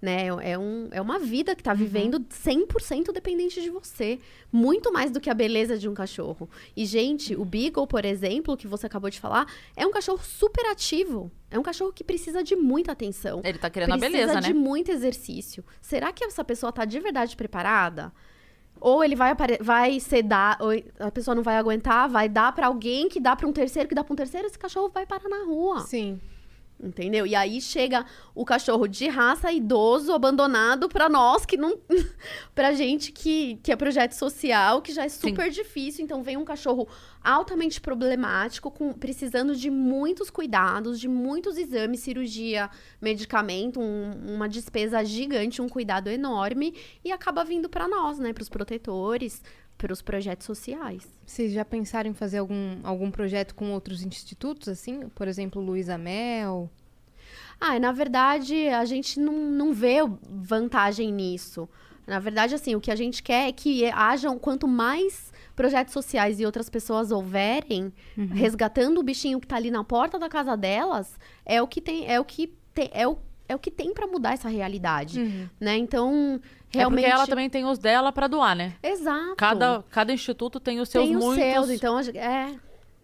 [0.00, 0.28] né?
[0.42, 4.18] É, um, é uma vida que tá vivendo 100% dependente de você.
[4.50, 6.48] Muito mais do que a beleza de um cachorro.
[6.76, 9.46] E, gente, o Beagle, por exemplo, que você acabou de falar,
[9.76, 11.30] é um cachorro super ativo.
[11.50, 13.40] É um cachorro que precisa de muita atenção.
[13.44, 14.58] Ele tá querendo precisa a beleza, de né?
[14.58, 15.64] muito exercício.
[15.80, 18.12] Será que essa pessoa tá de verdade preparada?
[18.80, 23.08] Ou ele vai, vai sedar, ou a pessoa não vai aguentar, vai dar pra alguém
[23.08, 25.44] que dá pra um terceiro, que dá pra um terceiro, esse cachorro vai parar na
[25.44, 25.80] rua.
[25.80, 26.18] Sim.
[26.82, 27.26] Entendeu?
[27.26, 31.78] E aí chega o cachorro de raça, idoso, abandonado pra nós que não.
[32.54, 36.02] pra gente que, que é projeto social, que já é super difícil.
[36.02, 36.88] Então vem um cachorro
[37.22, 45.04] altamente problemático, com, precisando de muitos cuidados, de muitos exames, cirurgia, medicamento, um- uma despesa
[45.04, 46.74] gigante, um cuidado enorme,
[47.04, 48.32] e acaba vindo pra nós, né?
[48.32, 49.42] Pros protetores,
[49.80, 51.08] pros projetos sociais.
[51.24, 55.08] Vocês já pensaram em fazer algum, algum projeto com outros institutos, assim?
[55.14, 56.70] Por exemplo, Luísa Mel?
[57.58, 59.96] Ah, na verdade, a gente não, não vê
[60.28, 61.66] vantagem nisso.
[62.06, 66.40] Na verdade, assim, o que a gente quer é que hajam quanto mais projetos sociais
[66.40, 67.90] e outras pessoas houverem,
[68.32, 72.06] resgatando o bichinho que tá ali na porta da casa delas, é o que tem,
[72.06, 73.16] é o que tem, é o,
[73.50, 75.20] é o que tem para mudar essa realidade,
[75.58, 75.76] né?
[75.76, 78.74] Então, realmente É porque ela também tem os dela pra doar, né?
[78.82, 79.34] Exato.
[79.36, 81.44] Cada, cada instituto tem os seus tem os muitos.
[81.44, 82.54] seus, então é.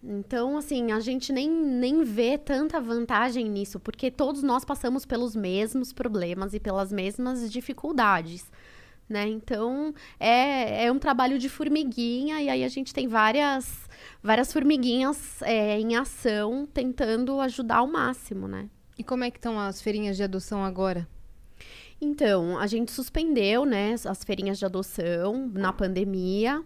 [0.01, 5.35] Então, assim, a gente nem, nem vê tanta vantagem nisso, porque todos nós passamos pelos
[5.35, 8.49] mesmos problemas e pelas mesmas dificuldades,
[9.09, 9.27] né?
[9.27, 13.89] Então, é, é um trabalho de formiguinha, e aí a gente tem várias,
[14.23, 18.69] várias formiguinhas é, em ação, tentando ajudar ao máximo, né?
[18.97, 21.07] E como é que estão as feirinhas de adoção agora?
[21.99, 26.63] Então, a gente suspendeu, né, as feirinhas de adoção na pandemia.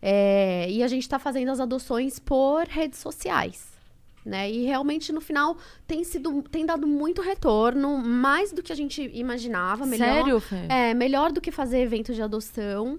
[0.00, 3.76] é, e a gente está fazendo as adoções por redes sociais.
[4.24, 4.50] Né?
[4.50, 9.10] E realmente, no final, tem sido, tem dado muito retorno, mais do que a gente
[9.14, 9.86] imaginava.
[9.86, 10.66] Melhor, Sério, Fê?
[10.68, 12.98] É, melhor do que fazer evento de adoção.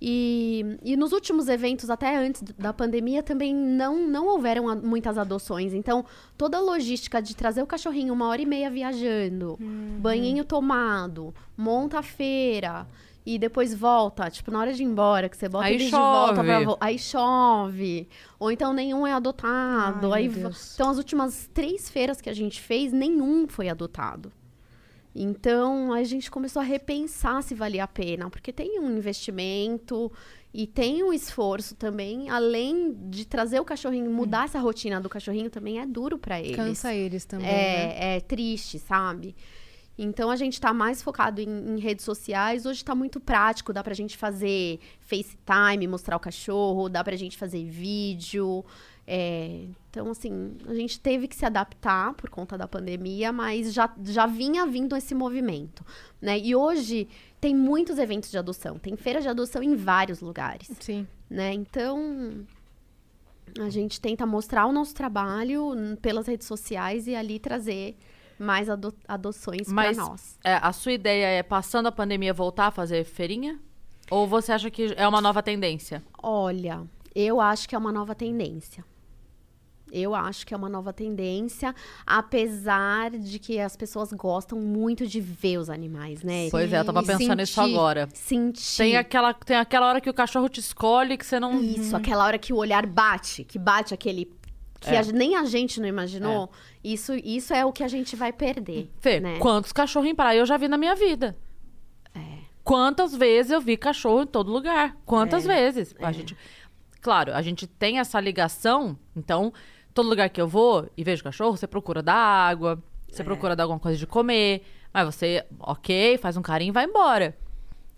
[0.00, 5.16] E, e nos últimos eventos, até antes da pandemia, também não, não houveram a- muitas
[5.16, 5.72] adoções.
[5.72, 6.04] Então,
[6.36, 9.58] toda a logística de trazer o cachorrinho uma hora e meia viajando,
[9.98, 12.86] banhinho tomado, monta a feira
[13.24, 14.30] e depois volta.
[14.30, 16.64] Tipo, na hora de ir embora, que você bota Aí eles de volta pra chove.
[16.66, 18.08] vo- Aí chove.
[18.38, 20.12] Ou então nenhum é adotado.
[20.12, 20.28] Ai, aí.
[20.74, 24.30] Então, as últimas três feiras que a gente fez, nenhum foi adotado.
[25.18, 30.12] Então, a gente começou a repensar se valia a pena, porque tem um investimento
[30.52, 35.48] e tem um esforço também, além de trazer o cachorrinho, mudar essa rotina do cachorrinho
[35.48, 36.56] também é duro para eles.
[36.56, 37.98] Cansa eles também, né?
[37.98, 39.34] É, é triste, sabe?
[39.98, 42.66] Então a gente tá mais focado em, em redes sociais.
[42.66, 47.38] Hoje tá muito prático, dá pra gente fazer FaceTime, mostrar o cachorro, dá pra gente
[47.38, 48.64] fazer vídeo.
[49.06, 53.88] É, então, assim, a gente teve que se adaptar por conta da pandemia, mas já,
[54.02, 55.84] já vinha vindo esse movimento.
[56.20, 56.38] Né?
[56.38, 57.08] E hoje
[57.40, 61.06] tem muitos eventos de adoção, tem feiras de adoção em vários lugares Sim.
[61.30, 61.52] né?
[61.52, 62.44] Então,
[63.60, 65.72] a gente tenta mostrar o nosso trabalho
[66.02, 67.96] pelas redes sociais e ali trazer
[68.38, 70.38] mais ado- adoções para nós.
[70.44, 73.58] é, a sua ideia é, passando a pandemia, voltar a fazer feirinha?
[74.10, 76.02] Ou você acha que é uma nova tendência?
[76.22, 76.84] Olha,
[77.14, 78.84] eu acho que é uma nova tendência.
[79.98, 81.74] Eu acho que é uma nova tendência,
[82.06, 86.48] apesar de que as pessoas gostam muito de ver os animais, né?
[86.50, 88.08] Pois é, eu tava pensando nisso agora.
[88.12, 88.76] Sentir.
[88.76, 91.60] Tem aquela, tem aquela hora que o cachorro te escolhe que você não.
[91.62, 94.30] Isso, aquela hora que o olhar bate, que bate aquele.
[94.80, 94.98] Que É.
[94.98, 96.50] a- nem a gente não imaginou.
[96.84, 98.90] Isso, isso é o que a gente vai perder.
[99.00, 99.38] Fê, né?
[99.38, 101.36] quantos cachorros em praia eu já vi na minha vida?
[102.62, 104.96] Quantas vezes eu vi cachorro em todo lugar?
[105.06, 105.94] Quantas vezes?
[106.00, 106.36] A gente,
[107.00, 109.52] claro, a gente tem essa ligação, então,
[109.96, 112.78] todo lugar que eu vou e vejo cachorro, você procura dar água,
[113.10, 114.62] você procura dar alguma coisa de comer,
[114.92, 117.34] mas você, ok, faz um carinho e vai embora.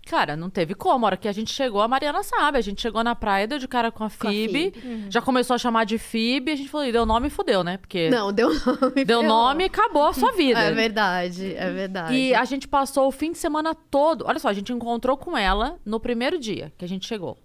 [0.07, 1.05] Cara, não teve como.
[1.05, 2.57] A hora que a gente chegou, a Mariana sabe.
[2.57, 5.05] A gente chegou na praia, deu de cara com a Fib, Phoebe.
[5.07, 7.77] já começou a chamar de Fib, a gente falou, "Ih, deu nome e fudeu, né?
[7.77, 9.05] Porque Não, deu nome.
[9.05, 10.57] deu nome e acabou a sua vida.
[10.65, 12.15] É verdade, é verdade.
[12.15, 14.25] E a gente passou o fim de semana todo.
[14.25, 17.37] Olha só, a gente encontrou com ela no primeiro dia que a gente chegou.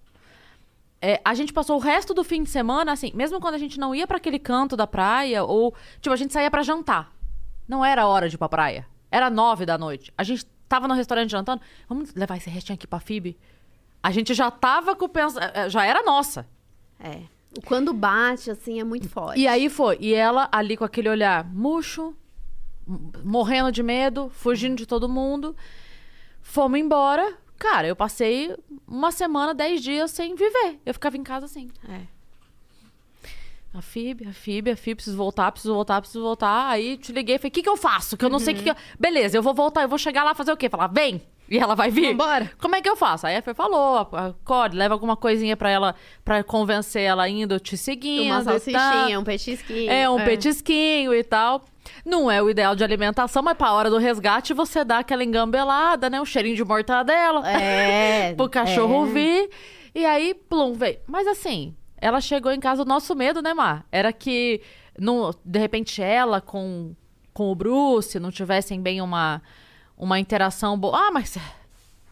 [1.07, 3.79] É, a gente passou o resto do fim de semana, assim, mesmo quando a gente
[3.79, 7.13] não ia pra aquele canto da praia, ou, tipo, a gente saía pra jantar.
[7.69, 8.87] Não era hora de ir pra praia.
[9.11, 10.11] Era nove da noite.
[10.17, 11.61] A gente tava no restaurante jantando.
[11.87, 13.37] Vamos levar esse restinho aqui pra Fib?
[14.03, 15.37] A gente já tava com o pens...
[15.37, 16.47] eh, Já era nossa.
[16.99, 17.21] É.
[17.67, 19.39] Quando bate, assim, é muito forte.
[19.39, 19.99] E aí foi.
[20.01, 22.15] E ela ali com aquele olhar murcho,
[23.23, 25.55] morrendo de medo, fugindo de todo mundo.
[26.43, 27.37] Fomos embora.
[27.65, 28.55] Cara, eu passei
[28.87, 30.79] uma semana, dez dias sem viver.
[30.85, 31.71] Eu ficava em casa assim.
[31.89, 32.03] É.
[33.73, 36.69] A FIB, a FIB, a FIB, preciso voltar, preciso voltar, preciso voltar.
[36.69, 38.19] Aí te liguei e falei, o que, que eu faço?
[38.19, 38.77] Que eu não sei o que, que eu...
[39.01, 40.69] Beleza, eu vou voltar, eu vou chegar lá fazer o quê?
[40.69, 41.23] Falar, vem!
[41.49, 42.09] E ela vai vir?
[42.11, 42.53] Vambora.
[42.61, 43.27] Como é que eu faço?
[43.27, 47.77] Aí a Fê falou, acorde, leva alguma coisinha pra ela, pra convencer ela indo te
[47.79, 48.27] seguindo.
[48.27, 49.91] Uma salsichinha, um petisquinho.
[49.91, 50.25] É, um É.
[50.25, 51.65] petisquinho e tal.
[52.05, 56.09] Não é o ideal de alimentação, mas pra hora do resgate você dá aquela engambelada,
[56.09, 56.21] né?
[56.21, 57.49] Um cheirinho de mortadela.
[57.49, 58.35] É.
[58.37, 59.11] pro cachorro é.
[59.11, 59.51] vir.
[59.95, 60.99] E aí, plum, veio.
[61.07, 63.87] Mas assim, ela chegou em casa, o nosso medo, né, Mar?
[63.91, 64.61] Era que,
[64.99, 66.95] não, de repente, ela com,
[67.33, 69.41] com o Bruce não tivessem bem uma,
[69.97, 71.09] uma interação boa.
[71.09, 71.39] Ah, mas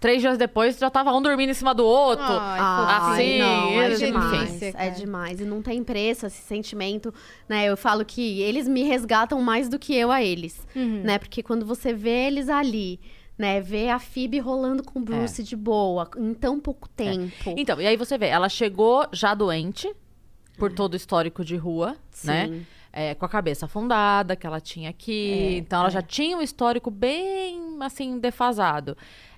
[0.02, 2.24] três dias depois já tava um dormindo em cima do outro.
[2.28, 4.90] Ai, Assim, não, é eles- demais, delícia, é cara.
[4.90, 5.40] demais.
[5.40, 7.14] E não tem preço esse sentimento,
[7.48, 7.64] né?
[7.64, 11.02] Eu falo que eles me resgatam mais do que eu a eles, Uhum.
[11.04, 11.18] né?
[11.18, 13.00] Porque quando você vê eles ali,
[13.38, 13.60] né?
[13.60, 17.32] Vê a Phoebe rolando com o Bruce de boa, em tão pouco tempo.
[17.56, 19.90] Então, e aí você vê, ela chegou já doente,
[20.58, 22.46] por todo o histórico de rua, né?
[22.48, 22.66] Sim.
[22.94, 25.32] É, com a cabeça afundada, que ela tinha aqui.
[25.32, 28.94] É, então, ela já tinha um histórico bem, assim, defasado.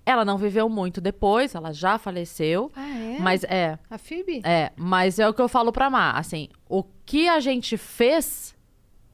[0.06, 2.70] Ela não viveu muito depois, ela já faleceu.
[2.76, 3.18] Ah, é?
[3.18, 4.42] Mas é, A Phoebe?
[4.44, 8.54] é, mas é o que eu falo pra Má, assim, o que a gente fez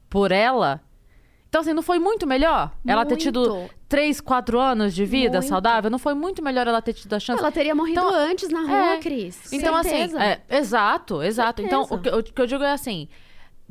[0.09, 0.81] por ela.
[1.47, 3.73] Então, assim, não foi muito melhor ela ter tido Muito.
[3.89, 5.49] três, quatro anos de vida Muito.
[5.49, 5.89] saudável?
[5.91, 7.39] Não foi muito melhor ela ter tido a chance?
[7.41, 8.97] Ela teria morrido Então, antes na rua, é.
[8.99, 9.51] Cris.
[9.51, 10.17] Então, Certeza.
[10.17, 11.61] assim, é, exato, exato.
[11.61, 12.17] Então, Certeza.
[12.17, 13.09] o que, o que eu digo é assim: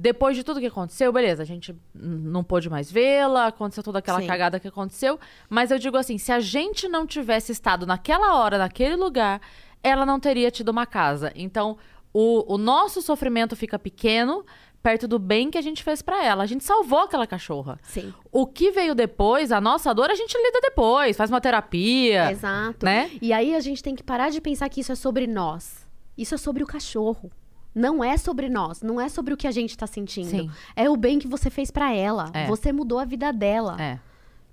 [0.00, 4.20] depois de tudo que aconteceu, beleza, a gente não pôde mais vê-la, aconteceu toda aquela
[4.20, 4.26] Sim.
[4.26, 5.20] cagada que aconteceu.
[5.46, 9.42] Mas eu digo assim: se a gente não tivesse estado naquela hora, naquele lugar,
[9.82, 11.30] ela não teria tido uma casa.
[11.34, 11.76] Então,
[12.14, 14.44] o, o nosso sofrimento fica pequeno.
[14.82, 16.42] Perto do bem que a gente fez pra ela.
[16.42, 17.78] A gente salvou aquela cachorra.
[17.82, 18.14] Sim.
[18.32, 21.18] O que veio depois, a nossa dor, a gente lida depois.
[21.18, 22.32] Faz uma terapia.
[22.32, 22.86] Exato.
[22.86, 23.10] né?
[23.20, 25.86] E aí a gente tem que parar de pensar que isso é sobre nós.
[26.16, 27.30] Isso é sobre o cachorro.
[27.74, 30.30] Não é sobre nós, não é sobre o que a gente tá sentindo.
[30.30, 30.50] Sim.
[30.74, 32.30] É o bem que você fez pra ela.
[32.32, 32.46] É.
[32.46, 33.98] Você mudou a vida dela É.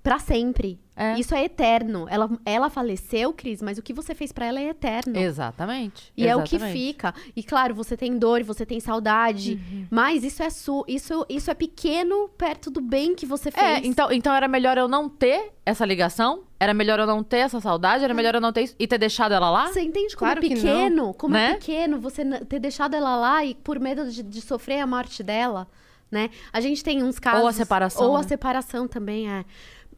[0.08, 0.80] Pra sempre.
[0.96, 1.18] É.
[1.20, 2.06] Isso é eterno.
[2.08, 5.14] Ela, ela faleceu, Cris, mas o que você fez pra ela é eterno.
[5.18, 6.10] Exatamente.
[6.16, 6.78] E é o que exatamente.
[6.78, 7.14] fica.
[7.36, 9.86] E claro, você tem dor, você tem saudade, Uhum.
[9.90, 13.84] mas isso é su, isso, isso é pequeno perto do bem que você fez.
[13.84, 16.44] É, então, então era melhor eu não ter essa ligação?
[16.58, 18.02] Era melhor eu não ter essa saudade?
[18.02, 19.66] Era melhor eu não ter isso e ter deixado ela lá?
[19.66, 21.12] Você entende como Claro é pequeno?
[21.12, 21.54] Como é né?
[21.56, 25.68] pequeno você ter deixado ela lá e por medo de, de sofrer a morte dela,
[26.10, 26.30] né?
[26.50, 27.42] A gente tem uns casos...
[27.42, 28.26] Ou a separação, Ou a né?
[28.26, 29.44] separação também, é.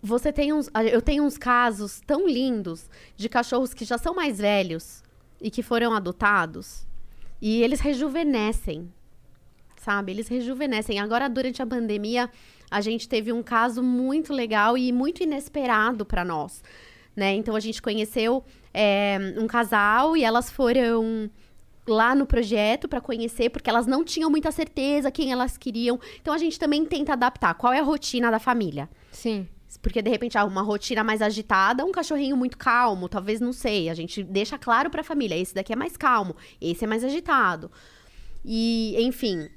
[0.03, 0.71] Você tem uns...
[0.93, 5.03] Eu tenho uns casos tão lindos de cachorros que já são mais velhos
[5.41, 6.87] e que foram adotados
[7.41, 8.93] e eles rejuvenescem,
[9.77, 10.13] sabe?
[10.13, 10.99] Eles rejuvenescem.
[11.01, 12.29] Agora, durante a pandemia,
[12.71, 16.63] a gente teve um caso muito legal e muito inesperado para nós,
[17.17, 17.33] né?
[17.35, 18.45] Então, a gente conheceu
[18.75, 21.31] é, um casal e elas foram
[21.87, 25.99] lá no projeto para conhecer, porque elas não tinham muita certeza quem elas queriam.
[26.21, 27.55] Então, a gente também tenta adaptar.
[27.55, 28.89] Qual é a rotina da família?
[29.11, 29.49] Sim.
[29.79, 33.89] Porque, de repente, ah, uma rotina mais agitada, um cachorrinho muito calmo, talvez, não sei.
[33.89, 37.71] A gente deixa claro pra família, esse daqui é mais calmo, esse é mais agitado.
[38.45, 39.49] E, enfim,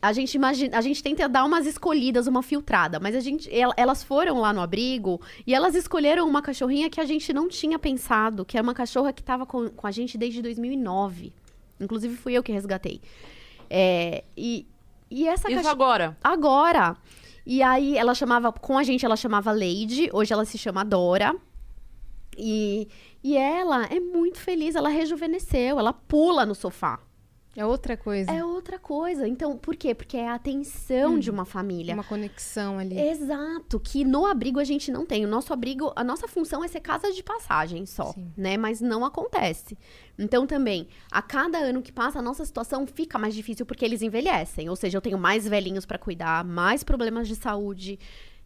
[0.00, 3.72] a gente imagina, a gente tenta dar umas escolhidas, uma filtrada, mas a gente, el-
[3.76, 7.78] elas foram lá no abrigo e elas escolheram uma cachorrinha que a gente não tinha
[7.78, 11.32] pensado, que é uma cachorra que tava com, com a gente desde 2009.
[11.78, 13.00] Inclusive, fui eu que resgatei.
[13.68, 14.66] É, e,
[15.10, 16.16] e essa Isso cachorra agora.
[16.22, 16.96] agora.
[17.44, 21.34] E aí ela chamava, com a gente ela chamava Lady, hoje ela se chama Dora.
[22.36, 22.88] E,
[23.22, 26.98] e ela é muito feliz, ela rejuvenesceu, ela pula no sofá.
[27.56, 28.30] É outra coisa.
[28.30, 29.26] É outra coisa.
[29.26, 29.92] Então, por quê?
[29.94, 31.94] Porque é a atenção de uma família.
[31.94, 32.96] Uma conexão ali.
[32.98, 35.24] Exato, que no abrigo a gente não tem.
[35.24, 38.32] O nosso abrigo, a nossa função é ser casa de passagem só, Sim.
[38.36, 38.56] né?
[38.56, 39.76] Mas não acontece.
[40.16, 44.00] Então também, a cada ano que passa, a nossa situação fica mais difícil porque eles
[44.00, 44.68] envelhecem.
[44.68, 47.98] Ou seja, eu tenho mais velhinhos pra cuidar, mais problemas de saúde,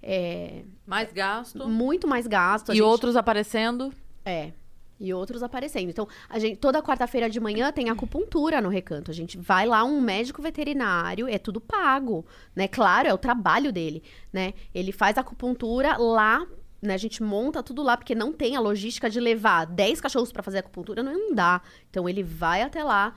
[0.02, 1.68] é, Mais gasto.
[1.68, 2.70] muito mais gasto.
[2.72, 3.92] E gente- outros aparecendo.
[4.24, 4.52] É.
[4.98, 5.90] E outros aparecendo.
[5.90, 9.10] Então, a gente, toda quarta-feira de manhã tem acupuntura no recanto.
[9.10, 12.68] A gente vai lá, um médico veterinário, é tudo pago, né?
[12.68, 14.02] Claro, é o trabalho dele,
[14.32, 14.54] né?
[14.72, 16.46] Ele faz acupuntura lá,
[16.80, 16.94] né?
[16.94, 20.44] A gente monta tudo lá, porque não tem a logística de levar 10 cachorros pra
[20.44, 21.60] fazer acupuntura, não dá.
[21.90, 23.14] Então, ele vai até lá.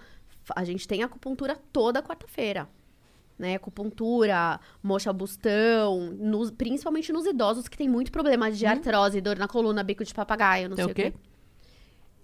[0.56, 2.68] A gente tem acupuntura toda quarta-feira.
[3.38, 9.38] Né, acupuntura, mocha bustão, nos- principalmente nos idosos que tem muito problema de artrose, dor
[9.38, 11.14] na coluna, bico de papagaio, não Tem sei o quê?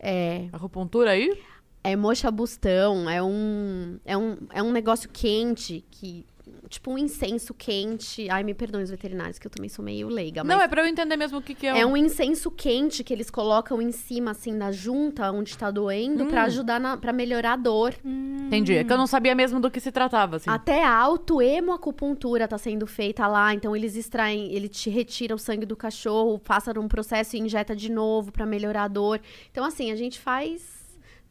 [0.05, 1.39] É, Acupuntura aí?
[1.83, 6.25] é mocha bustão, é um, é um, é um negócio quente que,
[6.73, 8.29] tipo um incenso quente.
[8.29, 10.43] Ai, me perdoem os veterinários, que eu também sou meio leiga.
[10.43, 11.79] Não, é pra eu entender mesmo o que, que é.
[11.79, 15.69] é um- um incenso quente que eles colocam em cima, assim, da junta, onde tá
[15.71, 16.27] doendo, Hum.
[16.27, 17.93] pra ajudar, na, pra melhorar a dor.
[18.03, 18.73] Entendi.
[18.75, 20.49] É que eu não sabia mesmo do que se tratava, assim.
[20.49, 25.65] Até a autohemoacupuntura tá sendo feita lá, então eles extraem, ele te retira o sangue
[25.65, 29.21] do cachorro, passa num processo e injeta de novo pra melhorar a dor.
[29.51, 30.83] Então assim, a gente faz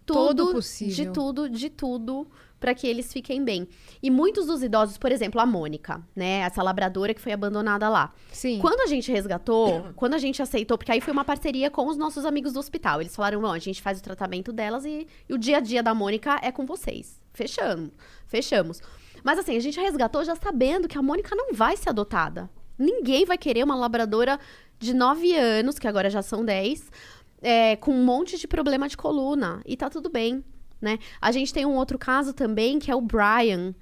[0.05, 0.95] Todo tudo, possível.
[0.95, 2.27] de tudo, de tudo
[2.63, 3.69] pra que eles fiquem bem.
[4.01, 8.15] E muitos dos idosos, por exemplo, a Mônica, né, essa labradora que foi abandonada lá.
[8.31, 8.61] Sim.
[8.61, 11.97] Quando a gente resgatou, quando a gente aceitou, porque aí foi uma parceria com os
[11.97, 13.01] nossos amigos do hospital.
[13.01, 15.83] Eles falaram, não, a gente faz o tratamento delas e, e o dia a dia
[15.83, 17.21] da Mônica é com vocês.
[17.35, 17.91] Fechamos,
[18.27, 18.81] fechamos.
[19.25, 22.49] Mas assim, a gente resgatou já sabendo que a Mônica não vai ser adotada.
[22.79, 24.39] Ninguém vai querer uma labradora
[24.79, 26.91] de 9 anos, que agora já são 10,
[27.41, 29.61] é, com um monte de problema de coluna.
[29.67, 30.45] E tá tudo bem,
[30.83, 30.99] né?
[31.21, 33.75] A gente tem um outro caso também, que é o Brian.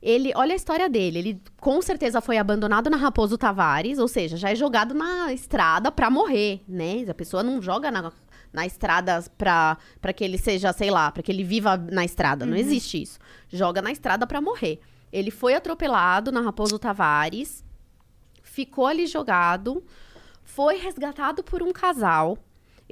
[0.00, 1.18] Ele, olha a história dele.
[1.18, 5.90] Ele com certeza foi abandonado na Raposo Tavares, ou seja, já é jogado na estrada
[5.90, 7.04] pra morrer, né?
[7.08, 8.12] A pessoa não joga na,
[8.52, 12.46] na estrada pra, pra que ele seja, sei lá, pra que ele viva na estrada.
[12.46, 13.18] Não existe isso.
[13.48, 14.78] Joga na estrada pra morrer.
[15.10, 17.64] Ele foi atropelado na Raposo Tavares,
[18.42, 19.82] ficou ali jogado,
[20.42, 22.38] foi resgatado por um casal.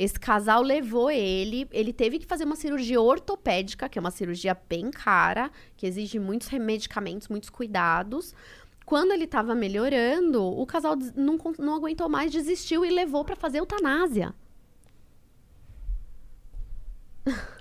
[0.02, 4.52] Esse casal levou ele, ele teve que fazer uma cirurgia ortopédica, que é uma cirurgia
[4.68, 8.34] bem cara, que exige muitos medicamentos, muitos cuidados.
[8.84, 13.58] Quando ele estava melhorando, o casal não, não aguentou mais, desistiu e levou para fazer
[13.58, 14.34] eutanásia.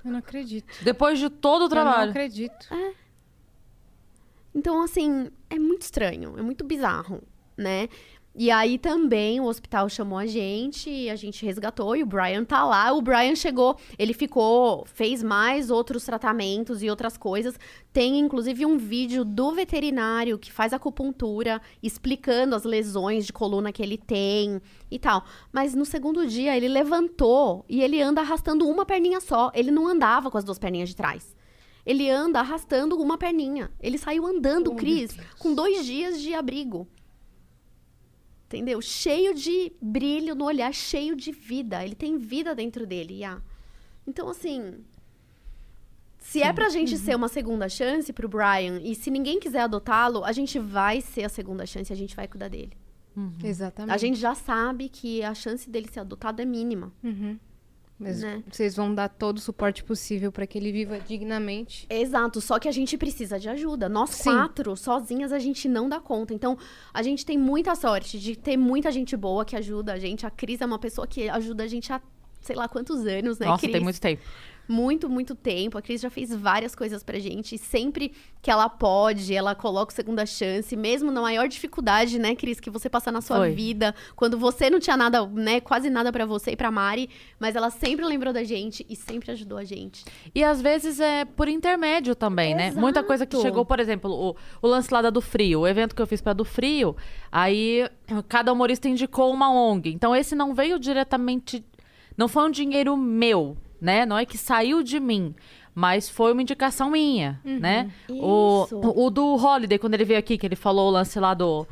[0.03, 0.73] Eu não acredito.
[0.83, 2.09] Depois de todo o Eu não trabalho.
[2.09, 2.67] acredito.
[4.55, 7.21] Então, assim, é muito estranho, é muito bizarro,
[7.55, 7.87] né?
[8.33, 12.45] E aí também o hospital chamou a gente, e a gente resgatou e o Brian
[12.45, 12.91] tá lá.
[12.93, 17.59] O Brian chegou, ele ficou, fez mais outros tratamentos e outras coisas.
[17.91, 23.83] Tem inclusive um vídeo do veterinário que faz acupuntura explicando as lesões de coluna que
[23.83, 25.25] ele tem e tal.
[25.51, 29.51] Mas no segundo dia ele levantou e ele anda arrastando uma perninha só.
[29.53, 31.35] Ele não andava com as duas perninhas de trás.
[31.85, 33.69] Ele anda arrastando uma perninha.
[33.81, 36.87] Ele saiu andando, Oh, Cris, com dois dias de abrigo.
[38.57, 38.81] Entendeu?
[38.81, 41.83] Cheio de brilho no olhar, cheio de vida.
[41.83, 43.41] Ele tem vida dentro dele, Iá.
[44.05, 44.83] Então, assim.
[46.17, 50.23] Se é pra gente ser uma segunda chance pro Brian, e se ninguém quiser adotá-lo,
[50.23, 52.73] a gente vai ser a segunda chance e a gente vai cuidar dele.
[53.43, 53.93] Exatamente.
[53.93, 56.93] A gente já sabe que a chance dele ser adotado é mínima.
[57.03, 57.39] Uhum.
[58.01, 58.43] Mas Né?
[58.51, 61.85] vocês vão dar todo o suporte possível para que ele viva dignamente.
[61.87, 63.87] Exato, só que a gente precisa de ajuda.
[63.87, 64.23] Nós Sim.
[64.31, 66.33] quatro, sozinhas, a gente não dá conta.
[66.33, 66.57] Então,
[66.91, 70.25] a gente tem muita sorte de ter muita gente boa que ajuda a gente.
[70.25, 72.01] A Cris é uma pessoa que ajuda a gente há
[72.41, 73.71] sei lá quantos anos, né, Nossa, Cris?
[73.71, 74.23] tem muito tempo.
[74.67, 75.77] Muito, muito tempo.
[75.77, 77.55] A Cris já fez várias coisas pra gente.
[77.55, 82.59] E sempre que ela pode, ela coloca segunda chance, mesmo na maior dificuldade, né, Cris,
[82.59, 83.51] que você passa na sua Foi.
[83.51, 87.09] vida, quando você não tinha nada, né, quase nada pra você e pra Mari,
[87.39, 90.03] mas ela sempre lembrou da gente e sempre ajudou a gente.
[90.33, 92.71] E às vezes é por intermédio também, né?
[92.71, 93.47] Muita coisa que Exato.
[93.47, 96.21] chegou, por exemplo, o, o lance lá da do Frio, o evento que eu fiz
[96.21, 96.95] pra do Frio,
[97.31, 97.87] aí
[98.27, 99.91] cada humorista indicou uma ONG.
[99.91, 101.63] Então esse não veio diretamente,
[102.17, 104.05] não foi um dinheiro meu, né?
[104.05, 105.33] Não é que saiu de mim.
[105.73, 107.89] Mas foi uma indicação minha, né?
[108.09, 108.77] O, Isso.
[108.83, 111.65] o do Holiday, quando ele veio aqui, que ele falou o lance lá do,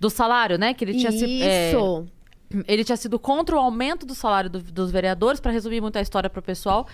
[0.00, 0.74] do salário, né?
[0.74, 2.06] Que ele tinha se, é, Isso.
[2.66, 6.00] ele tinha sido contra o aumento do salário do- dos vereadores, para resumir muito a
[6.00, 6.88] história pro pessoal.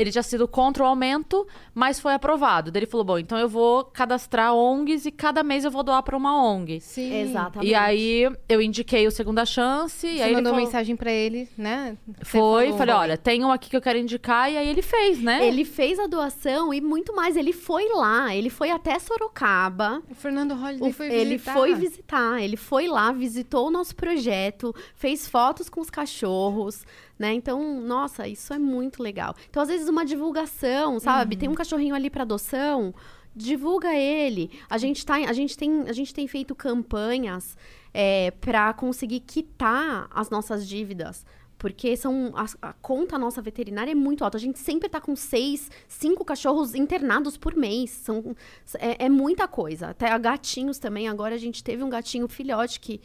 [0.00, 2.70] Ele tinha sido contra o aumento, mas foi aprovado.
[2.70, 6.02] Daí ele falou: bom, então eu vou cadastrar ONGs e cada mês eu vou doar
[6.02, 6.80] para uma ONG.
[6.80, 7.14] Sim.
[7.20, 7.70] Exatamente.
[7.70, 10.06] E aí eu indiquei o Segunda Chance.
[10.06, 11.96] e Você aí ele mandou falou, mensagem pra ele, né?
[12.18, 14.50] Você Foi, falou, falei: olha, tem um aqui que eu quero indicar.
[14.50, 15.46] E aí ele fez, né?
[15.46, 17.36] Ele fez a doação e muito mais.
[17.36, 20.02] Ele foi lá, ele foi até Sorocaba.
[20.10, 21.52] O Fernando Holliday O- foi ele visitar.
[21.52, 26.84] foi visitar, ele foi lá, visitou o nosso projeto, fez fotos com os cachorros,
[27.20, 27.34] né?
[27.34, 29.36] Então, nossa, isso é muito legal.
[29.50, 31.36] Então, às vezes, uma divulgação, sabe?
[31.36, 32.94] Tem um cachorrinho ali para adoção,
[33.36, 34.50] divulga ele.
[34.70, 37.58] A gente, tá, a gente, tem, a gente tem feito campanhas
[37.92, 41.26] é, para conseguir quitar as nossas dívidas.
[41.58, 44.38] Porque são, a, a conta nossa veterinária é muito alta.
[44.38, 47.90] A gente sempre tá com seis, cinco cachorros internados por mês.
[47.90, 48.34] São,
[48.78, 49.88] é, é muita coisa.
[49.88, 51.06] Até gatinhos também.
[51.06, 52.98] Agora a gente teve um gatinho filhote que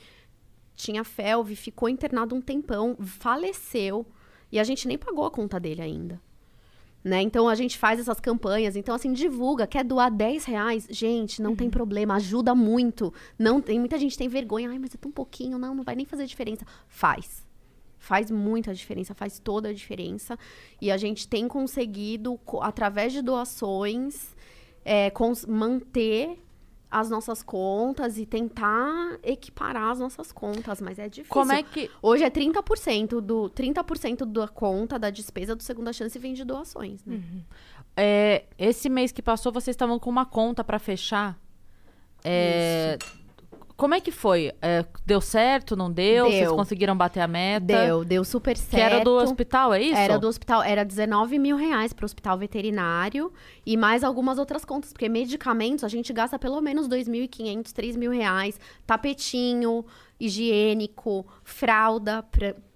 [0.76, 4.06] tinha felve, ficou internado um tempão, faleceu.
[4.52, 6.22] E a gente nem pagou a conta dele ainda.
[7.04, 7.22] Né?
[7.22, 8.76] Então a gente faz essas campanhas.
[8.76, 9.68] Então, assim, divulga.
[9.68, 10.88] Quer doar 10 reais?
[10.90, 13.14] Gente, não tem problema, ajuda muito.
[13.38, 14.70] Não tem, muita gente tem vergonha.
[14.70, 16.66] Ai, mas é tão pouquinho, não, não vai nem fazer diferença.
[16.88, 17.46] Faz.
[18.00, 20.38] Faz muita diferença, faz toda a diferença.
[20.82, 24.36] E a gente tem conseguido, co- através de doações,
[24.84, 25.12] é,
[25.48, 26.40] manter
[26.96, 31.34] as nossas contas e tentar equiparar as nossas contas, mas é difícil.
[31.34, 31.92] Como é que.
[32.02, 37.04] Hoje é 30% do 30% da conta da despesa do segunda chance vem de doações,
[37.04, 37.22] né?
[37.98, 41.38] é, esse mês que passou, vocês estavam com uma conta pra fechar?
[42.24, 42.98] É,
[43.78, 44.54] como é que foi?
[44.62, 45.76] É, deu certo?
[45.76, 46.26] Não deu?
[46.26, 46.56] Vocês Deu.
[46.56, 47.66] conseguiram bater a meta?
[47.66, 48.76] Deu, deu super certo.
[48.76, 49.98] Que era do hospital, é isso?
[49.98, 53.34] Era do hospital, era 19 mil reais para o hospital veterinário
[53.66, 58.12] e mais algumas outras contas, porque medicamentos a gente gasta pelo menos 2.500, 3 mil
[58.12, 59.86] reais, tapetinho,
[60.18, 62.24] higiênico, fralda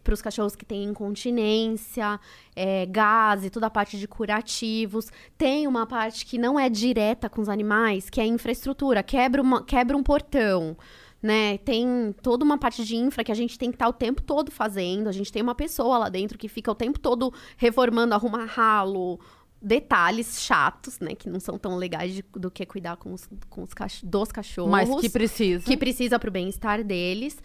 [0.09, 2.19] para os cachorros que têm incontinência,
[2.55, 5.11] é, gás e toda a parte de curativos.
[5.37, 9.63] Tem uma parte que não é direta com os animais, que é infraestrutura, quebra, uma,
[9.63, 10.75] quebra um portão.
[11.21, 11.57] Né?
[11.59, 14.49] Tem toda uma parte de infra que a gente tem que estar o tempo todo
[14.49, 15.07] fazendo.
[15.09, 19.19] A gente tem uma pessoa lá dentro que fica o tempo todo reformando, arruma ralo,
[19.61, 21.13] detalhes chatos, né?
[21.13, 24.31] Que não são tão legais de- do que cuidar com os, com os cach- dos
[24.31, 24.71] cachorros.
[24.71, 25.63] Mas que precisa.
[25.65, 27.37] que precisa pro bem-estar deles.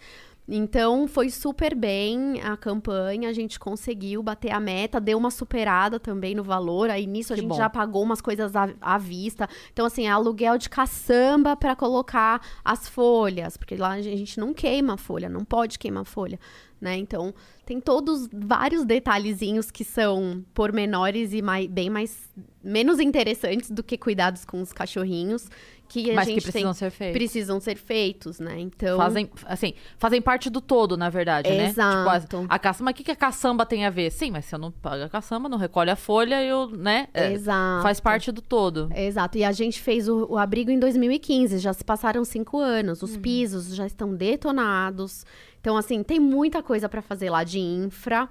[0.47, 5.99] Então, foi super bem a campanha, a gente conseguiu bater a meta, deu uma superada
[5.99, 6.89] também no valor.
[6.89, 7.57] Aí nisso a Que gente bom.
[7.57, 9.49] já pagou umas coisas à, à vista.
[9.73, 14.53] Então, assim, é aluguel de caçamba para colocar as folhas, porque lá a gente não
[14.53, 16.39] queima a folha, não pode queimar a folha,
[16.79, 16.95] né?
[16.95, 17.33] Então,
[17.65, 22.29] tem todos vários detalhezinhos que são pormenores e mai- bem mais
[22.63, 25.47] menos interessantes do que cuidados com os cachorrinhos
[25.87, 27.13] que a Mas que gente precisam tem ser feitos.
[27.17, 28.59] precisam ser feitos, né?
[28.59, 31.67] Então, Fazem, assim, fazem parte do todo, na verdade, né?
[31.67, 32.21] Exato.
[32.25, 34.11] Tipo, a, a caçamba, mas o que, que a caçamba tem a ver?
[34.11, 37.07] Sim, mas se eu não pago a caçamba, não recolhe a folha, eu, né?
[37.13, 37.83] é, Exato.
[37.83, 38.89] faz parte do todo.
[38.95, 39.37] Exato.
[39.37, 43.03] E a gente fez o, o abrigo em 2015, já se passaram cinco anos.
[43.03, 43.07] Uhum.
[43.09, 45.23] Os pisos já estão detonados.
[45.61, 48.29] Então, assim, tem muita coisa para fazer lá de infra,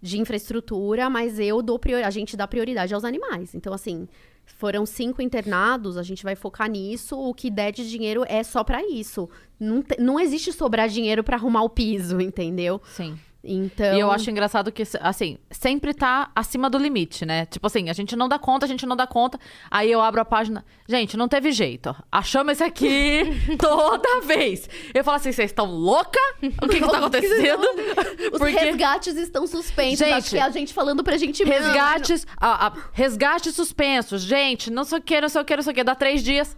[0.00, 3.54] de infraestrutura, mas eu dou a gente dá prioridade aos animais.
[3.54, 4.08] Então, assim,
[4.44, 7.16] foram cinco internados, a gente vai focar nisso.
[7.16, 9.28] O que der de dinheiro é só para isso.
[9.60, 12.80] Não, te- não existe sobrar dinheiro para arrumar o piso, entendeu?
[12.84, 13.16] Sim.
[13.44, 13.96] Então.
[13.96, 17.44] E eu acho engraçado que, assim, sempre tá acima do limite, né?
[17.46, 19.38] Tipo assim, a gente não dá conta, a gente não dá conta.
[19.70, 20.64] Aí eu abro a página.
[20.88, 21.94] Gente, não teve jeito.
[22.10, 23.22] Achamos esse aqui
[23.58, 24.68] toda vez.
[24.94, 26.20] Eu falo assim, vocês estão louca?
[26.62, 27.62] O que que tá acontecendo?
[28.32, 29.98] Os Porque resgates estão suspensos.
[29.98, 31.66] Gente, acho que é a gente falando pra gente mesmo.
[31.66, 34.18] resgates, a, a- resgate suspenso.
[34.18, 35.82] Gente, não sei o que, não sei o que, não sei o que.
[35.84, 36.56] Dá três dias.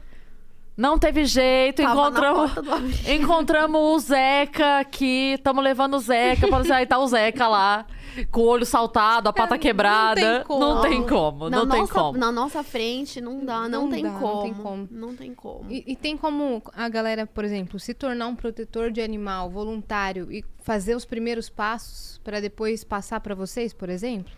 [0.77, 2.51] Não teve jeito, Tava encontramos,
[3.09, 7.87] encontramos o Zeca aqui, estamos levando o Zeca, falando assim, aí tá o Zeca lá,
[8.33, 10.43] com o olho saltado, a pata quebrada.
[10.45, 10.59] como.
[10.59, 12.19] Não tem como, na não tem nossa, como.
[12.19, 14.89] Na nossa frente não dá, não, Não tem, dá, não como, tem como.
[14.91, 15.71] Não tem como.
[15.71, 20.27] E, e tem como a galera, por exemplo, se tornar um protetor de animal voluntário
[20.33, 24.33] e fazer os primeiros passos para depois passar para vocês, por exemplo?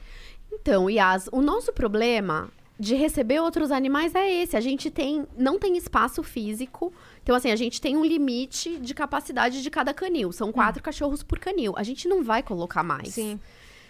[0.52, 4.57] Então, Yas, o nosso problema de receber outros animais é esse.
[4.57, 6.93] A gente tem, não tem espaço físico.
[7.23, 10.31] Então, assim, a gente tem um limite de capacidade de cada canil.
[10.32, 11.74] São quatro cachorros por canil.
[11.77, 13.15] A gente não vai colocar mais.
[13.15, 13.40] Sim.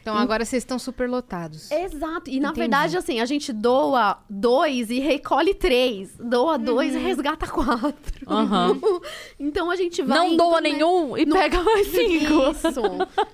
[0.06, 1.68] Então agora vocês estão super lotados.
[1.68, 2.30] Exato.
[2.30, 2.60] E na Entendi.
[2.60, 6.16] verdade, assim, a gente doa dois e recolhe três.
[6.16, 7.00] Doa dois Uhum.
[7.00, 7.92] e resgata quatro.
[8.24, 8.78] Aham.
[9.36, 10.16] então a gente vai.
[10.16, 10.70] Não doa né?
[10.70, 12.50] nenhum e pega mais cinco.
[12.52, 12.80] Isso.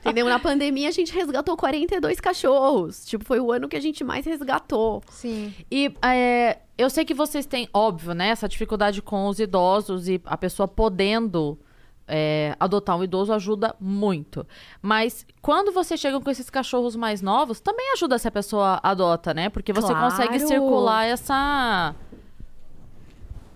[0.00, 0.26] Entendeu?
[0.26, 3.04] Na pandemia a gente resgatou 42 cachorros.
[3.04, 5.02] Tipo, foi o ano que a gente mais resgatou.
[5.10, 5.52] Sim.
[5.70, 10.18] E é, eu sei que vocês têm, óbvio, né, essa dificuldade com os idosos e
[10.24, 11.58] a pessoa podendo
[12.06, 14.46] é, adotar um idoso ajuda muito.
[14.80, 19.32] Mas quando vocês chegam com esses cachorros mais novos, também ajuda se a pessoa adota,
[19.32, 19.48] né?
[19.48, 20.10] Porque você Claro.
[20.10, 21.94] consegue circular essa.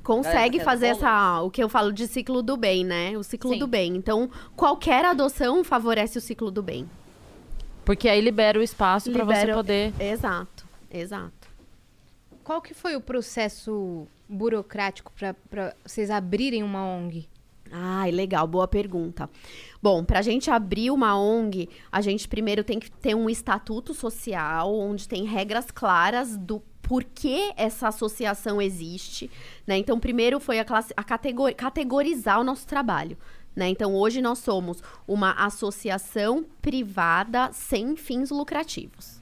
[0.02, 3.16] Consegue É, fazer é essa, o que eu falo de ciclo do bem, né?
[3.18, 3.58] O ciclo Sim.
[3.58, 3.96] do bem.
[3.96, 6.88] Então, qualquer adoção favorece o ciclo do bem.
[7.84, 9.92] Porque aí libera o espaço pra você poder.
[10.00, 11.48] Exato, exato.
[12.44, 17.28] Qual que foi o processo burocrático para vocês abrirem uma ONG?
[17.70, 19.28] Ai, legal, boa pergunta.
[19.82, 23.92] Bom, para a gente abrir uma ONG, a gente primeiro tem que ter um estatuto
[23.92, 29.30] social, onde tem regras claras do porquê essa associação existe,
[29.66, 29.76] né?
[29.76, 33.16] Então, primeiro foi a, classe, a categor- categorizar o nosso trabalho.
[33.54, 33.68] Né?
[33.70, 39.16] Então, hoje nós somos uma associação privada sem fins lucrativos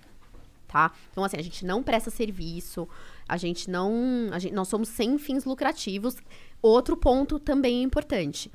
[0.75, 0.91] tá?
[1.13, 2.89] Então, assim, a gente não presta serviço,
[3.29, 3.93] a gente não.
[4.33, 6.17] a gente- nós somos sem fins lucrativos.
[6.61, 8.51] Outro ponto também importante.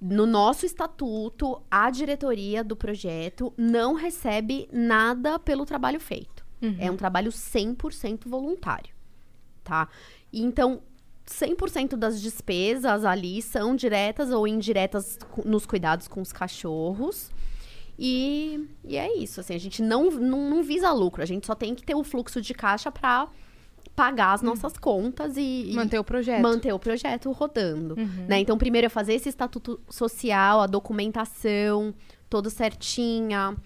[0.00, 6.44] No nosso estatuto, a diretoria do projeto não recebe nada pelo trabalho feito.
[6.78, 8.94] É um trabalho 100% voluntário,
[9.64, 9.88] tá?
[10.32, 10.82] E Então,
[11.26, 17.30] 100% das despesas ali são diretas ou indiretas nos cuidados com os cachorros.
[17.98, 21.54] E, e é isso, assim, a gente não, não, não visa lucro, a gente só
[21.54, 23.28] tem que ter o fluxo de caixa para
[23.96, 26.42] pagar as nossas contas e, e Manter o projeto.
[26.42, 27.96] manter o projeto rodando.
[28.28, 28.40] Né?
[28.40, 31.94] Então, primeiro é fazer esse estatuto social, a documentação,
[32.28, 33.56] toda certinha,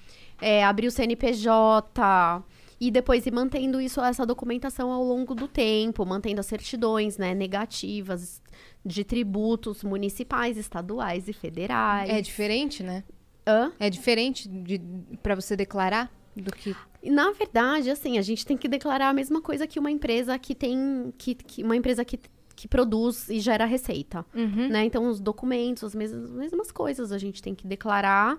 [0.40, 2.44] é, abrir o CNPJ.
[2.81, 7.35] E depois ir mantendo isso, essa documentação ao longo do tempo, mantendo as certidões, né,
[7.35, 8.40] negativas
[8.86, 12.09] de tributos municipais, estaduais e federais.
[12.09, 13.05] É diferente, né?
[13.47, 13.73] Hã?
[13.78, 14.81] É diferente de,
[15.23, 16.74] pra você declarar do que.
[17.02, 20.39] E, Na verdade, assim, a gente tem que declarar a mesma coisa que uma empresa
[20.39, 21.12] que tem.
[21.19, 22.19] Que, que- uma empresa que,
[22.55, 24.24] que produz e gera receita.
[24.35, 24.69] Uhum.
[24.69, 24.85] Né?
[24.85, 28.39] Então, os documentos, as mesmas, mesmas coisas a gente tem que declarar.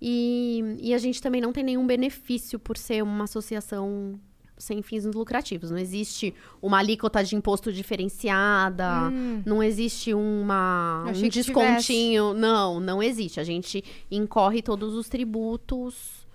[0.00, 4.20] E, e a gente também não tem nenhum benefício por ser uma associação
[4.58, 5.70] sem fins lucrativos.
[5.70, 9.10] Não existe uma alíquota de imposto diferenciada,
[9.44, 12.34] não existe uma, um descontinho.
[12.34, 13.40] Não, não existe.
[13.40, 16.25] A gente incorre todos os tributos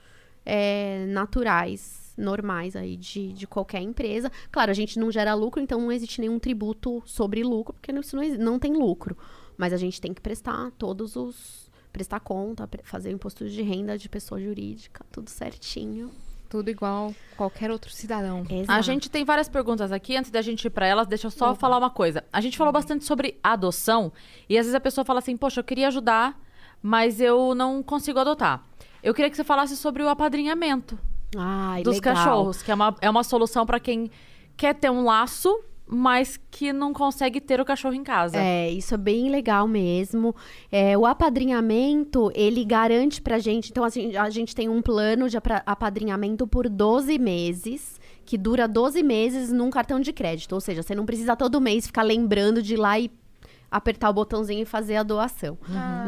[0.46, 4.32] é, naturais, normais aí de, de qualquer empresa.
[4.52, 8.16] Claro, a gente não gera lucro, então não existe nenhum tributo sobre lucro, porque isso
[8.16, 9.18] não, não tem lucro.
[9.58, 11.70] Mas a gente tem que prestar todos os.
[11.92, 16.12] prestar conta, fazer o imposto de renda de pessoa jurídica, tudo certinho.
[16.50, 18.46] Tudo igual qualquer outro cidadão.
[18.50, 18.84] A Exato.
[18.84, 20.18] gente tem várias perguntas aqui.
[20.18, 22.26] Antes da gente ir pra elas, deixa eu só falar uma coisa.
[22.34, 24.12] A gente falou bastante sobre adoção.
[24.50, 26.38] E às vezes a pessoa fala assim, poxa, eu queria ajudar,
[26.82, 28.66] mas eu não consigo adotar.
[29.03, 30.98] Eu queria que você falasse sobre o apadrinhamento
[31.36, 32.15] Ai, dos legal.
[32.15, 34.11] cachorros, que é uma, é uma solução pra quem
[34.56, 38.38] quer ter um laço, mas que não consegue ter o cachorro em casa.
[38.38, 40.36] É, isso é bem legal mesmo.
[40.72, 43.72] É, o apadrinhamento, ele garante pra gente.
[43.72, 49.03] Então, assim, a gente tem um plano de apadrinhamento por 12 meses, que dura 12
[49.03, 50.53] meses num cartão de crédito.
[50.53, 53.11] Ou seja, você não precisa todo mês ficar lembrando de ir lá e
[53.72, 55.57] apertar o botãozinho e fazer a doação,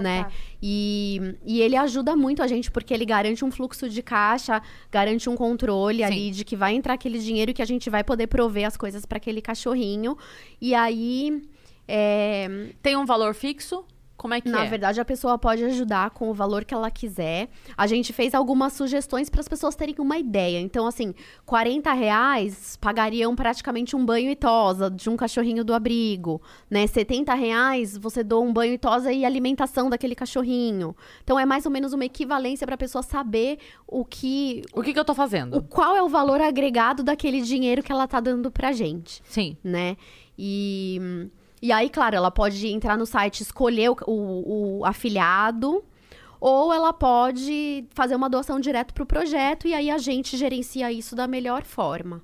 [0.01, 0.27] né?
[0.61, 4.61] E, e ele ajuda muito a gente porque ele garante um fluxo de caixa,
[4.91, 8.03] garante um controle ali de que vai entrar aquele dinheiro e que a gente vai
[8.03, 10.17] poder prover as coisas para aquele cachorrinho.
[10.59, 11.41] E aí,
[11.87, 13.85] é, Tem um valor fixo?
[14.23, 14.69] Como é que na é?
[14.69, 17.49] verdade, a pessoa pode ajudar com o valor que ela quiser.
[17.75, 20.61] A gente fez algumas sugestões para as pessoas terem uma ideia.
[20.61, 21.13] Então, assim,
[21.45, 26.41] 40 reais pagariam praticamente um banho e tosa de um cachorrinho do abrigo.
[26.71, 26.87] Né?
[26.87, 30.95] 70 reais você doa um banho e tosa e alimentação daquele cachorrinho.
[31.21, 34.61] Então, é mais ou menos uma equivalência para a pessoa saber o que.
[34.73, 35.57] O que, que eu tô fazendo?
[35.57, 39.57] O, qual é o valor agregado daquele dinheiro que ela tá dando pra gente Sim.
[39.61, 39.97] né?
[40.39, 41.29] E,
[41.63, 45.81] e aí, claro, ela pode entrar no site, escolher o, o, o afiliado,
[46.37, 50.91] ou ela pode fazer uma doação direto para o projeto e aí a gente gerencia
[50.91, 52.21] isso da melhor forma.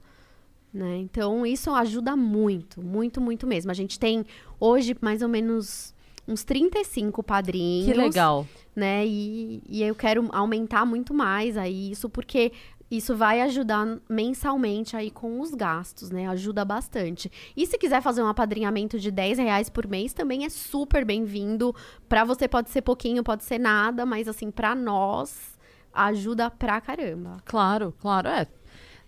[0.74, 0.98] Né?
[0.98, 3.72] Então, isso ajuda muito, muito, muito mesmo.
[3.72, 4.26] A gente tem
[4.60, 5.96] hoje mais ou menos
[6.28, 8.46] uns 35 padrinhos Que legal.
[8.76, 9.08] né?
[9.08, 12.52] E, e eu quero aumentar muito mais aí isso, porque
[12.90, 16.28] isso vai ajudar mensalmente aí com os gastos, né?
[16.28, 17.32] Ajuda bastante.
[17.56, 21.76] E se quiser fazer um apadrinhamento de 10 reais por mês, também é super bem-vindo.
[22.08, 25.58] Pra você pode ser pouquinho, pode ser nada, mas assim, pra nós,
[25.94, 27.38] ajuda pra caramba.
[27.46, 28.28] Claro, claro.
[28.28, 28.48] É.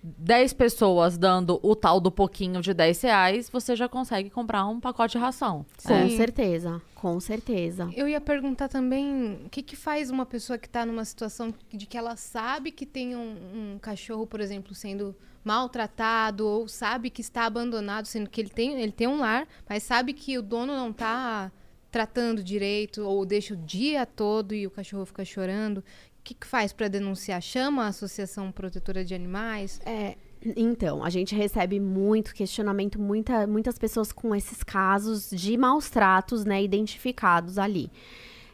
[0.04, 4.80] 10 pessoas dando o tal do pouquinho de 10 reais, você já consegue comprar um
[4.80, 5.66] pacote de ração.
[5.86, 6.10] Com É.
[6.10, 7.90] certeza, com certeza.
[7.96, 11.86] Eu ia perguntar também o que, que faz uma pessoa que está numa situação de
[11.86, 17.22] que ela sabe que tem um, um cachorro, por exemplo, sendo maltratado ou sabe que
[17.22, 20.74] está abandonado, sendo que ele tem, ele tem um lar, mas sabe que o dono
[20.76, 21.52] não está
[21.92, 25.80] tratando direito ou deixa o dia todo e o cachorro fica chorando.
[25.80, 27.42] O que, que faz para denunciar?
[27.42, 29.80] Chama a Associação Protetora de Animais?
[29.86, 30.16] É,
[30.56, 36.46] então, a gente recebe muito questionamento, muita, muitas pessoas com esses casos de maus tratos,
[36.46, 37.92] né, identificados ali.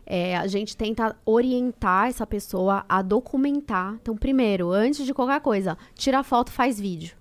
[0.06, 3.96] É, a gente tenta orientar essa pessoa a documentar.
[4.02, 7.16] Então, primeiro, antes de qualquer coisa, tira foto, faz vídeo.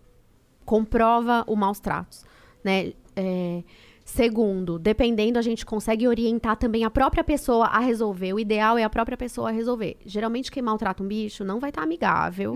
[0.64, 2.24] Comprova o maus tratos,
[2.62, 2.92] né?
[3.16, 3.62] É,
[4.06, 8.32] segundo, dependendo, a gente consegue orientar também a própria pessoa a resolver.
[8.32, 9.96] O ideal é a própria pessoa a resolver.
[10.06, 12.54] Geralmente, quem maltrata um bicho não vai estar amigável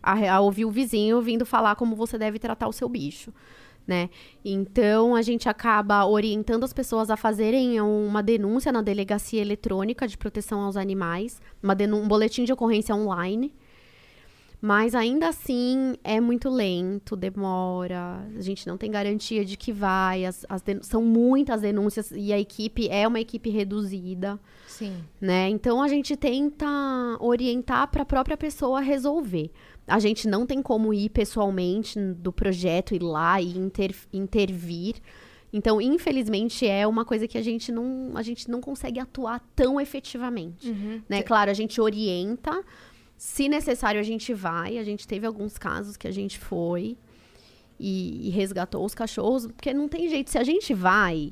[0.00, 3.32] a, a ouvir o vizinho vindo falar como você deve tratar o seu bicho.
[3.84, 4.10] Né?
[4.44, 10.16] Então a gente acaba orientando as pessoas a fazerem uma denúncia na delegacia eletrônica de
[10.16, 13.52] proteção aos animais, uma um boletim de ocorrência online.
[14.64, 18.24] Mas ainda assim é muito lento, demora.
[18.36, 20.24] A gente não tem garantia de que vai.
[20.24, 24.92] as- as são muitas denúncias e a equipe é uma equipe reduzida Sim.
[25.20, 25.48] né?
[25.48, 26.64] Então a gente tenta
[27.18, 29.50] orientar para a própria pessoa resolver.
[29.88, 34.94] A gente não tem como ir pessoalmente do projeto, ir lá e inter- intervir.
[35.52, 39.80] Então, infelizmente, é uma coisa que a gente não, a gente não consegue atuar tão
[39.80, 40.70] efetivamente.
[41.08, 41.20] Né?
[41.22, 42.62] Claro, a gente orienta.
[43.24, 44.78] Se necessário, a gente vai.
[44.78, 46.96] A gente teve alguns casos que a gente foi.
[47.78, 50.28] e, e resgatou os cachorros, porque não tem jeito.
[50.28, 51.30] Se a gente vai,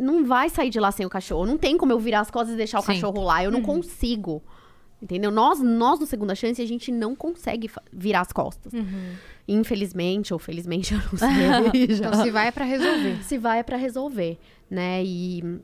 [0.00, 1.46] não vai sair de lá sem o cachorro.
[1.46, 2.88] Não tem como eu virar as costas e deixar o Sim.
[2.88, 3.42] cachorro lá.
[3.44, 4.42] Eu não consigo.
[5.00, 5.30] Entendeu?
[5.30, 8.72] Nós, nós, no Segunda Chance, a gente não consegue virar as costas.
[9.46, 11.86] Infelizmente, ou felizmente, eu não sei.
[11.96, 13.22] Então, se vai é pra resolver.
[13.22, 14.36] Se vai é pra resolver,
[14.68, 15.04] né?
[15.04, 15.60] E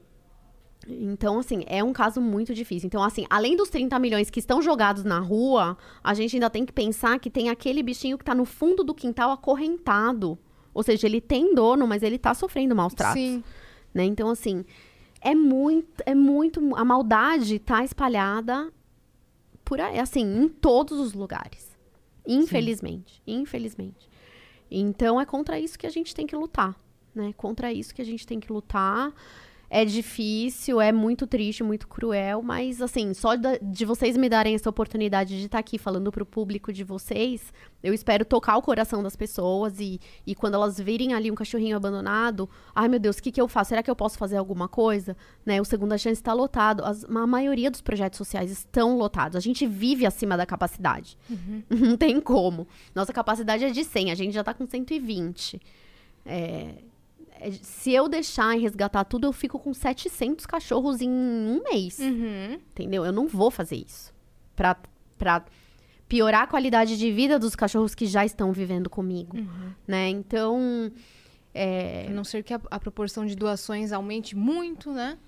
[0.89, 2.87] então assim, é um caso muito difícil.
[2.87, 6.65] Então assim, além dos 30 milhões que estão jogados na rua, a gente ainda tem
[6.65, 10.39] que pensar que tem aquele bichinho que tá no fundo do quintal acorrentado.
[10.73, 13.45] Ou seja, ele tem dono, mas ele tá sofrendo maus tratos, Sim.
[13.93, 14.05] né?
[14.05, 14.65] Então assim,
[15.21, 18.73] é muito é muito a maldade tá espalhada
[19.65, 21.75] por aí, assim, em todos os lugares.
[22.27, 24.09] Infelizmente, infelizmente.
[24.71, 26.75] Então é contra isso que a gente tem que lutar,
[27.15, 27.33] né?
[27.37, 29.13] Contra isso que a gente tem que lutar.
[29.77, 34.55] É difícil, é muito triste, muito cruel, mas assim, só da- de vocês me darem
[34.55, 37.53] essa oportunidade de estar aqui falando pro público de vocês,
[37.83, 41.77] eu espero tocar o coração das pessoas e, e quando elas virem ali um cachorrinho
[41.77, 43.71] abandonado, ai meu Deus, o que, que eu faço?
[43.71, 45.17] Será que eu posso fazer alguma coisa?
[45.45, 45.61] Né?
[45.61, 46.85] O Segunda Chance está lotado.
[46.85, 49.37] As- a maioria dos projetos sociais estão lotados.
[49.37, 51.19] A gente vive acima da capacidade.
[51.69, 52.69] Não tem como.
[52.95, 55.61] Nossa capacidade é de 100, a gente já tá com 120.
[56.25, 56.75] É, é,
[57.63, 61.99] se eu deixar e resgatar tudo, eu fico com 700 cachorros em um mês.
[61.99, 62.55] Uhum.
[62.71, 63.05] Entendeu?
[63.05, 64.13] Eu não vou fazer isso.
[64.57, 64.77] Pra,
[65.19, 65.45] pra
[66.09, 69.37] piorar a qualidade de vida dos cachorros que já estão vivendo comigo.
[69.87, 70.09] Né?
[70.09, 70.91] Então.
[71.53, 75.19] É, A não ser que a, a proporção de doações aumente muito, né?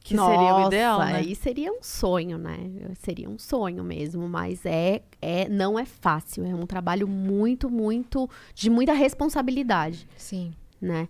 [0.00, 1.18] Que seria o ideal, nossa, né?
[1.18, 2.58] Aí seria um sonho, né?
[2.94, 8.30] Seria um sonho mesmo, mas é, é não é fácil, é um trabalho muito, muito
[8.54, 10.52] de muita responsabilidade, Sim.
[10.80, 11.08] né?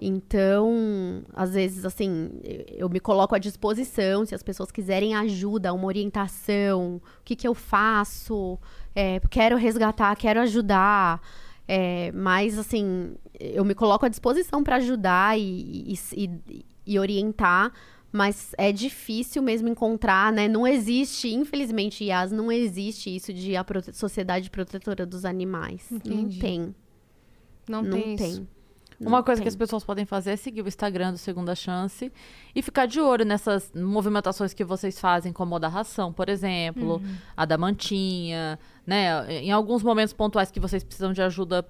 [0.00, 2.30] Então, às vezes, assim,
[2.68, 7.48] eu- me coloco à disposição, se as pessoas quiserem ajuda, uma orientação, o que, que
[7.48, 8.58] eu faço,
[8.94, 11.20] é, quero resgatar, quero ajudar,
[11.66, 17.72] é, mas, assim, eu me coloco à disposição para ajudar e, e- e- e orientar,
[18.12, 20.46] mas é difícil mesmo encontrar, né?
[20.48, 25.86] Não existe, infelizmente, Yas, não existe isso de a prote- sociedade protetora dos animais.
[25.90, 26.38] Não Entendi.
[26.38, 26.74] tem.
[27.68, 28.48] Não, Não tem, tem.
[29.00, 29.48] Uma coisa que tem.
[29.48, 32.12] as pessoas podem fazer é seguir o Instagram do Segunda Chance
[32.54, 37.02] e ficar de olho nessas movimentações que vocês fazem, como a da ração, por exemplo,
[37.36, 39.40] a da mantinha, né?
[39.42, 41.66] Em alguns momentos pontuais que vocês precisam de ajuda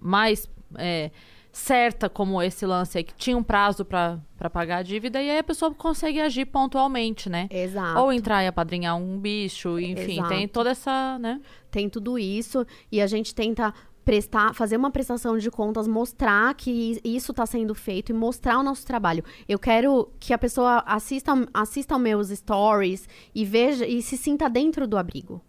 [0.00, 1.10] mais é,
[1.50, 4.20] certa, como esse lance aí, que tinha um prazo para
[4.52, 7.48] pagar a dívida, e aí a pessoa consegue agir pontualmente, né?
[7.50, 7.98] Exato.
[7.98, 10.48] Ou entrar e apadrinhar um bicho, enfim, tem Exato.
[10.48, 11.40] toda essa, né?
[11.76, 13.74] tem tudo isso e a gente tenta
[14.06, 18.62] prestar, fazer uma prestação de contas, mostrar que isso está sendo feito e mostrar o
[18.62, 19.24] nosso trabalho.
[19.48, 24.48] Eu quero que a pessoa assista, assista aos meus stories e veja e se sinta
[24.48, 25.42] dentro do abrigo.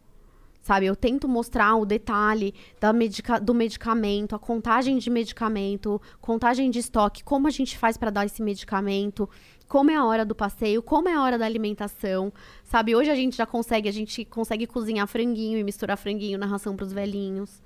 [0.60, 6.72] Sabe, eu tento mostrar o detalhe da medica- do medicamento, a contagem de medicamento, contagem
[6.72, 9.30] de estoque, como a gente faz para dar esse medicamento,
[9.68, 12.34] como é a hora do passeio, como é a hora da alimentação.
[12.64, 16.48] Sabe, hoje a gente já consegue, a gente consegue cozinhar franguinho e misturar franguinho na
[16.48, 17.62] ração para os velhinhos.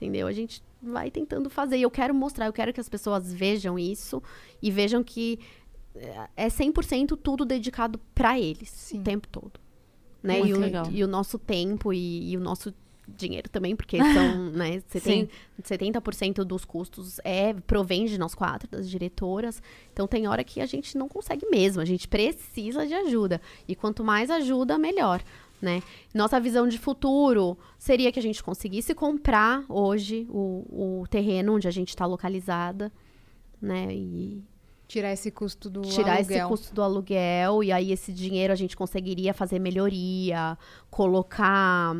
[0.00, 0.26] Entendeu?
[0.26, 1.76] A gente vai tentando fazer.
[1.76, 4.22] E eu quero mostrar, eu quero que as pessoas vejam isso
[4.62, 5.38] e vejam que
[5.94, 9.00] eh, é 100% tudo dedicado para eles Sim.
[9.00, 9.60] o tempo todo.
[10.22, 10.38] Né?
[10.38, 10.86] Muito e, o, legal.
[10.90, 12.74] e o nosso tempo e, e o nosso
[13.06, 15.28] dinheiro também, porque são, né, você tem
[15.60, 19.62] 70% dos custos é provém de nós quatro, das diretoras.
[19.92, 23.40] Então tem hora que a gente não consegue mesmo, a gente precisa de ajuda.
[23.66, 25.22] E quanto mais ajuda, melhor.
[25.60, 25.82] Né?
[26.14, 31.68] Nossa visão de futuro seria que a gente conseguisse comprar hoje o, o terreno onde
[31.68, 32.90] a gente está localizada,
[33.60, 33.94] né?
[33.94, 34.42] E
[34.88, 36.48] Tirar esse custo do tirar esse aluguel.
[36.48, 40.58] custo do aluguel e aí esse dinheiro a gente conseguiria fazer melhoria,
[40.90, 41.94] colocar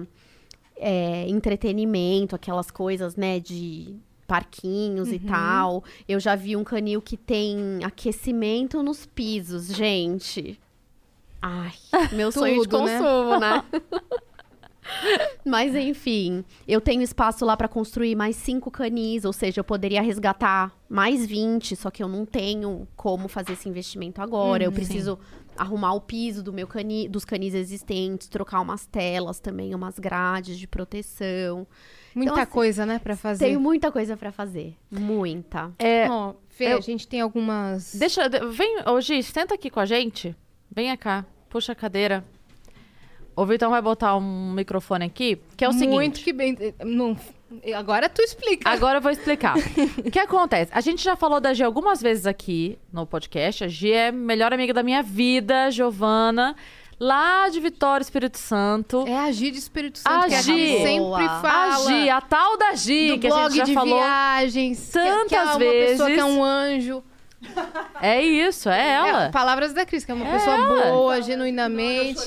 [0.76, 3.94] é, entretenimento, aquelas coisas, né, de
[4.26, 5.14] parquinhos Uhum.
[5.14, 5.84] e tal.
[6.08, 10.58] Eu já vi um canil que tem aquecimento nos pisos, gente.
[11.42, 11.72] Ai,
[12.12, 12.98] meu sonho de Tudo, né?
[12.98, 13.64] consumo, né?
[15.44, 20.02] Mas enfim, eu tenho espaço lá para construir mais cinco canis, ou seja, eu poderia
[20.02, 24.64] resgatar mais 20, só que eu não tenho como fazer esse investimento agora.
[24.64, 25.18] eu preciso
[25.56, 30.58] arrumar o piso do meu cani, dos canis existentes, trocar umas telas também, umas grades
[30.58, 31.66] de proteção.
[32.14, 33.44] Muita Então, assim, coisa, né, pra fazer.
[33.46, 35.70] Tenho muita coisa para fazer, muita.
[35.78, 37.94] É, Ó, Fê, eu- a gente tem algumas...
[37.94, 38.28] Deixa.
[38.28, 40.34] de- Vem, ô Gi, senta aqui com a gente.
[40.74, 41.24] Venha cá.
[41.48, 42.24] Puxa a cadeira.
[43.36, 46.24] O Vitão vai botar um microfone aqui, que é o Muito seguinte.
[46.24, 46.56] que bem...
[46.84, 47.16] Não...
[47.74, 48.68] Agora tu explica.
[48.70, 49.56] Agora eu vou explicar.
[50.06, 50.70] o que acontece?
[50.72, 53.64] A gente já falou da Gi algumas vezes aqui no podcast.
[53.64, 56.54] A Gi é a melhor amiga da minha vida, Giovana.
[56.98, 59.04] lá de Vitória, Espírito Santo.
[59.04, 60.52] É a Gi de Espírito Santo, que a Gi.
[60.66, 61.40] gente sempre Boa.
[61.40, 61.74] fala.
[61.74, 63.98] A Gi, a tal da Gi, que a gente já de falou.
[63.98, 64.86] viagens.
[64.86, 66.36] que- que é tantas uma pessoa que é vezes.
[66.36, 67.02] um anjo.
[68.00, 69.24] É isso, é ela.
[69.24, 70.90] É, palavras da Cris, que é uma É pessoa ela.
[70.92, 72.20] boa, genuinamente.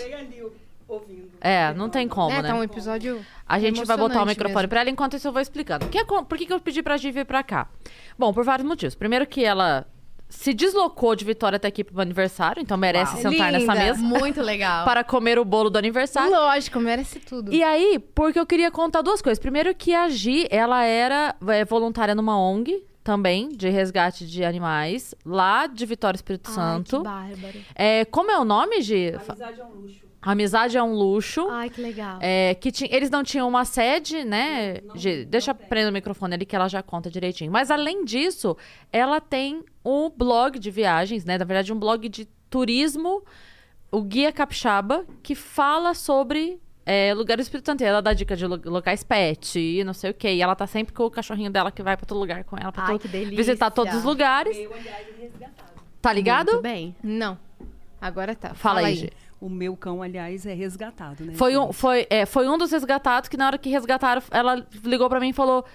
[1.42, 2.50] É, não tem como, É, né?
[2.50, 3.26] tá um episódio.
[3.48, 4.70] A gente vai botar o microfone mesmo.
[4.70, 5.88] pra ela, enquanto isso eu vou explicando.
[5.88, 7.68] Que é por que, que eu pedi pra Gi vir pra cá?
[8.18, 8.96] Bom, por vários motivos.
[8.96, 9.86] Primeiro que ela
[10.30, 13.22] se deslocou de Vitória até aqui pro aniversário, então merece Uau.
[13.22, 13.86] sentar nessa Linda.
[13.86, 14.86] mesa Muito legal.
[14.86, 16.32] para comer o bolo do aniversário.
[16.32, 17.54] Lógico, merece tudo.
[17.54, 19.38] E aí, porque eu queria contar duas coisas.
[19.40, 25.14] Primeiro que a Gi, ela era é, voluntária numa ONG também, de resgate de animais,
[25.26, 26.98] lá de Vitória Espírito Ai, Santo.
[27.00, 27.60] que bárbaro.
[27.76, 29.14] É, como é o nome, Gi?
[29.16, 30.04] Amizade é um luxo.
[30.26, 31.48] Amizade é um luxo.
[31.50, 32.18] Ai, que legal.
[32.22, 34.80] É, que ti- eles não tinham uma sede, né?
[34.96, 37.52] Gi, deixa eu prender o microfone ali que ela já conta direitinho.
[37.52, 38.56] Mas além disso,
[38.92, 41.38] ela tem um blog de viagens, né?
[41.38, 43.22] Na verdade, um blog de turismo,
[43.92, 47.82] o Guia Capixaba, que fala sobre é, lugares do Espírito Santo.
[47.82, 50.34] E Ela dá dica de lo- locais pet e não sei o quê.
[50.34, 52.72] E ela tá sempre com o cachorrinho dela que vai pra todo lugar com ela,
[52.72, 53.36] pra Ai, que delícia.
[53.38, 54.58] visitar todos os lugares.
[56.02, 56.52] Tá ligado?
[56.52, 56.96] Muito bem.
[57.02, 57.38] Não.
[58.02, 58.54] Agora tá.
[58.54, 59.14] Fala, aí, Gi.
[59.40, 61.34] O meu cão, aliás, é resgatado, né?
[61.36, 65.10] Foi um, foi, é, foi um dos resgatados que na hora que resgataram, ela ligou
[65.10, 65.66] pra mim e falou: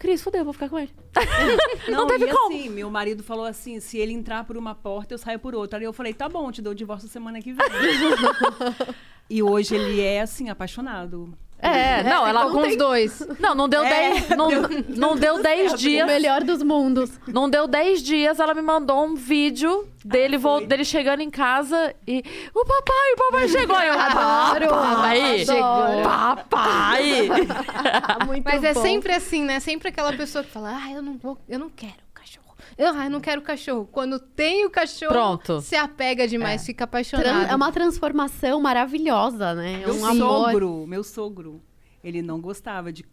[0.00, 0.90] Cris, fudeu, vou ficar com ele.
[1.86, 2.56] Não, teve e como.
[2.56, 5.78] assim, meu marido falou assim, se ele entrar por uma porta, eu saio por outra.
[5.78, 7.66] Aí eu falei, tá bom, te dou o divórcio semana que vem.
[9.28, 11.36] e hoje ele é, assim, apaixonado.
[11.62, 12.46] É, não, ela.
[12.46, 13.26] Ficou com os dois.
[13.38, 14.28] Não, não deu 10.
[14.30, 14.48] não,
[14.88, 16.06] não deu 10 O dias.
[16.06, 17.10] melhor dos mundos.
[17.26, 21.94] Não deu 10 dias, ela me mandou um vídeo dele, vol- dele chegando em casa
[22.06, 22.24] e.
[22.54, 23.76] O papai, o papai chegou.
[23.76, 25.42] Aí Eu Adoro, Papai!
[25.42, 26.02] adoro.
[26.02, 27.28] Papai!
[28.26, 28.82] Muito Mas é bom.
[28.82, 29.60] sempre assim, né?
[29.60, 31.92] Sempre aquela pessoa que fala, ah, eu não vou, eu não quero
[32.88, 33.86] ah, eu não quero cachorro.
[33.90, 35.60] Quando tem o cachorro, Pronto.
[35.60, 37.50] se apega demais, fica Tran- apaixonado.
[37.50, 39.82] É uma transformação maravilhosa, né?
[39.82, 40.16] É Meu um amor.
[40.50, 41.62] sogro, meu sogro,
[42.02, 43.04] ele não gostava de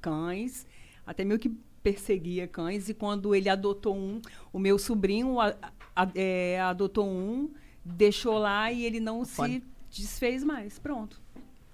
[0.00, 0.66] cães,
[1.06, 1.48] até meio que
[1.82, 2.88] perseguia cães.
[2.88, 4.20] E quando ele adotou um,
[4.52, 5.54] o meu sobrinho a-
[5.96, 7.50] a- é, adotou um,
[7.84, 10.78] deixou lá e ele não se desfez mais.
[10.78, 11.20] Pronto.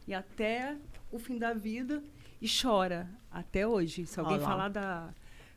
[0.06, 0.76] E até
[1.10, 2.02] o fim da vida
[2.40, 4.06] e chora até hoje.
[4.06, 4.48] Se alguém Olha lá.
[4.48, 5.08] falar da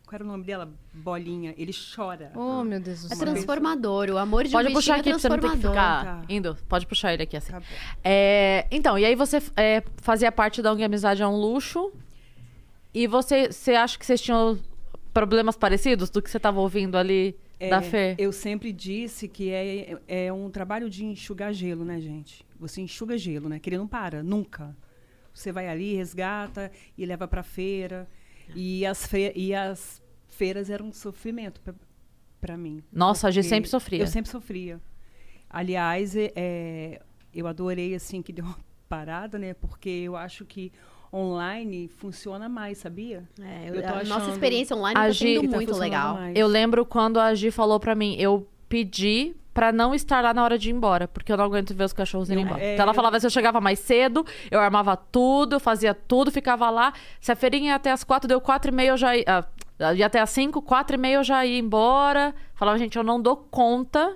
[0.08, 0.74] qual era o nome dela?
[0.94, 1.54] Bolinha.
[1.58, 2.32] Ele chora.
[2.34, 3.28] Oh, meu Deus do É céu.
[3.28, 4.10] transformador.
[4.10, 6.00] O amor de Pode um puxar bichinho aqui pra você não ter que transformador.
[6.02, 6.26] ficar Tá.
[6.34, 6.58] indo.
[6.68, 7.52] Pode puxar ele aqui assim.
[7.52, 7.62] Tá.
[8.04, 11.92] É, então, e aí você é, fazia parte da ONG Amizade é um Luxo.
[12.94, 14.58] E você, você acha que vocês tinham
[15.14, 18.16] problemas parecidos do que você estava ouvindo ali da É, Fê?
[18.18, 22.46] Eu sempre disse que é, é um trabalho de enxugar gelo, né, gente?
[22.60, 23.60] Você enxuga gelo, né?
[23.60, 24.76] Que ele não para, nunca.
[25.34, 28.08] Você vai ali, resgata e leva pra feira.
[28.56, 31.74] E as, fe e as feiras eram um sofrimento pra-
[32.40, 32.84] pra mim.
[32.92, 34.00] Nossa, a gente sempre sofria.
[34.00, 34.80] Eu sempre sofria.
[35.50, 37.02] Aliás, é- é,
[37.34, 38.58] eu adorei, assim, que deu uma
[38.90, 39.54] parada, né?
[39.54, 40.72] Porque eu acho que
[41.14, 43.28] online funciona mais, sabia?
[43.42, 46.14] É, Eu tô a nossa achando experiência online A tá Gi- tá muito funcionando legal.
[46.16, 46.36] mais.
[46.38, 50.44] Eu lembro quando a Gi falou pra mim, eu pedi pra não estar lá na
[50.44, 52.62] hora de ir embora, porque eu não aguento ver os cachorros Eu- embora.
[52.62, 56.32] é, então ela falava se eu chegava mais cedo, eu armava tudo, eu fazia tudo,
[56.32, 56.94] ficava lá.
[57.20, 59.26] Se a feirinha ia até as quatro, deu quatro e meia, eu já ia...
[59.80, 62.36] ah, ia até as cinco, quatro e meia eu já ia embora.
[62.54, 64.16] Falava, gente, eu não dou conta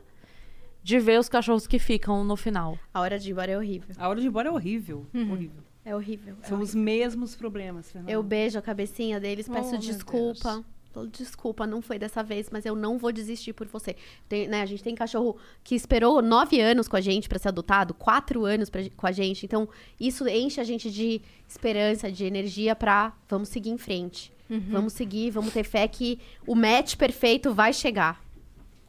[0.83, 2.77] de ver os cachorros que ficam no final.
[2.93, 3.95] A hora de ir embora é horrível.
[3.97, 5.05] A hora de ir embora é horrível.
[5.13, 5.31] Uhum.
[5.31, 5.63] horrível.
[5.83, 6.35] É horrível.
[6.43, 8.11] é São os mesmos problemas, Fernanda.
[8.11, 10.63] Eu beijo a cabecinha deles, Oh, peço meu desculpa.
[11.11, 13.95] Desculpa, não foi dessa vez, mas eu não vou desistir por você.
[14.27, 17.47] Tem, né, a gente tem cachorro que esperou nove anos com a gente pra ser
[17.47, 19.45] adotado, quatro anos pra, com a gente.
[19.45, 19.69] Então,
[19.99, 24.31] isso enche a gente de esperança, de energia pra vamos seguir em frente.
[24.69, 28.21] Vamos seguir, vamos ter fé que o match perfeito vai chegar,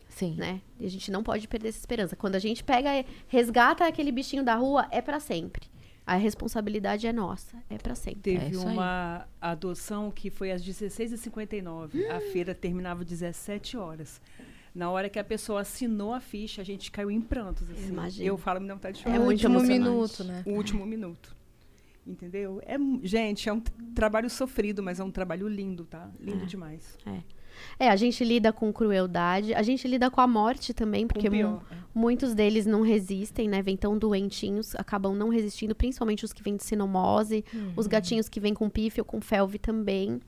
[0.09, 0.35] Sim.
[0.37, 0.61] né?
[0.81, 2.17] E a gente não pode perder essa esperança.
[2.17, 5.72] Quando a gente pega, resgata aquele bichinho da rua, é pra sempre.
[6.07, 8.35] A responsabilidade é nossa, é pra sempre.
[8.35, 8.65] É Teve aí.
[8.67, 12.09] uma adoção que foi às 16h59.
[12.11, 14.21] A feira terminava às 17 horas.
[14.75, 17.69] Na hora que a pessoa assinou a ficha, a gente caiu em prantos.
[17.71, 17.89] Assim.
[17.89, 18.27] imagino.
[18.27, 19.21] Eu falo, me dá vontade de É chorar.
[19.21, 20.43] o muito último minuto, né?
[20.47, 21.37] O último minuto.
[22.07, 22.61] Entendeu?
[22.67, 22.77] É,
[23.07, 23.61] gente, é um
[23.95, 26.11] trabalho sofrido, mas é um trabalho lindo, tá?
[26.19, 26.99] Lindo demais.
[27.07, 27.21] É,
[27.79, 31.31] a gente lida com crueldade, a gente lida com a morte também, porque é.
[31.95, 33.63] muitos deles não resistem, né?
[33.63, 37.45] Vêm tão doentinhos, acabam não resistindo, principalmente os que vêm de sinomose,
[37.77, 40.21] os gatinhos que vêm com pífio, com felve também.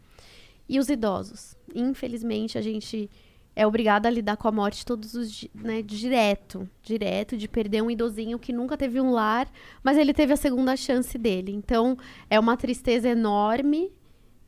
[0.69, 1.57] E os idosos.
[1.75, 3.11] Infelizmente, a gente
[3.57, 5.81] é obrigada a lidar com a morte todos os dias, né?
[5.83, 9.49] Direto, direto, de perder um idosinho que nunca teve um lar,
[9.83, 11.53] mas ele teve a segunda chance dele.
[11.53, 11.97] Então,
[12.29, 13.93] é uma tristeza enorme,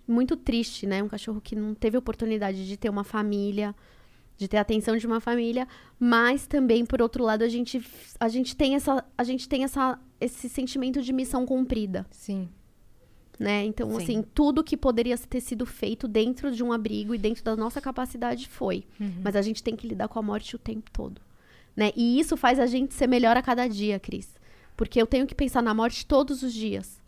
[0.06, 1.02] muito triste, né?
[1.02, 3.74] Um cachorro que não teve oportunidade de ter uma família.
[4.38, 5.66] de ter a atenção de uma família,
[5.98, 7.82] mas também por outro lado a gente
[8.20, 12.48] a gente tem essa a gente tem essa esse sentimento de missão cumprida, Sim.
[13.38, 13.64] né?
[13.64, 13.96] Então Sim.
[13.96, 17.80] assim, tudo que poderia ter sido feito dentro de um abrigo e dentro da nossa
[17.80, 18.84] capacidade foi,
[19.22, 21.18] mas a gente tem que lidar com a morte o tempo todo,
[21.74, 21.90] né?
[21.96, 24.34] E isso faz a gente ser melhor a cada dia, Cris.
[24.76, 27.00] Porque eu tenho que pensar na morte todos os dias.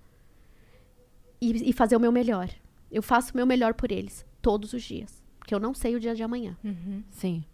[1.41, 2.49] E, e fazer o meu melhor.
[2.91, 5.23] Eu faço o meu melhor por eles, todos os dias.
[5.39, 6.57] Porque eu não sei o dia de amanhã.
[7.11, 7.45] Sim.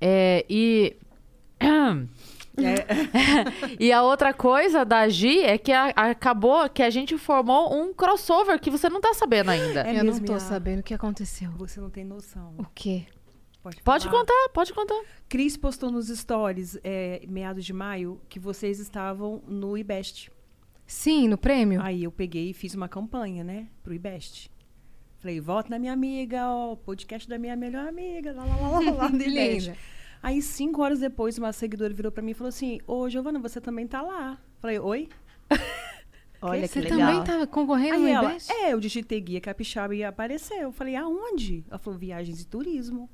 [0.00, 0.96] É, e.
[3.78, 7.92] e a outra coisa da Gi é que a- acabou que a gente formou um
[7.94, 9.82] crossover que você não tá sabendo ainda.
[9.82, 11.50] É eu não tô sabendo o que aconteceu.
[11.52, 12.54] Você não tem noção.
[12.58, 13.06] O quê?
[13.62, 14.10] Pode falar?
[14.10, 15.00] contar, pode contar.
[15.28, 20.30] Cris postou nos stories, é, meados de maio, que vocês estavam no IBEST.
[20.86, 21.80] Sim, no prêmio?
[21.82, 24.50] Aí eu peguei e fiz uma campanha, né, pro IBEST.
[25.18, 28.90] Falei, voto na minha amiga, ó, podcast da minha melhor amiga, lá, lá, lá, lá,
[28.90, 29.72] lá do IBEST.
[30.22, 33.60] Aí, cinco horas depois, uma seguidora virou pra mim e falou assim, ô, Giovana, você
[33.60, 34.38] também tá lá.
[34.60, 35.08] Falei, oi?
[36.40, 37.24] Olha Você que também legal.
[37.24, 38.50] tá concorrendo no Aí ela, IBEST?
[38.52, 40.56] é, eu digitei guia capixaba e apareceu.
[40.58, 41.64] Eu falei, aonde?
[41.68, 43.08] Ela falou, viagens e turismo.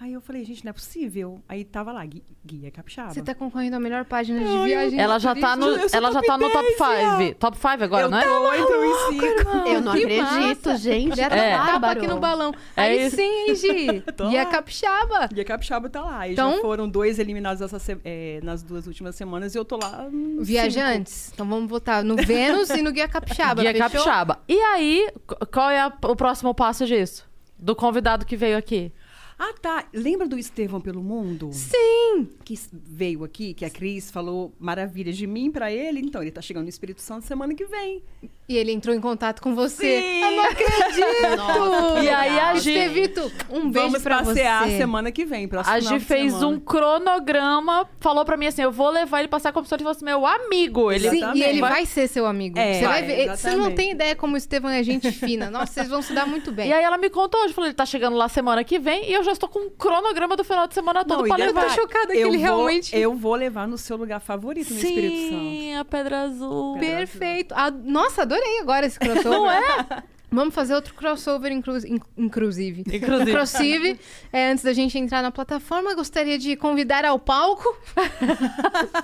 [0.00, 1.42] Aí eu falei, gente, não é possível.
[1.46, 3.10] Aí tava lá, gui- guia capixaba.
[3.12, 4.98] Você tá concorrendo a melhor página de viagem.
[4.98, 7.34] Ela já tá no, eu sou ela já top tá no top 10, 5.
[7.38, 8.24] Top 5 agora, eu não é?
[8.24, 9.68] tô, entrou em cinco.
[9.68, 10.76] Eu não Que acredito, massa.
[10.78, 11.16] gente.
[11.16, 11.50] Tá É.
[11.54, 11.98] tapa bárbaro.
[11.98, 12.54] aqui no balão.
[12.74, 13.16] É Aí isso.
[13.16, 14.00] sim, Gi.
[14.16, 14.50] Tô e a lá.
[14.50, 15.26] capixaba.
[15.30, 16.26] Guia capixaba tá lá.
[16.26, 19.66] E Então- já foram dois eliminados essa se- é, nas duas últimas semanas e eu
[19.66, 20.08] tô lá.
[20.10, 21.30] no Viajantes.
[21.34, 23.60] Então vamos votar no Vênus e no Guia Capixaba.
[23.60, 23.90] Guia fechou?
[23.90, 24.38] Capixaba.
[24.48, 27.28] E aí, qu- qual é a- o próximo passo disso?
[27.58, 28.90] Do convidado que veio aqui.
[29.42, 29.88] Ah, tá.
[29.94, 31.48] Lembra do Estevão pelo Mundo?
[31.50, 32.28] Sim.
[32.44, 35.98] Que veio aqui, que a Cris falou maravilhas de mim pra ele.
[35.98, 38.02] Então, ele tá chegando no Espírito Santo semana que vem.
[38.50, 40.00] E ele entrou em contato com você.
[40.00, 40.22] Sim.
[40.24, 41.36] Eu não acredito.
[41.36, 44.76] Nossa, E aí a Gi- Estevito, um beijo Vamos pra passear você.
[44.76, 45.46] semana que vem.
[45.46, 46.48] próximo A Gi fez semana.
[46.48, 50.04] um cronograma, falou pra mim assim: eu vou levar ele passear como se ele fosse
[50.04, 50.90] meu amigo.
[50.90, 52.58] Ele Sim, e ele vai ser seu amigo.
[52.58, 53.36] É, você vai vai, ver.
[53.36, 55.48] Você não tem ideia como o Estevão é gente fina.
[55.48, 56.70] Nossa, vocês vão se dar muito bem.
[56.70, 59.12] E aí ela me contou hoje, falou, ele tá chegando lá semana que vem e
[59.12, 61.66] eu já estou com um cronograma do final de semana todo Não, pra levar.
[61.68, 64.76] tô chocada que eu ele vou, realmente- Eu vou levar no seu lugar favorito no
[64.76, 65.40] Espírito Santo.
[65.40, 66.78] Sim, a Pedra Azul.
[66.78, 67.54] Perfeito.
[67.56, 69.30] Ah, nossa, adorei agora esse crossover.
[69.30, 70.02] Não é?
[70.32, 72.82] Vamos fazer outro crossover, inclu in- inclusive.
[72.86, 73.30] Inclusive.
[73.32, 74.00] Inclusive,
[74.32, 77.76] é, antes da gente entrar na plataforma, gostaria de convidar ao palco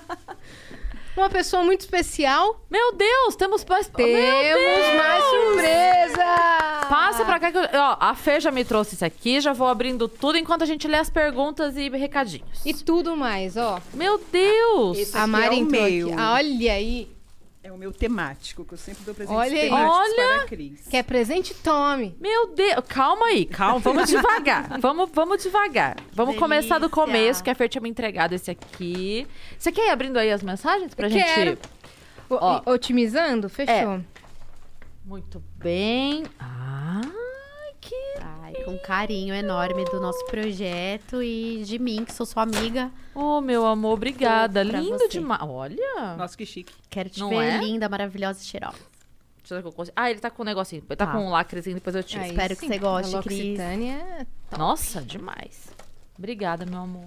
[1.16, 2.60] uma pessoa muito especial.
[2.70, 3.90] Meu Deus, temos mais...
[3.96, 6.86] Meu Temos mais surpresa!
[6.88, 7.62] Passa pra cá que eu...
[7.62, 10.86] Ó, a Fê já me trouxe isso aqui, já vou abrindo tudo enquanto a gente
[10.86, 12.60] lê as perguntas e recadinhos.
[12.64, 13.80] E tudo mais, ó.
[13.94, 14.98] Meu Deus!
[14.98, 16.08] Esse A aqui Mari é entrou meu.
[16.08, 16.16] aqui.
[16.20, 17.15] Ah, olha aí.
[17.66, 19.68] É o meu temático, que eu sempre dou presentes Olha aí.
[19.68, 20.14] temáticos Olha!
[20.14, 20.86] para a Cris.
[20.88, 21.52] Quer presente?
[21.52, 22.16] Tome.
[22.20, 24.78] Meu Deus, calma aí, calma, vamos devagar.
[24.78, 25.96] Vamos, vamos devagar.
[26.12, 27.02] Vamos começar do Delícia.
[27.04, 29.26] começo, que a Fer tinha me entregado esse aqui.
[29.58, 31.24] Você quer ir abrindo aí as mensagens pra gente?
[31.24, 31.58] Quero.
[32.30, 32.62] O- Ó.
[32.66, 33.48] Otimizando?
[33.48, 34.00] Fechou.
[35.04, 36.22] Muito bem.
[36.22, 37.25] Que
[38.66, 42.90] Com carinho enorme do nosso projeto e de mim, que sou sua amiga.
[43.14, 44.62] Oh, meu amor, obrigada.
[44.62, 45.40] Lindo demais.
[45.42, 46.16] Olha.
[46.18, 46.74] Nossa, que chique.
[46.90, 47.58] Quero te Não ver é?
[47.58, 48.76] linda, maravilhosa e cheirosa.
[49.38, 50.82] Deixa eu ver que eu consigo- Ah, ele tá com um negocinho.
[50.88, 51.12] Ele tá Tá.
[51.12, 52.22] com um lacrezinho, depois eu tiro.
[52.24, 52.66] Aí espero que sim.
[52.66, 53.58] você goste, A Cris.
[53.60, 54.26] É
[54.58, 55.68] Nossa, demais.
[56.18, 57.04] Obrigada, meu amor.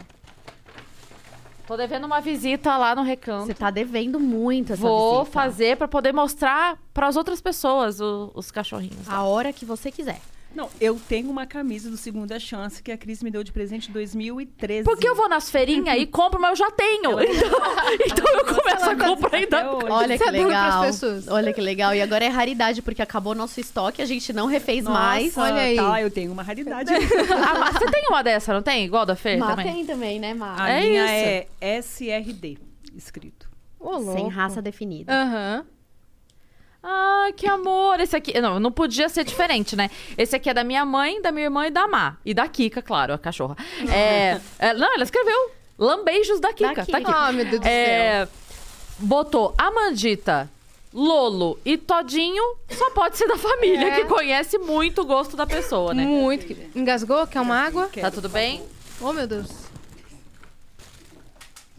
[1.68, 3.48] Tô devendo uma visita lá no recanto.
[3.48, 5.32] Você tá devendo muito essa Vou visita.
[5.34, 9.08] fazer pra poder mostrar pras outras pessoas o- os cachorrinhos.
[9.10, 10.20] A hora que você quiser.
[10.56, 13.90] Não, eu tenho uma camisa do Segunda Chance que a Cris me deu de presente
[13.90, 14.84] em 2013.
[14.84, 17.20] Porque eu vou nas feirinhas e compro, mas eu já tenho.
[17.22, 17.60] Então,
[18.06, 19.72] então eu começo a comprar ainda.
[19.94, 20.84] Olha que é legal.
[20.86, 21.28] pessoas.
[21.28, 21.94] Olha que legal.
[21.94, 25.38] E agora é raridade, porque acabou nosso estoque, a gente não refez Nossa, mais.
[25.38, 25.76] olha aí.
[25.76, 26.92] Tá, eu tenho uma raridade.
[27.32, 28.86] Ah, mas você tem uma dessa, não tem?
[28.86, 29.74] Igual da Fer Má também?
[29.74, 30.56] tem também, né, Má?
[30.62, 31.48] A É minha isso.
[31.62, 32.58] é SRD
[32.96, 33.50] escrito.
[33.80, 35.12] Ô, Sem raça definida.
[35.14, 35.66] Aham.
[36.82, 38.00] Ai, que amor.
[38.00, 38.40] Esse aqui.
[38.40, 39.90] Não, não podia ser diferente, né?
[40.18, 42.16] Esse aqui é da minha mãe, da minha irmã e da Má.
[42.26, 43.56] E da Kika, claro, a cachorra.
[43.94, 45.52] É, é, não, ela escreveu.
[45.78, 46.86] Lambeijos da Kika.
[46.86, 47.12] Tá aqui.
[47.14, 47.72] Ah, meu Deus do céu.
[47.74, 48.28] É,
[49.00, 50.50] botou Amandita,
[50.94, 53.96] Lolo e Todinho, só pode ser da família, É.
[53.96, 56.04] que conhece muito o gosto da pessoa, né?
[56.04, 56.52] Muito.
[56.76, 57.26] Engasgou?
[57.28, 57.90] Quer uma água?
[58.00, 58.64] Tá tudo bem?
[59.02, 59.48] Oh, meu Deus.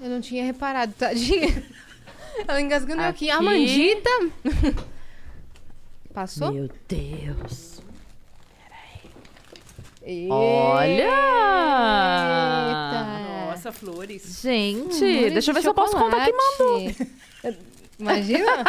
[0.02, 1.62] Eu não tinha reparado, tadinha.
[2.46, 3.30] Ela engasgando aqui.
[3.30, 3.38] Aqui.
[3.38, 4.10] A mandita.
[6.12, 6.52] Passou?
[6.52, 7.80] Meu Deus.
[10.02, 10.34] Eita.
[10.34, 11.10] Olha!
[13.50, 14.40] Nossa, flores.
[14.40, 16.80] Gente, Amores deixa eu ver de se eu posso contar quem mandou.
[17.98, 18.64] Imagina?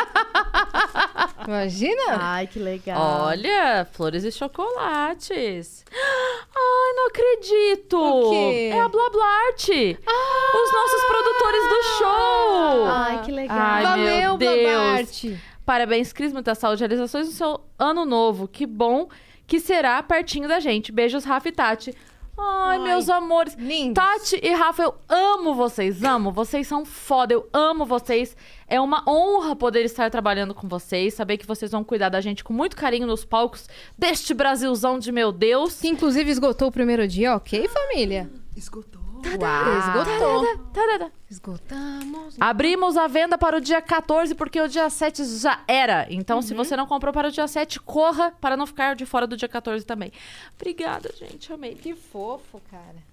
[1.47, 2.17] Imagina?
[2.19, 3.27] Ai, que legal.
[3.27, 5.85] Olha, flores e chocolates.
[7.01, 7.97] Não acredito.
[7.97, 8.69] O quê?
[8.71, 9.69] É a Blablart.
[9.69, 12.85] Os nossos produtores do show.
[12.85, 13.57] Ai, que legal.
[13.59, 14.63] Ai, Valeu, meu Deus.
[14.63, 15.39] Babarte.
[15.65, 18.47] Parabéns, Cris, muita saúde e realizações no seu ano novo.
[18.47, 19.09] Que bom
[19.47, 20.91] que será pertinho da gente.
[20.91, 21.95] Beijos, Rafa e Tati.
[22.43, 23.53] Ai, Ai, meus amores.
[23.55, 24.03] lindos.
[24.03, 26.31] Tati e Rafa, eu amo vocês, amo.
[26.31, 28.35] Vocês são foda, eu amo vocês.
[28.67, 32.43] É uma honra poder estar trabalhando com vocês, saber que vocês vão cuidar da gente
[32.43, 35.79] com muito carinho nos palcos deste Brasilzão de meu Deus.
[35.81, 38.29] Que inclusive esgotou o primeiro dia, ok, família?
[38.55, 39.01] Esgotou.
[39.27, 41.11] Esgotou.
[41.29, 42.35] Esgotamos.
[42.39, 46.07] Abrimos a venda para o dia 14, porque o dia 7 já era.
[46.09, 49.25] Então, se você não comprou para o dia 7, corra para não ficar de fora
[49.25, 50.11] do dia 14 também.
[50.55, 51.51] Obrigada, gente.
[51.53, 51.75] Amei.
[51.75, 53.11] Que fofo, cara.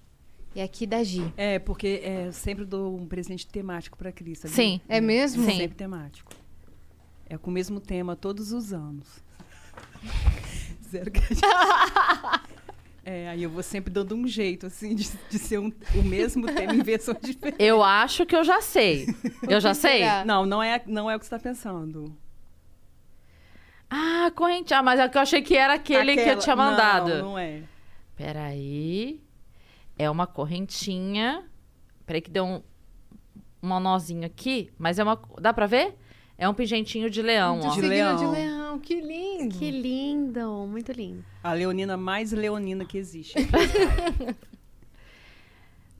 [0.55, 1.31] E aqui da Gi.
[1.37, 4.39] É, porque é, eu sempre dou um presente temático pra Cris.
[4.39, 4.55] sabia?
[4.55, 4.81] Sim.
[4.89, 5.45] É mesmo?
[5.45, 5.57] Sim.
[5.57, 6.31] Sempre temático.
[7.27, 9.23] É com o mesmo tema todos os anos.
[10.89, 11.21] Zero que
[13.11, 16.45] É, aí eu vou sempre dando um jeito, assim, de, de ser um- o mesmo
[16.45, 17.55] tema em versão diferente.
[17.59, 19.07] Eu acho que eu já sei.
[19.49, 20.03] Eu já sei?
[20.27, 22.15] Não, não é, não é o que você está pensando.
[23.89, 24.73] Ah, corrente.
[24.75, 27.09] Ah, mas é que eu achei que era aquele que eu Aquela- tinha mandado.
[27.09, 27.63] Não, não é.
[28.15, 29.19] Peraí.
[29.97, 31.43] É uma correntinha.
[32.05, 32.61] Peraí que deu um,
[33.63, 34.71] um nozinho aqui.
[34.77, 35.19] Mas é uma...
[35.41, 35.95] Dá pra ver?
[36.37, 37.69] É um pingentinho de leão, ó.
[37.73, 38.15] De leão.
[38.15, 39.57] de leão, que lindo.
[39.57, 41.23] Que lindo, muito lindo.
[41.43, 43.33] A leonina mais leonina que existe.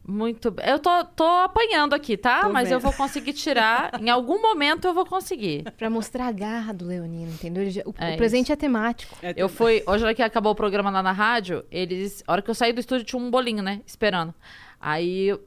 [0.05, 0.65] Muito bem.
[0.67, 2.41] Eu tô, tô apanhando aqui, tá?
[2.41, 2.89] Tô Mas eu vendo.
[2.89, 3.91] vou conseguir tirar.
[4.01, 5.63] em algum momento eu vou conseguir.
[5.77, 7.61] Pra mostrar a garra do Leonino, entendeu?
[7.61, 9.15] Ele já- o, É o presente é temático.
[9.21, 9.83] É, Eu fui.
[9.85, 12.23] Hoje, na hora que acabou o programa lá na rádio, eles.
[12.25, 13.81] A hora que eu saí do estúdio, tinha um bolinho, né?
[13.85, 14.33] Esperando.
[14.81, 15.37] Aí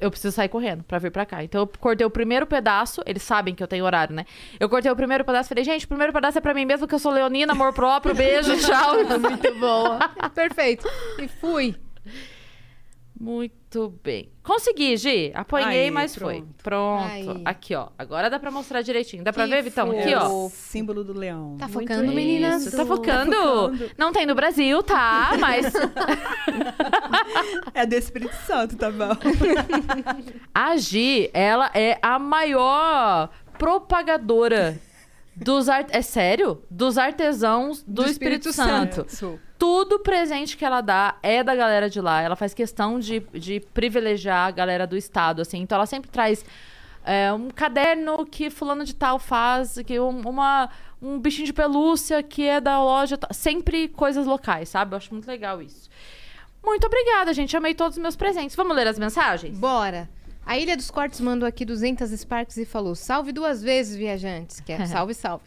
[0.00, 1.42] eu, preciso sair correndo pra vir pra cá.
[1.42, 3.02] Então eu cortei o primeiro pedaço.
[3.06, 4.24] Eles sabem que eu tenho horário, né?
[4.58, 6.86] Eu cortei o primeiro pedaço e falei, gente, o primeiro pedaço é pra mim mesmo,
[6.86, 8.96] que eu sou leonina, amor próprio, beijo, tchau.
[9.18, 9.98] Muito boa.
[10.34, 10.88] Perfeito.
[11.18, 11.74] E fui.
[13.20, 14.30] Muito bem.
[14.44, 15.32] Consegui, Gi.
[15.34, 16.36] Apanhei, Aí, mas foi.
[16.62, 16.62] pronto.
[16.62, 17.10] Pronto.
[17.10, 17.42] Aí.
[17.44, 17.88] Aqui, ó.
[17.98, 19.24] Agora dá pra mostrar direitinho.
[19.24, 19.90] Dá pra Que ver, Vitão?
[19.90, 20.46] Aqui, é ó.
[20.46, 21.56] o símbolo do leão.
[21.58, 22.64] Tá Muito focando, meninas?
[22.66, 23.36] Isso, tá focando.
[23.98, 25.32] Não tem no Brasil, tá?
[25.40, 25.72] Mas
[27.74, 29.10] É do Espírito Santo, tá bom?
[30.54, 34.80] a Gi, ela é a maior propagadora
[35.34, 35.88] dos art...
[35.90, 36.62] É sério?
[36.70, 39.04] Dos artesãos do, Do Espírito, Espírito Santo.
[39.08, 39.38] Sou.
[39.58, 42.22] Tudo presente que ela dá é da galera de lá.
[42.22, 45.58] Ela faz questão de, de privilegiar a galera do estado, assim.
[45.58, 46.44] Então ela sempre traz
[47.04, 50.70] é, um caderno que fulano de tal faz, que um, uma,
[51.02, 53.18] um bichinho de pelúcia que é da loja.
[53.18, 53.32] tal.
[53.32, 54.94] Sempre coisas locais, sabe?
[54.94, 55.88] Eu acho muito legal isso.
[56.62, 57.56] Muito obrigada, gente.
[57.56, 58.54] Amei todos os meus presentes.
[58.54, 59.58] Vamos ler as mensagens?
[59.58, 60.08] Bora.
[60.44, 64.60] A Ilha dos Cortes mandou aqui 200 Sparks e falou: Salve duas vezes, viajantes.
[64.60, 65.44] Que é salve, salve.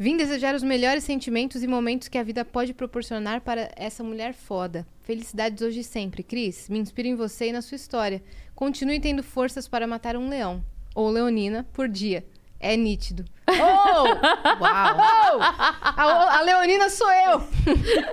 [0.00, 4.32] Vim desejar os melhores sentimentos e momentos que a vida pode proporcionar para essa mulher
[4.32, 4.86] foda.
[5.02, 6.22] Felicidades hoje e sempre.
[6.22, 8.22] Cris, me inspiro em você e na sua história.
[8.54, 10.64] Continue tendo forças para matar um leão.
[10.94, 12.24] Ou leonina por dia.
[12.58, 13.26] É nítido.
[13.46, 14.04] Oh!
[14.64, 15.36] Uau!
[15.36, 15.42] Oh!
[15.42, 17.42] A, a leonina sou eu!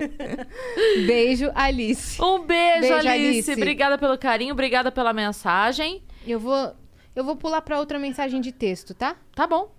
[1.07, 2.21] Beijo, Alice.
[2.21, 3.27] Um beijo, Beijo, Alice.
[3.27, 3.53] Alice.
[3.53, 6.03] Obrigada pelo carinho, obrigada pela mensagem.
[6.27, 6.75] Eu vou,
[7.15, 9.15] eu vou pular para outra mensagem de texto, tá?
[9.33, 9.76] Tá bom.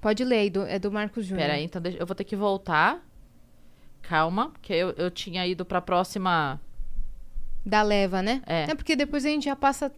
[0.00, 1.46] Pode ler, do- é do Marcos Júnior.
[1.46, 3.04] Pera aí, então deixa- eu vou ter que voltar.
[4.02, 6.60] Calma, porque eu, eu tinha ido pra próxima.
[7.66, 8.40] Da leva, né?
[8.46, 8.74] É.
[8.74, 9.92] porque depois a gente já passa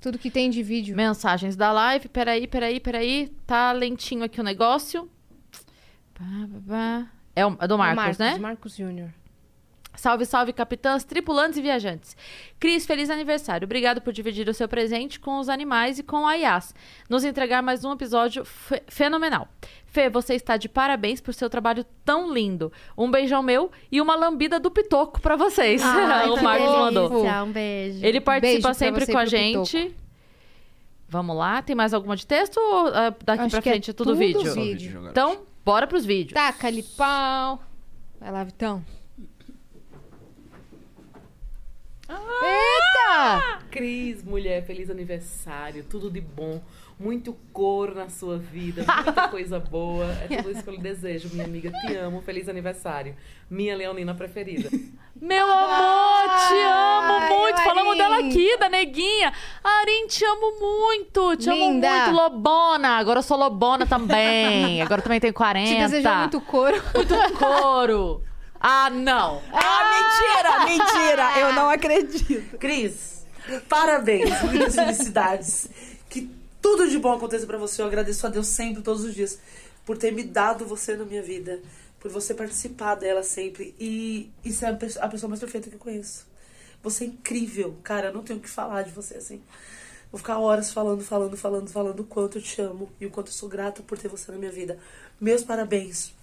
[0.00, 0.96] tudo que tem de vídeo.
[0.96, 2.08] Mensagens da live.
[2.08, 3.28] Peraí, peraí, peraí.
[3.46, 5.08] Tá lentinho aqui o negócio.
[7.36, 8.38] É, o- é do Marcos, Marcos né?
[8.38, 9.10] Marcos Júnior.
[9.96, 12.16] Salve, salve, capitãs, tripulantes e viajantes.
[12.58, 13.64] Cris, feliz aniversário.
[13.64, 16.74] Obrigado por dividir o seu presente com os animais e com a Yas.
[17.08, 19.48] Nos entregar mais um episódio fe- fenomenal.
[19.86, 22.72] Fê, você está de parabéns por seu trabalho tão lindo.
[22.98, 25.80] Um beijão meu e uma lambida do Pitoco pra vocês.
[25.82, 26.84] Ai, o Marcos delícia.
[26.84, 27.24] mandou.
[27.44, 27.98] Um beijo.
[27.98, 29.94] Ele Beijo participa pra sempre você com a gente.
[31.08, 33.90] Vamos lá, tem mais alguma de texto ou ah, daqui Acho pra que é frente
[33.90, 34.52] é tudo, tudo vídeo?
[34.54, 35.06] vídeo.
[35.10, 36.32] Então, bora pros vídeos.
[36.34, 37.62] Taca-lhe pau.
[38.20, 38.84] Vai lá, Vitão.
[42.18, 43.58] Eita!
[43.70, 46.60] Cris, mulher, feliz aniversário, tudo de bom,
[46.98, 50.06] muito cor na sua vida, muita coisa boa.
[50.28, 51.72] É tudo isso que eu lhe desejo, minha amiga.
[51.72, 53.16] Te amo, feliz aniversário.
[53.50, 54.70] Minha leonina preferida.
[55.20, 57.62] Meu amor, te amo Ai, muito.
[57.62, 59.32] Falamos dela aqui, da neguinha.
[59.62, 61.36] Arin, te amo muito.
[61.36, 61.88] Te Linda.
[61.88, 62.88] amo muito, Lobona.
[62.98, 64.82] Agora eu sou Lobona também.
[64.82, 65.68] Agora eu também tenho 40.
[65.68, 66.82] Te desejou muito couro.
[66.94, 68.22] muito couro.
[68.66, 69.42] Ah, não.
[69.52, 70.64] Ah, mentira,
[70.96, 71.38] mentira.
[71.40, 72.56] Eu não acredito.
[72.56, 73.26] Cris,
[73.68, 75.68] parabéns, muitas felicidades.
[76.08, 76.30] Que
[76.62, 77.82] tudo de bom aconteça pra você.
[77.82, 79.38] Eu agradeço a Deus sempre, todos os dias,
[79.84, 81.60] por ter me dado você na minha vida,
[82.00, 84.30] por você participar dela sempre e,
[84.66, 86.26] a pe- a pessoa mais perfeita que eu conheço.
[86.82, 89.42] Você é incrível, cara, eu não tenho o que falar de você assim.
[90.10, 93.26] Vou ficar horas falando, falando, falando, falando o quanto eu te amo e o quanto
[93.28, 94.78] eu sou grata por ter você na minha vida.
[95.20, 96.13] Meus parabéns.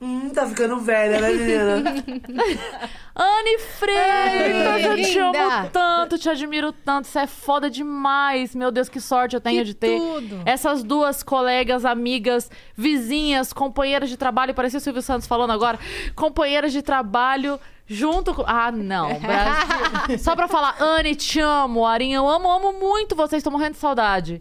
[0.00, 1.90] Hum, tá ficando velha, né, menina?
[3.16, 5.42] Anne Freitas, eu te linda.
[5.42, 7.08] amo tanto, te admiro tanto.
[7.08, 8.54] Você é foda demais.
[8.54, 10.42] Meu Deus, que sorte eu tenho Que de ter tudo.
[10.46, 14.54] essas duas colegas, amigas, vizinhas, companheiras de trabalho.
[14.54, 15.78] Parecia o Silvio Santos falando agora.
[16.14, 18.44] Companheiras de trabalho junto com.
[18.46, 19.08] Ah, não.
[19.18, 20.18] Brasil.
[20.20, 21.84] Só pra falar, Anne, te amo.
[21.84, 23.42] Arinha, eu amo, amo muito vocês.
[23.42, 24.40] Tô morrendo de saudade.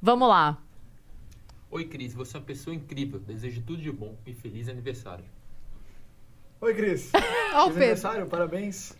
[0.00, 0.56] Vamos lá.
[1.70, 3.18] Oi, Cris, você é uma pessoa incrível.
[3.20, 5.24] Desejo tudo de bom e feliz aniversário.
[6.60, 7.10] Oi, Cris.
[7.12, 7.70] Feliz Pedro.
[7.70, 8.96] aniversário, parabéns.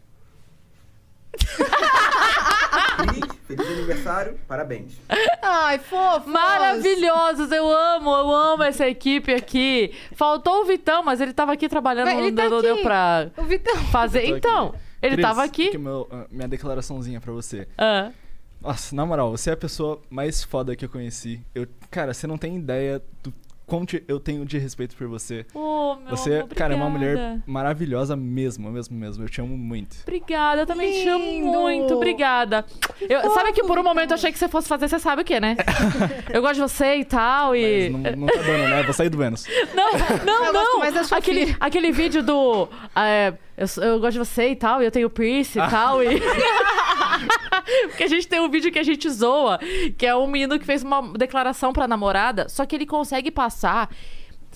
[2.99, 5.01] Cris, feliz aniversário, parabéns.
[5.43, 6.29] Ai, fofo.
[6.29, 9.93] Maravilhosos, eu amo, eu amo essa equipe aqui.
[10.15, 12.83] Faltou o Vitão, mas ele tava aqui trabalhando, Ele não, tá deu- não deu aqui.
[12.83, 13.77] pra O Vitão.
[13.87, 14.27] fazer.
[14.27, 14.79] Então, aqui.
[15.03, 15.71] ele Cris, tava aqui.
[15.71, 17.67] que meu- ah, minha declaraçãozinha pra você.
[17.77, 18.11] Ah.
[18.61, 21.41] Nossa, na moral, você é a pessoa mais foda que eu conheci.
[21.55, 23.33] Eu, cara, você não tem ideia do
[23.69, 25.45] quanto eu tenho de respeito por você.
[25.55, 27.43] Oh, meu você, amor, cara, é uma mulher obrigada.
[27.47, 29.23] maravilhosa mesmo, mesmo, mesmo.
[29.23, 29.99] Eu te amo muito.
[30.03, 31.47] Obrigada, eu também te amo Lindo.
[31.47, 32.65] muito, obrigada.
[33.01, 35.25] Eu, sabe que por um momento eu achei que você fosse fazer, você sabe o
[35.25, 35.55] que, né?
[36.33, 37.91] eu gosto de você e tal, e...
[37.91, 38.83] Mas não, não tá dando, né?
[38.83, 39.45] Vou sair do Vênus.
[39.75, 39.93] Não,
[40.25, 40.69] não, não.
[41.05, 41.19] Sofia.
[41.19, 42.69] aquele, aquele vídeo do.
[42.97, 46.01] é, eu, eu gosto de você e tal, e eu tenho piercing e tal.
[46.03, 46.21] E...
[47.89, 49.59] Porque a gente tem um vídeo que a gente zoa,
[49.99, 53.91] que é um menino que fez uma declaração pra namorada, só que ele consegue passar.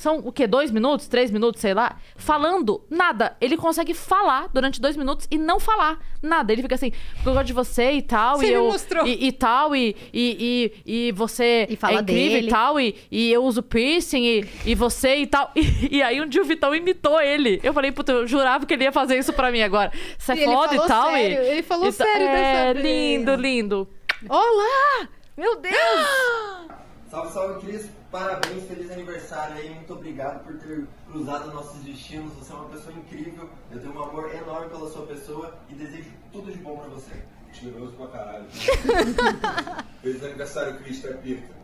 [0.03, 0.49] São o quê?
[0.49, 1.07] Dois minutos?
[1.07, 1.97] Três minutos, sei lá?
[2.17, 3.37] Falando nada.
[3.41, 6.53] Ele consegue falar durante dois minutos e não falar nada.
[6.53, 8.37] Ele fica assim, porque eu gosto de você e tal.
[8.39, 9.07] Você e me eu, mostrou.
[9.07, 12.47] E, e tal, e, e, e, e você E fala é incrível dele.
[12.49, 15.53] e tal, e, e eu uso piercing, e, e você e tal.
[15.63, 17.61] E, e aí um dia o Vitão imitou ele.
[17.63, 19.93] Eu falei, puta, eu jurava que ele ia fazer isso pra mim agora.
[20.19, 21.11] Você é foda e tal.
[21.13, 22.85] sério, e, ele falou e ta- sério É, dessa vez.
[22.85, 23.89] lindo, lindo.
[24.29, 25.09] Olá!
[25.37, 25.73] Meu Deus!
[27.09, 28.02] Salve, salve, Cris.
[28.13, 29.71] Parabéns, feliz aniversário aí.
[29.71, 32.35] Muito obrigado por ter cruzado nossos destinos.
[32.35, 33.49] Você é uma pessoa incrível.
[33.71, 37.25] Eu tenho um amor enorme pela sua pessoa e desejo tudo de bom pra você.
[37.55, 38.45] Cheiroso pra caralho.
[40.03, 41.01] feliz aniversário, Cris.
[41.01, 41.55] Te aperta.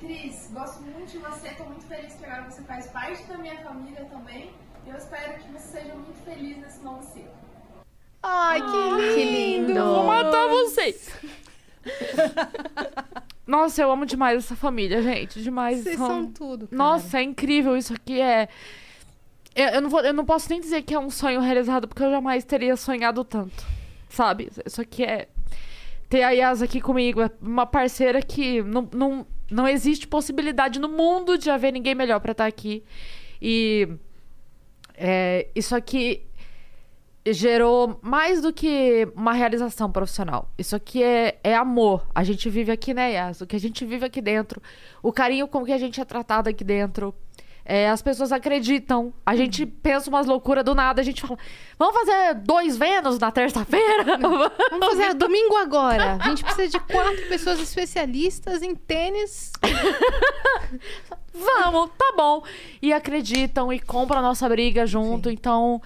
[0.00, 3.62] Cris, gosto muito de você, tô muito feliz que agora você faz parte da minha
[3.62, 4.50] família também.
[4.86, 7.34] E eu espero que você seja muito feliz nesse novo ciclo.
[8.22, 9.14] Ai, que lindo!
[9.14, 9.84] que lindo.
[9.84, 11.10] Vou matar vocês.
[13.46, 15.40] Nossa, eu amo demais essa família, gente.
[15.40, 15.80] Demais.
[15.82, 16.66] Vocês São- são tudo.
[16.66, 16.76] cara.
[16.76, 18.20] Nossa, é incrível isso aqui.
[18.20, 18.48] É.
[19.54, 22.02] Eu, eu não vou, eu não posso nem dizer que é um sonho realizado, porque
[22.02, 23.64] eu jamais teria sonhado tanto.
[24.08, 24.50] Sabe?
[24.64, 25.28] Isso aqui é.
[26.08, 30.88] Ter a Yas aqui comigo, é uma parceira que não, não, não existe possibilidade no
[30.88, 32.82] mundo de haver ninguém melhor pra estar aqui.
[33.40, 33.88] E.
[34.96, 36.22] é, isso aqui
[37.32, 40.50] gerou mais do que uma realização profissional.
[40.56, 42.06] Isso aqui é, é amor.
[42.14, 43.40] A gente vive aqui, né, Yas?
[43.40, 44.62] O que a gente vive aqui dentro.
[45.02, 47.14] O carinho com que a gente é tratado aqui dentro.
[47.64, 49.12] É, as pessoas acreditam.
[49.24, 51.00] A gente pensa umas loucuras do nada.
[51.00, 51.36] A gente fala,
[51.76, 54.04] vamos fazer dois Vênus na terça-feira?
[54.70, 56.16] Vamos fazer domingo agora.
[56.20, 59.50] A gente precisa de quatro pessoas especialistas em tênis.
[61.34, 62.44] Vamos, tá bom.
[62.80, 65.28] E acreditam e compram a nossa briga junto.
[65.28, 65.82] Então,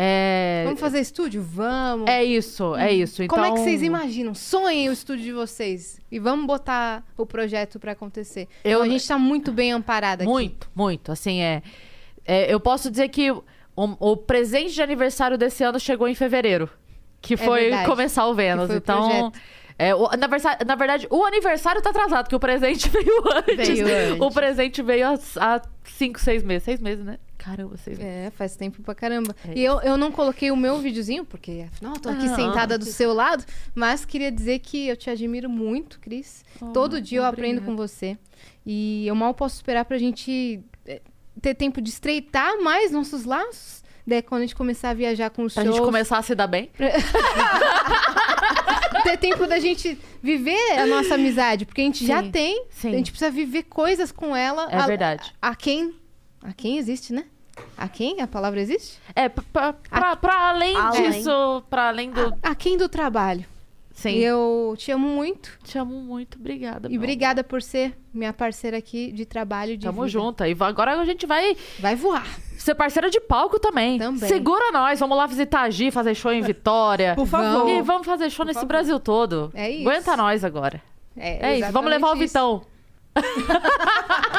[0.00, 0.62] é...
[0.64, 1.42] Vamos fazer estúdio?
[1.42, 2.08] Vamos.
[2.08, 3.20] É isso, é isso.
[3.22, 3.36] Então...
[3.36, 4.32] Como é que vocês imaginam?
[4.32, 6.00] Sonhem o estúdio de vocês.
[6.10, 8.46] E vamos botar o projeto pra acontecer.
[8.64, 10.30] Eu- Então, a gente tá muito bem amparada aqui.
[10.32, 11.10] Muito, muito.
[11.10, 11.62] Assim, é,
[12.24, 13.42] é, Eu posso dizer que o,
[13.76, 16.70] o presente de aniversário desse ano chegou em fevereiro.
[17.20, 18.70] Que foi É começar o Vênus.
[18.70, 19.08] O então.
[19.08, 19.32] projeto.
[19.76, 23.80] é, o- na, versa- na verdade, o aniversário tá atrasado, porque o presente veio antes.
[23.80, 24.20] Veio antes.
[24.20, 26.62] O presente veio há, há cinco, seis meses.
[26.62, 27.18] Seis meses, né?
[27.38, 27.98] Caramba, meses.
[28.04, 29.34] É, faz tempo pra caramba.
[29.48, 32.34] É e eu, eu não coloquei o meu videozinho, porque afinal eu tô aqui Ah.
[32.36, 33.44] sentada do seu lado,
[33.74, 36.44] mas queria dizer que eu te admiro muito, Cris.
[36.74, 38.18] Todo dia eu aprendo com você.
[38.66, 41.00] E eu mal posso esperar pra gente eh,
[41.40, 43.82] ter tempo de estreitar mais nossos laços.
[44.06, 45.76] Daí quando a gente começar a viajar com os Pra shows.
[45.76, 46.70] gente começar a se dar bem.
[49.04, 52.88] ter tempo da gente viver a nossa amizade, porque a gente já Sim, tem, sim.
[52.94, 54.68] a gente precisa viver coisas com ela.
[54.70, 55.32] É a, verdade.
[55.40, 55.94] A, quem?
[56.42, 57.24] A quem existe, né?
[57.76, 58.20] A quem?
[58.20, 58.98] A palavra existe?
[59.14, 59.74] É, pra
[60.50, 61.10] além, Além.
[61.10, 62.32] disso, pra além do.
[62.42, 63.44] A quem do trabalho.
[63.92, 64.14] Sim.
[64.14, 65.58] Eu te amo muito.
[65.64, 66.88] Te amo muito, obrigada.
[66.88, 70.08] E obrigada por ser minha parceira aqui de trabalho de Tamo vida.
[70.12, 70.44] junto.
[70.44, 72.24] E agora a gente vai Vai voar.
[72.56, 73.98] ser parceira de palco também.
[73.98, 74.28] Também.
[74.28, 77.16] Segura nós, vamos lá visitar a Gi, fazer show em Vitória.
[77.16, 77.68] Por favor.
[77.68, 79.50] E vamos fazer show nesse Brasil todo.
[79.52, 79.88] É isso.
[79.88, 80.80] Aguenta nós agora.
[81.16, 82.62] É, É isso, vamos levar o isso.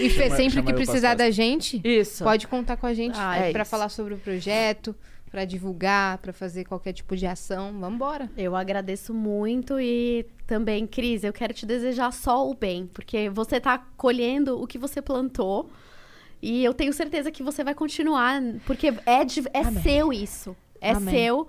[0.00, 2.22] E Fê, Chama- sempre chama que precisar da gente, Isso.
[2.24, 3.70] pode contar com a gente Ah, é, pra isso.
[3.70, 4.94] falar sobre o projeto,
[5.30, 7.72] pra divulgar, pra fazer qualquer tipo de ação.
[7.80, 8.30] Vambora.
[8.36, 13.60] Eu agradeço muito e também, Cris, eu quero te desejar só o bem, porque você
[13.60, 15.68] tá colhendo o que você plantou.
[16.42, 20.54] E eu tenho certeza que você vai continuar, porque é, de- é seu isso.
[20.80, 21.14] É Amém.
[21.14, 21.48] seu.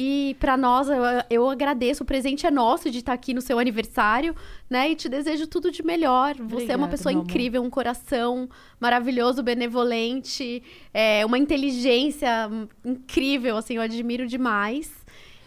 [0.00, 2.04] E pra nós, eu, eu agradeço.
[2.04, 4.32] O presente é nosso de estar aqui no seu aniversário,
[4.70, 4.92] né?
[4.92, 6.36] E te desejo tudo de melhor.
[6.36, 8.48] Você é Obrigada, uma pessoa incrível, um coração
[8.78, 10.62] maravilhoso, benevolente,
[10.94, 12.48] é, uma inteligência
[12.84, 14.88] incrível, assim, eu admiro demais.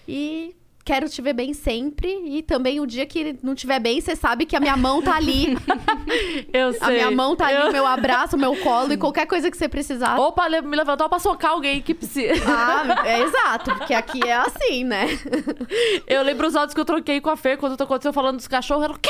[0.06, 0.53] E
[0.91, 2.09] quero te ver bem sempre.
[2.26, 5.15] E também o dia que não estiver bem, você sabe que a minha mão tá
[5.15, 5.57] ali.
[6.51, 6.81] Eu sei.
[6.81, 9.49] A minha mão tá ali, Eu- o meu abraço, o meu colo e qualquer coisa
[9.49, 10.19] que você precisar.
[10.19, 12.34] Opa, le- me levantou pra socar alguém que precisa.
[12.45, 15.05] Ah, é exato, porque aqui é assim, né?
[16.05, 18.84] Eu lembro os áudios que eu troquei com a Fê quando aconteceu falando dos cachorros.
[18.84, 19.09] Ela, quê?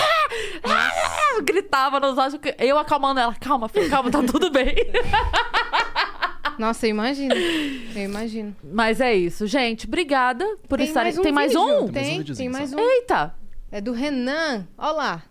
[0.63, 1.41] Ah!
[1.43, 2.39] Gritava nos áudios.
[2.59, 3.33] Eu acalmando ela.
[3.39, 4.75] Calma, Fê, calma, tá tudo bem.
[6.60, 7.34] Nossa, eu imagino.
[7.36, 8.56] Eu imagino.
[8.64, 9.88] Mas é isso, gente.
[9.88, 11.14] Obrigada por Tem estarem.
[11.14, 11.64] mais um Tem mais vídeo.
[11.84, 11.88] um?
[11.91, 12.80] Tem, tem mais um.
[12.80, 13.34] Eita!
[13.72, 14.68] É do Renan.
[14.78, 15.23] Olha lá.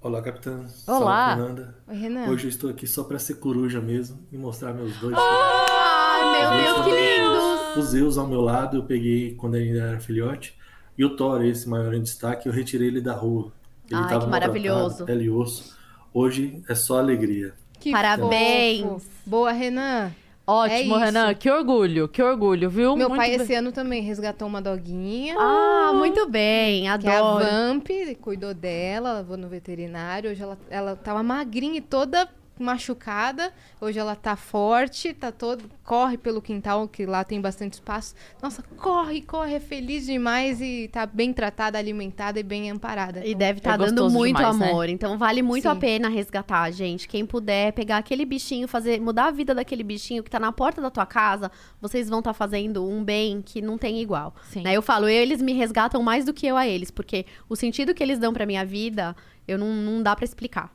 [0.00, 0.66] Olá, capitã.
[0.86, 1.36] Olá.
[1.36, 1.76] Fernanda.
[1.86, 2.28] Oi, Renan.
[2.28, 6.50] Hoje eu estou aqui só para ser coruja mesmo e mostrar meus dois Ai, meu
[6.50, 6.74] filhos.
[6.74, 7.76] Deus, que lindos!
[7.76, 10.56] O Zeus ao meu lado eu peguei quando ele ainda era filhote.
[10.98, 13.52] E o Thor, esse maior em destaque, eu retirei ele da rua.
[13.88, 15.04] Ele Ai, estava que maravilhoso.
[15.04, 15.76] pele e osso.
[16.12, 17.54] Hoje é só alegria.
[17.82, 18.82] Que Parabéns.
[18.82, 19.06] fofo.
[19.26, 20.12] Boa, Renan.
[20.46, 21.04] Ótimo, É.
[21.06, 21.34] Renan.
[21.34, 22.96] Que orgulho, que orgulho, viu?
[22.96, 23.40] Meu Muito pai bem.
[23.40, 25.36] esse ano também resgatou uma doguinha.
[25.38, 27.44] Ah, muito bem, Que é a adoro.
[27.44, 27.86] Vamp,
[28.20, 30.30] cuidou dela, levou no veterinário.
[30.30, 32.28] Hoje ela, ela tava magrinha e toda
[32.62, 33.52] machucada.
[33.80, 35.64] Hoje ela tá forte, tá todo.
[35.84, 38.14] Corre pelo quintal, que lá tem bastante espaço.
[38.40, 43.20] Nossa, corre, corre, é feliz demais e tá bem tratada, alimentada e bem amparada.
[43.20, 44.70] E Então, deve estar É dando muito demais, né?
[44.70, 44.88] amor.
[44.88, 45.80] Então vale muito a Sim.
[45.80, 47.08] pena resgatar, gente.
[47.08, 50.80] Quem puder pegar aquele bichinho, fazer mudar a vida daquele bichinho que tá na porta
[50.80, 54.34] da tua casa, vocês vão estar fazendo um bem que não tem igual.
[54.50, 54.62] Sim.
[54.62, 54.74] Né?
[54.76, 58.02] Eu falo, eles me resgatam mais do que eu a eles, porque o sentido que
[58.02, 59.16] eles dão pra minha vida,
[59.48, 60.72] eu não, não dá pra explicar.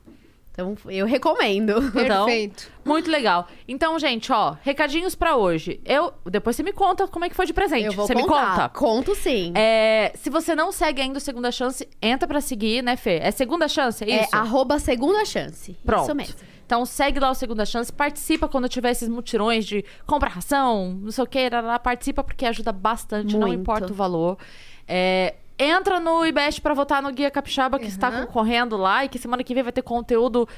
[0.58, 1.78] Então eu recomendo.
[2.08, 2.70] Então, Perfeito.
[2.84, 3.46] Muito legal.
[3.66, 5.80] Então, gente, ó, recadinhos pra hoje.
[5.84, 7.86] Eu, depois você me conta como é que foi de presente.
[7.86, 8.54] Eu vou você me contar.
[8.54, 8.68] conta.
[8.70, 9.52] Conto sim.
[9.54, 13.18] É, se você não segue ainda o Segunda Chance, entra pra seguir, né, Fê?
[13.22, 14.34] É Segunda Chance, é É isso?
[14.34, 15.76] arroba segunda chance.
[15.84, 16.04] Pronto.
[16.04, 16.34] Isso mesmo.
[16.64, 21.10] Então segue lá o Segunda Chance, participa quando tiver esses mutirões de compra ração, não
[21.10, 23.60] sei o que, lá, participa porque ajuda bastante, não Muito.
[23.60, 24.38] importa o valor.
[24.86, 28.26] É, entra no IBEST pra votar no Guia Capixaba que está Uhum.
[28.26, 30.48] concorrendo lá e que semana que vem vai ter conteúdo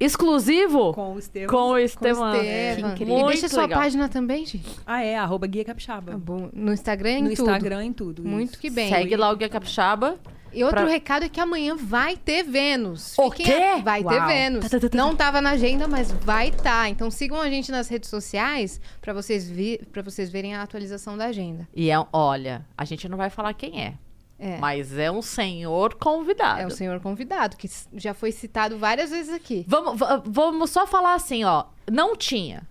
[0.00, 1.48] exclusivo Com o Estevam.
[1.48, 2.34] com o Com Estevam.
[2.34, 2.90] Estevam.
[2.94, 3.14] Que incrível.
[3.14, 3.80] E Muito deixa sua legal.
[3.80, 4.64] página também, gente.
[4.86, 6.12] Ah, é, arroba Guia Capixaba.
[6.12, 6.48] Tá bom.
[6.52, 7.40] No Instagram e em no tudo.
[7.50, 8.24] Instagram em tudo.
[8.24, 8.60] Muito isso.
[8.60, 8.88] que bem.
[8.88, 10.16] Segue lá o Guia Capixaba.
[10.50, 13.14] E outro Pra- recado é que amanhã vai ter Vênus.
[13.18, 13.52] O Fiquem quê?
[13.52, 14.26] a- Vai ter Uau.
[14.28, 14.64] Vênus.
[14.64, 14.96] Tá, tá, tá, tá.
[14.96, 16.88] Não tava na agenda, mas vai estar.
[16.88, 19.78] Então sigam a gente nas redes sociais pra vocês vi...
[19.92, 21.68] para vocês verem a atualização da agenda.
[21.76, 23.92] E é, olha, a gente não vai falar quem é,
[24.38, 24.56] É.
[24.58, 26.60] mas é um senhor convidado.
[26.60, 29.64] É o senhor convidado, que já foi citado várias vezes aqui.
[29.66, 31.64] Vamos, va- vamos só falar assim, ó.
[31.90, 32.62] Não tinha.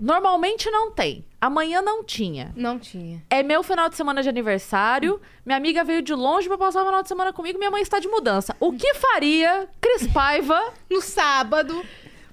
[0.00, 1.24] Normalmente não tem.
[1.40, 2.52] Amanhã não tinha.
[2.56, 3.22] Não tinha.
[3.30, 5.20] É meu final de semana de aniversário.
[5.46, 7.56] Minha amiga veio de longe pra passar o final de semana comigo.
[7.56, 8.56] Minha mãe está de mudança.
[8.58, 11.84] O que faria Cris Paiva No sábado,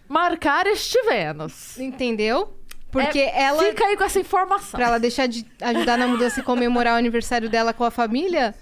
[0.08, 1.78] marcar este Vênus?
[1.80, 2.56] entendeu?
[2.92, 3.64] Porque É, ela.
[3.64, 4.78] Fica aí com essa informação.
[4.78, 8.56] Pra ela deixar de ajudar na mudança e comemorar o aniversário dela com a família.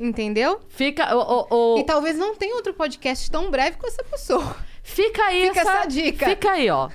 [0.00, 0.60] Entendeu?
[0.68, 4.56] Fica, o, o- o- E talvez não tenha outro podcast tão breve com essa pessoa.
[4.82, 6.26] fica aí Fica essa dica.
[6.28, 6.88] Fica aí, ó.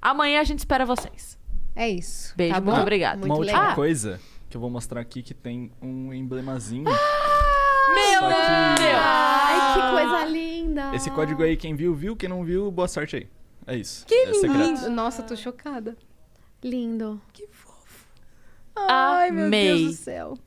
[0.00, 1.38] Amanhã a gente espera vocês.
[1.76, 2.34] É isso.
[2.36, 2.70] Beijo, tá bom?
[2.72, 3.16] muito obrigada.
[3.18, 3.74] Muito Uma última legal.
[3.74, 6.84] coisa que eu vou mostrar aqui que tem um emblemazinho.
[6.84, 8.98] Meu Só que- Deus!
[9.02, 10.94] Ai, que coisa linda.
[10.94, 12.16] Esse código aí, quem viu, viu.
[12.16, 13.28] Quem não viu, boa sorte aí.
[13.66, 14.04] É isso.
[14.06, 14.58] Que é secreto.
[14.58, 14.90] lindo.
[14.90, 15.96] Nossa, tô chocada.
[16.62, 17.20] Lindo.
[18.76, 19.66] Ai, meu Amei.
[19.68, 20.38] Deus do céu.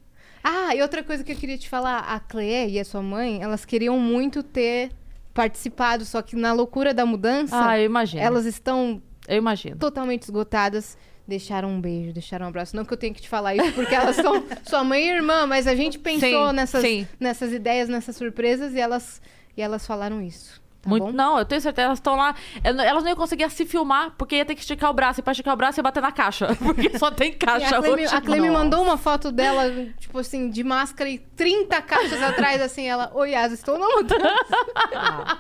[0.43, 3.41] Ah, e outra coisa que eu queria te falar, a Clé e a sua mãe,
[3.41, 4.91] elas queriam muito ter
[5.33, 8.21] participado, só que na loucura da mudança, Ah, eu imagino.
[8.23, 9.77] elas estão Eu imagino.
[9.77, 10.97] totalmente esgotadas.
[11.27, 12.75] Deixaram um beijo, deixaram um abraço.
[12.75, 15.47] Não que eu tenha que te falar isso, porque elas são sua mãe e irmã,
[15.47, 17.07] mas a gente pensou Sim, nessas, sim.
[17.19, 19.19] nessas ideias, nessas surpresas, e elas,
[19.57, 20.61] e elas falaram isso.
[20.86, 21.12] Tá Muito, bom?
[21.12, 22.36] não, eu tenho certeza, elas estão lá.
[22.64, 25.20] Elas não iam conseguir se filmar, porque ia ter que esticar o braço.
[25.20, 26.56] E pra esticar o braço ia bater na caixa.
[26.64, 28.06] Porque só tem caixa a hoje.
[28.16, 29.64] a Clê me mandou uma foto dela,
[29.99, 35.40] tipo assim, de máscara e 30 caixas atrás, assim, ela, oi, Yas, estou na mudança.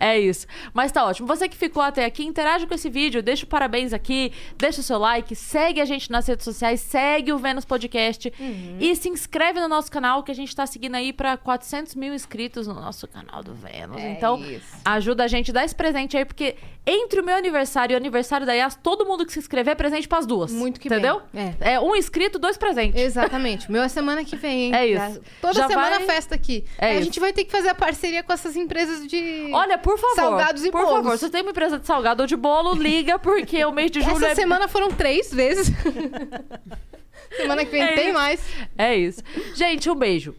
[0.00, 0.46] É isso.
[0.74, 1.26] Mas tá ótimo.
[1.28, 4.84] Você que ficou até aqui, interage com esse vídeo, deixa o parabéns aqui, deixa o
[4.84, 8.76] seu like, segue a gente nas redes sociais, segue o Vênus Podcast Uhum.
[8.80, 12.12] e se inscreve no nosso canal, que a gente tá seguindo aí pra 400 mil
[12.14, 13.98] inscritos no nosso canal do Vênus.
[13.98, 14.55] É então, isso.
[14.56, 14.76] Isso.
[14.84, 16.56] Ajuda a gente, dá esse presente aí, porque
[16.86, 19.74] entre o meu aniversário e o aniversário da Yas, todo mundo que se inscrever é
[19.74, 20.52] presente pras duas.
[20.52, 21.20] Muito que Entendeu?
[21.32, 21.56] bem.
[21.60, 21.72] É.
[21.74, 23.00] É um inscrito, dois presentes.
[23.00, 23.70] Exatamente.
[23.70, 24.74] Meu é semana que vem, hein?
[24.74, 25.20] É isso.
[25.40, 26.64] Toda Já semana vai- festa aqui.
[26.78, 27.04] É a isso.
[27.04, 30.14] gente vai ter que fazer a parceria com essas empresas de Olha, por favor.
[30.14, 30.96] salgados e por bolos.
[30.98, 33.90] favor, se você tem uma empresa de salgado ou de bolo, liga, porque o mês
[33.90, 34.34] de julho Essa é...
[34.36, 35.66] semana foram três vezes.
[37.36, 38.14] semana que vem É tem isso.
[38.14, 38.40] mais.
[38.78, 39.20] É isso.
[39.54, 40.34] Gente, um beijo.